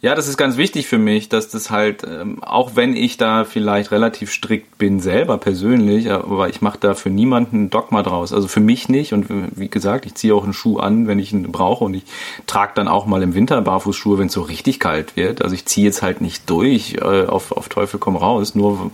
Ja, 0.02 0.14
das 0.14 0.28
ist 0.28 0.38
ganz 0.38 0.56
wichtig 0.56 0.86
für 0.86 0.96
mich, 0.96 1.28
dass 1.28 1.50
das 1.50 1.70
halt, 1.70 2.04
ähm, 2.04 2.42
auch 2.42 2.74
wenn 2.74 2.96
ich 2.96 3.18
da 3.18 3.44
vielleicht 3.44 3.90
relativ 3.90 4.32
strikt 4.32 4.78
bin 4.78 4.98
selber 4.98 5.36
persönlich, 5.36 6.10
aber 6.10 6.48
ich 6.48 6.62
mache 6.62 6.78
da 6.80 6.94
für 6.94 7.10
niemanden 7.10 7.68
Dogma 7.68 8.02
draus. 8.02 8.32
Also 8.32 8.48
für 8.48 8.60
mich 8.60 8.88
nicht. 8.88 9.12
Und 9.12 9.26
wie 9.28 9.68
gesagt, 9.68 10.06
ich 10.06 10.14
ziehe 10.14 10.34
auch 10.34 10.44
einen 10.44 10.54
Schuh 10.54 10.78
an, 10.78 11.06
wenn 11.06 11.18
ich 11.18 11.34
ihn 11.34 11.52
brauche. 11.52 11.84
Und 11.84 11.92
ich 11.92 12.04
trage 12.46 12.72
dann 12.76 12.88
auch 12.88 13.04
mal 13.04 13.22
im 13.22 13.34
Winter 13.34 13.60
Barfußschuhe, 13.60 14.16
wenn 14.16 14.28
es 14.28 14.32
so 14.32 14.40
richtig 14.40 14.80
kalt 14.80 15.16
wird. 15.16 15.42
Also 15.42 15.54
ich 15.54 15.66
ziehe 15.66 15.84
jetzt 15.84 16.00
halt 16.00 16.22
nicht 16.22 16.48
durch 16.48 16.94
äh, 16.94 17.26
auf, 17.26 17.52
auf 17.52 17.68
Teufel 17.68 18.00
komm 18.00 18.16
raus, 18.16 18.54
nur, 18.54 18.90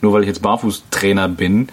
nur 0.00 0.14
weil 0.14 0.22
ich 0.22 0.28
jetzt 0.28 0.40
Barfußtrainer 0.40 1.28
bin 1.28 1.68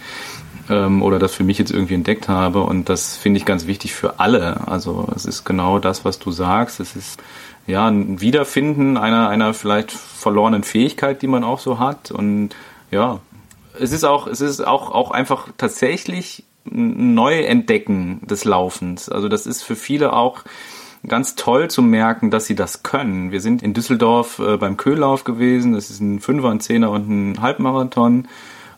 ähm, 0.68 1.02
oder 1.02 1.18
das 1.18 1.34
für 1.34 1.44
mich 1.44 1.56
jetzt 1.56 1.70
irgendwie 1.70 1.94
entdeckt 1.94 2.28
habe. 2.28 2.62
Und 2.62 2.90
das 2.90 3.16
finde 3.16 3.38
ich 3.38 3.46
ganz 3.46 3.66
wichtig 3.66 3.94
für 3.94 4.20
alle. 4.20 4.68
Also 4.68 5.08
es 5.16 5.24
ist 5.24 5.44
genau 5.44 5.78
das, 5.78 6.04
was 6.04 6.18
du 6.18 6.30
sagst. 6.32 6.80
Es 6.80 6.96
ist 6.96 7.18
ja, 7.66 7.88
ein 7.88 8.20
Wiederfinden 8.20 8.96
einer, 8.96 9.28
einer 9.28 9.54
vielleicht 9.54 9.90
verlorenen 9.90 10.64
Fähigkeit, 10.64 11.22
die 11.22 11.26
man 11.26 11.44
auch 11.44 11.60
so 11.60 11.78
hat. 11.78 12.10
Und 12.10 12.50
ja, 12.90 13.20
es 13.78 13.92
ist 13.92 14.04
auch, 14.04 14.26
es 14.26 14.40
ist 14.40 14.60
auch, 14.60 14.90
auch 14.90 15.10
einfach 15.10 15.48
tatsächlich 15.56 16.44
ein 16.66 17.14
Neuentdecken 17.14 18.26
des 18.26 18.44
Laufens. 18.44 19.08
Also 19.08 19.28
das 19.28 19.46
ist 19.46 19.62
für 19.62 19.76
viele 19.76 20.12
auch 20.12 20.44
ganz 21.06 21.34
toll 21.34 21.68
zu 21.68 21.82
merken, 21.82 22.30
dass 22.30 22.46
sie 22.46 22.54
das 22.54 22.82
können. 22.82 23.30
Wir 23.30 23.40
sind 23.40 23.62
in 23.62 23.74
Düsseldorf 23.74 24.38
äh, 24.38 24.56
beim 24.56 24.76
Köhlauf 24.76 25.24
gewesen. 25.24 25.74
Das 25.74 25.90
ist 25.90 26.00
ein 26.00 26.20
Fünfer, 26.20 26.50
ein 26.50 26.60
Zehner 26.60 26.90
und 26.90 27.08
ein 27.08 27.42
Halbmarathon. 27.42 28.28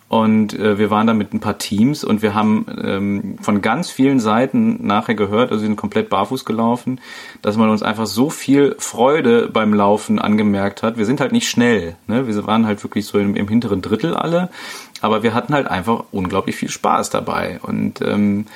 Und 0.09 0.57
äh, 0.57 0.79
wir 0.79 0.91
waren 0.91 1.09
da 1.09 1.15
mit 1.15 1.35
ein 1.35 1.41
paar 1.41 1.59
Teams 1.59 2.05
und 2.05 2.23
wir 2.23 2.33
haben 2.33 2.67
ähm, 2.81 3.39
von 3.41 3.61
ganz 3.61 3.91
vielen 3.91 4.21
Seiten 4.21 4.87
nachher 4.87 5.17
gehört, 5.17 5.51
also 5.51 5.63
wir 5.63 5.67
sind 5.67 5.77
komplett 5.77 6.11
barfuß 6.11 6.45
gelaufen, 6.45 7.01
dass 7.43 7.57
man 7.57 7.71
uns 7.71 7.83
einfach 7.83 8.07
so 8.07 8.31
viel 8.31 8.77
Freude 8.79 9.49
beim 9.53 9.75
Laufen 9.75 10.21
angemerkt 10.21 10.85
hat. 10.85 10.97
Wir 10.97 11.07
sind 11.07 11.21
halt 11.21 11.33
nicht 11.33 11.49
schnell, 11.49 11.97
ne? 12.07 12.29
wir 12.29 12.47
waren 12.47 12.67
halt 12.67 12.85
wirklich 12.85 13.05
so 13.07 13.19
im, 13.19 13.35
im 13.35 13.49
hinteren 13.49 13.83
Drittel 13.83 14.15
alle, 14.15 14.49
aber 15.01 15.25
wir 15.25 15.35
hatten 15.35 15.53
halt 15.53 15.67
einfach 15.67 16.05
unglaublich 16.13 16.55
viel 16.55 16.71
Spaß 16.71 17.11
dabei. 17.11 17.59
Und 17.63 18.01
ähm, 18.01 18.47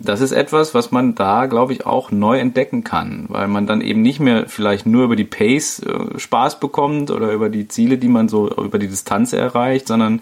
das 0.00 0.20
ist 0.20 0.32
etwas, 0.32 0.74
was 0.74 0.90
man 0.90 1.14
da, 1.14 1.46
glaube 1.46 1.72
ich, 1.72 1.86
auch 1.86 2.10
neu 2.10 2.38
entdecken 2.38 2.82
kann, 2.82 3.26
weil 3.28 3.46
man 3.46 3.68
dann 3.68 3.80
eben 3.80 4.02
nicht 4.02 4.18
mehr 4.18 4.48
vielleicht 4.48 4.86
nur 4.86 5.04
über 5.04 5.16
die 5.16 5.24
Pace 5.24 5.80
äh, 5.80 6.18
Spaß 6.18 6.58
bekommt 6.58 7.12
oder 7.12 7.32
über 7.32 7.48
die 7.48 7.68
Ziele, 7.68 7.96
die 7.96 8.08
man 8.08 8.28
so 8.28 8.50
über 8.50 8.80
die 8.80 8.88
Distanz 8.88 9.32
erreicht, 9.32 9.86
sondern 9.86 10.20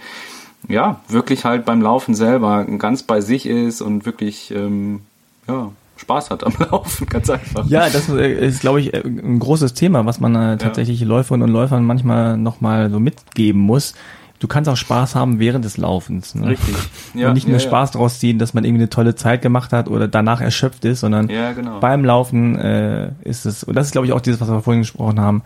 ja, 0.68 1.00
wirklich 1.08 1.44
halt 1.44 1.64
beim 1.64 1.82
Laufen 1.82 2.14
selber 2.14 2.64
ganz 2.64 3.02
bei 3.02 3.20
sich 3.20 3.46
ist 3.46 3.80
und 3.80 4.06
wirklich, 4.06 4.50
ähm, 4.50 5.00
ja, 5.48 5.70
Spaß 5.96 6.30
hat 6.30 6.44
am 6.44 6.54
Laufen, 6.70 7.06
ganz 7.06 7.30
einfach. 7.30 7.66
Ja, 7.66 7.88
das 7.88 8.08
äh, 8.08 8.46
ist, 8.46 8.60
glaube 8.60 8.80
ich, 8.80 8.94
äh, 8.94 9.02
ein 9.04 9.38
großes 9.38 9.74
Thema, 9.74 10.06
was 10.06 10.20
man 10.20 10.34
äh, 10.34 10.56
tatsächlich 10.58 11.00
ja. 11.00 11.06
Läuferinnen 11.06 11.48
und 11.48 11.52
Läufern 11.52 11.84
manchmal 11.84 12.36
nochmal 12.36 12.90
so 12.90 12.98
mitgeben 12.98 13.60
muss. 13.60 13.94
Du 14.40 14.48
kannst 14.48 14.68
auch 14.68 14.76
Spaß 14.76 15.14
haben 15.14 15.38
während 15.38 15.64
des 15.64 15.76
Laufens. 15.76 16.34
Ne? 16.34 16.48
Richtig. 16.48 16.74
Ja, 17.14 17.28
und 17.28 17.34
nicht 17.34 17.46
nur 17.46 17.58
ja, 17.58 17.60
Spaß 17.60 17.90
ja. 17.90 17.92
daraus 17.92 18.18
ziehen, 18.18 18.40
dass 18.40 18.54
man 18.54 18.64
irgendwie 18.64 18.82
eine 18.82 18.90
tolle 18.90 19.14
Zeit 19.14 19.40
gemacht 19.40 19.72
hat 19.72 19.86
oder 19.86 20.08
danach 20.08 20.40
erschöpft 20.40 20.84
ist, 20.84 20.98
sondern 20.98 21.28
genau. 21.28 21.78
beim 21.78 22.04
Laufen 22.04 22.58
äh, 22.58 23.12
ist 23.22 23.46
es, 23.46 23.62
und 23.62 23.76
das 23.76 23.86
ist, 23.86 23.92
glaube 23.92 24.08
ich, 24.08 24.12
auch 24.12 24.20
dieses, 24.20 24.40
was 24.40 24.50
wir 24.50 24.60
vorhin 24.60 24.82
gesprochen 24.82 25.20
haben, 25.20 25.42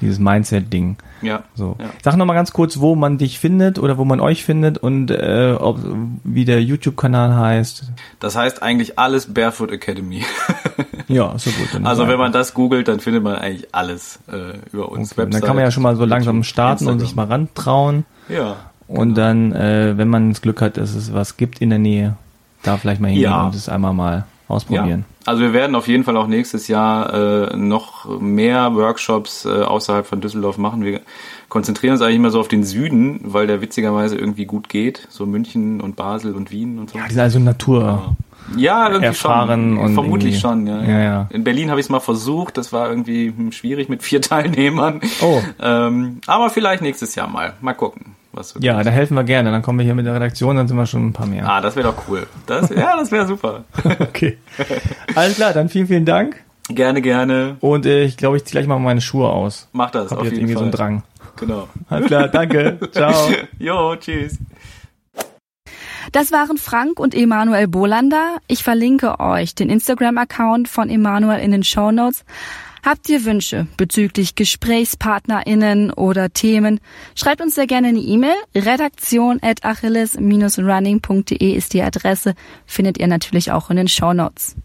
dieses 0.00 0.18
Mindset-Ding. 0.18 0.96
Ja. 1.22 1.42
So. 1.54 1.76
Ja. 1.80 1.86
Sag 2.02 2.16
noch 2.16 2.26
mal 2.26 2.34
ganz 2.34 2.52
kurz, 2.52 2.78
wo 2.80 2.94
man 2.94 3.18
dich 3.18 3.38
findet 3.38 3.78
oder 3.78 3.98
wo 3.98 4.04
man 4.04 4.20
euch 4.20 4.44
findet 4.44 4.78
und 4.78 5.10
äh, 5.10 5.56
ob, 5.58 5.78
wie 6.24 6.44
der 6.44 6.62
YouTube-Kanal 6.62 7.36
heißt. 7.36 7.90
Das 8.20 8.36
heißt 8.36 8.62
eigentlich 8.62 8.98
alles 8.98 9.32
Barefoot 9.32 9.72
Academy. 9.72 10.24
ja, 11.08 11.36
so 11.38 11.50
gut. 11.50 11.84
Also 11.84 12.06
wenn 12.08 12.18
man 12.18 12.32
das 12.32 12.54
googelt, 12.54 12.88
dann 12.88 13.00
findet 13.00 13.22
man 13.22 13.36
eigentlich 13.36 13.74
alles 13.74 14.20
äh, 14.30 14.58
über 14.72 14.90
uns. 14.90 15.12
Okay. 15.12 15.28
Dann 15.30 15.40
kann 15.40 15.56
man 15.56 15.64
ja 15.64 15.70
schon 15.70 15.82
mal 15.82 15.96
so 15.96 16.04
langsam 16.04 16.42
starten 16.44 16.84
Instagram. 16.84 16.94
und 16.94 17.00
sich 17.00 17.16
mal 17.16 17.26
rantrauen. 17.26 18.04
Ja. 18.28 18.56
Und 18.86 19.14
genau. 19.14 19.16
dann, 19.16 19.52
äh, 19.52 19.98
wenn 19.98 20.08
man 20.08 20.30
das 20.30 20.40
Glück 20.40 20.62
hat, 20.62 20.76
dass 20.76 20.94
es 20.94 21.12
was 21.12 21.36
gibt 21.36 21.60
in 21.60 21.70
der 21.70 21.78
Nähe, 21.78 22.16
da 22.62 22.76
vielleicht 22.76 23.00
mal 23.00 23.08
hingehen 23.08 23.24
ja. 23.24 23.46
und 23.46 23.54
es 23.54 23.68
einmal 23.68 23.92
mal 23.92 24.26
ausprobieren. 24.48 25.04
Ja. 25.08 25.16
Also 25.26 25.42
wir 25.42 25.52
werden 25.52 25.76
auf 25.76 25.88
jeden 25.88 26.04
Fall 26.04 26.16
auch 26.16 26.26
nächstes 26.26 26.68
Jahr 26.68 27.52
äh, 27.52 27.56
noch 27.56 28.20
mehr 28.20 28.74
Workshops 28.74 29.44
äh, 29.44 29.48
außerhalb 29.48 30.06
von 30.06 30.20
Düsseldorf 30.20 30.56
machen. 30.56 30.82
Wir 30.82 31.02
konzentrieren 31.48 31.92
uns 31.92 32.02
eigentlich 32.02 32.16
immer 32.16 32.30
so 32.30 32.40
auf 32.40 32.48
den 32.48 32.64
Süden, 32.64 33.20
weil 33.24 33.46
der 33.46 33.60
witzigerweise 33.60 34.16
irgendwie 34.16 34.46
gut 34.46 34.68
geht. 34.68 35.06
So 35.10 35.26
München 35.26 35.80
und 35.80 35.96
Basel 35.96 36.34
und 36.34 36.50
Wien 36.50 36.78
und 36.78 36.90
so. 36.90 36.98
Ja, 36.98 37.04
die 37.06 37.14
sind 37.14 37.22
also 37.22 37.38
Natur. 37.38 37.82
Ja, 37.82 38.16
irgendwie 38.56 39.04
erfahren 39.04 39.76
schon. 39.76 39.78
und 39.78 39.94
Vermutlich 39.94 40.38
schon, 40.40 40.66
ja. 40.66 40.82
Ja, 40.82 40.98
ja. 41.00 41.26
In 41.30 41.44
Berlin 41.44 41.70
habe 41.70 41.80
ich 41.80 41.86
es 41.86 41.90
mal 41.90 42.00
versucht, 42.00 42.56
das 42.56 42.72
war 42.72 42.88
irgendwie 42.88 43.28
hm, 43.28 43.52
schwierig 43.52 43.88
mit 43.88 44.02
vier 44.02 44.22
Teilnehmern. 44.22 45.00
Oh. 45.20 45.40
Ähm, 45.60 46.20
aber 46.26 46.50
vielleicht 46.50 46.82
nächstes 46.82 47.14
Jahr 47.14 47.28
mal. 47.28 47.54
Mal 47.60 47.74
gucken. 47.74 48.14
Was 48.32 48.54
Ja, 48.60 48.82
da 48.82 48.90
helfen 48.90 49.14
wir 49.14 49.24
gerne. 49.24 49.50
Dann 49.50 49.62
kommen 49.62 49.78
wir 49.78 49.84
hier 49.84 49.94
mit 49.94 50.06
der 50.06 50.14
Redaktion, 50.14 50.56
dann 50.56 50.68
sind 50.68 50.76
wir 50.76 50.86
schon 50.86 51.08
ein 51.08 51.12
paar 51.12 51.26
mehr. 51.26 51.48
Ah, 51.48 51.60
das 51.60 51.76
wäre 51.76 51.88
doch 51.88 52.08
cool. 52.08 52.26
Das, 52.46 52.68
ja, 52.76 52.96
das 52.96 53.10
wäre 53.10 53.26
super. 53.26 53.64
Okay. 54.00 54.38
Alles 55.14 55.36
klar, 55.36 55.52
dann 55.52 55.68
vielen, 55.68 55.86
vielen 55.86 56.04
Dank. 56.04 56.36
gerne, 56.68 57.00
gerne. 57.02 57.56
Und 57.60 57.86
äh, 57.86 58.04
ich 58.04 58.16
glaube, 58.16 58.36
ich 58.36 58.44
ziehe 58.44 58.52
gleich 58.52 58.66
mal 58.66 58.78
meine 58.78 59.00
Schuhe 59.00 59.28
aus. 59.28 59.68
Mach 59.72 59.90
das 59.90 60.10
Hab 60.10 60.18
auf 60.18 60.24
jetzt 60.24 60.34
jeden 60.34 60.48
irgendwie 60.48 60.54
Fall. 60.54 60.60
so 60.60 60.64
einen 60.64 60.72
Drang. 60.72 61.02
Genau. 61.36 61.68
Alles 61.88 62.06
klar, 62.06 62.28
danke. 62.28 62.78
Ciao. 62.92 63.30
Jo, 63.58 63.96
tschüss. 63.96 64.38
Das 66.12 66.32
waren 66.32 66.56
Frank 66.56 66.98
und 66.98 67.14
Emanuel 67.14 67.68
Bolander. 67.68 68.38
Ich 68.46 68.62
verlinke 68.62 69.20
euch 69.20 69.54
den 69.54 69.68
Instagram-Account 69.70 70.68
von 70.68 70.88
Emanuel 70.88 71.40
in 71.40 71.52
den 71.52 71.64
Show 71.64 71.90
Notes. 71.90 72.24
Habt 72.84 73.08
ihr 73.08 73.24
Wünsche 73.24 73.66
bezüglich 73.76 74.34
GesprächspartnerInnen 74.34 75.92
oder 75.92 76.32
Themen? 76.32 76.80
Schreibt 77.14 77.42
uns 77.42 77.54
sehr 77.54 77.66
gerne 77.66 77.88
eine 77.88 77.98
E-Mail. 77.98 78.36
Redaktion 78.54 79.40
at 79.42 79.64
achilles-running.de 79.64 81.52
ist 81.52 81.74
die 81.74 81.82
Adresse. 81.82 82.34
Findet 82.66 82.98
ihr 82.98 83.08
natürlich 83.08 83.52
auch 83.52 83.68
in 83.70 83.76
den 83.76 83.88
Show 83.88 84.12
Notes. 84.12 84.56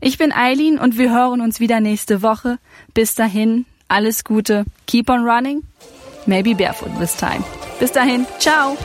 Ich 0.00 0.16
bin 0.16 0.32
Eileen 0.32 0.78
und 0.78 0.96
wir 0.96 1.10
hören 1.10 1.40
uns 1.40 1.60
wieder 1.60 1.80
nächste 1.80 2.22
Woche. 2.22 2.58
Bis 2.94 3.14
dahin, 3.14 3.66
alles 3.88 4.24
Gute. 4.24 4.64
Keep 4.86 5.10
on 5.10 5.28
running. 5.28 5.62
Maybe 6.26 6.54
barefoot 6.54 6.98
this 6.98 7.16
time. 7.16 7.44
Bis 7.78 7.92
dahin, 7.92 8.26
ciao. 8.38 8.76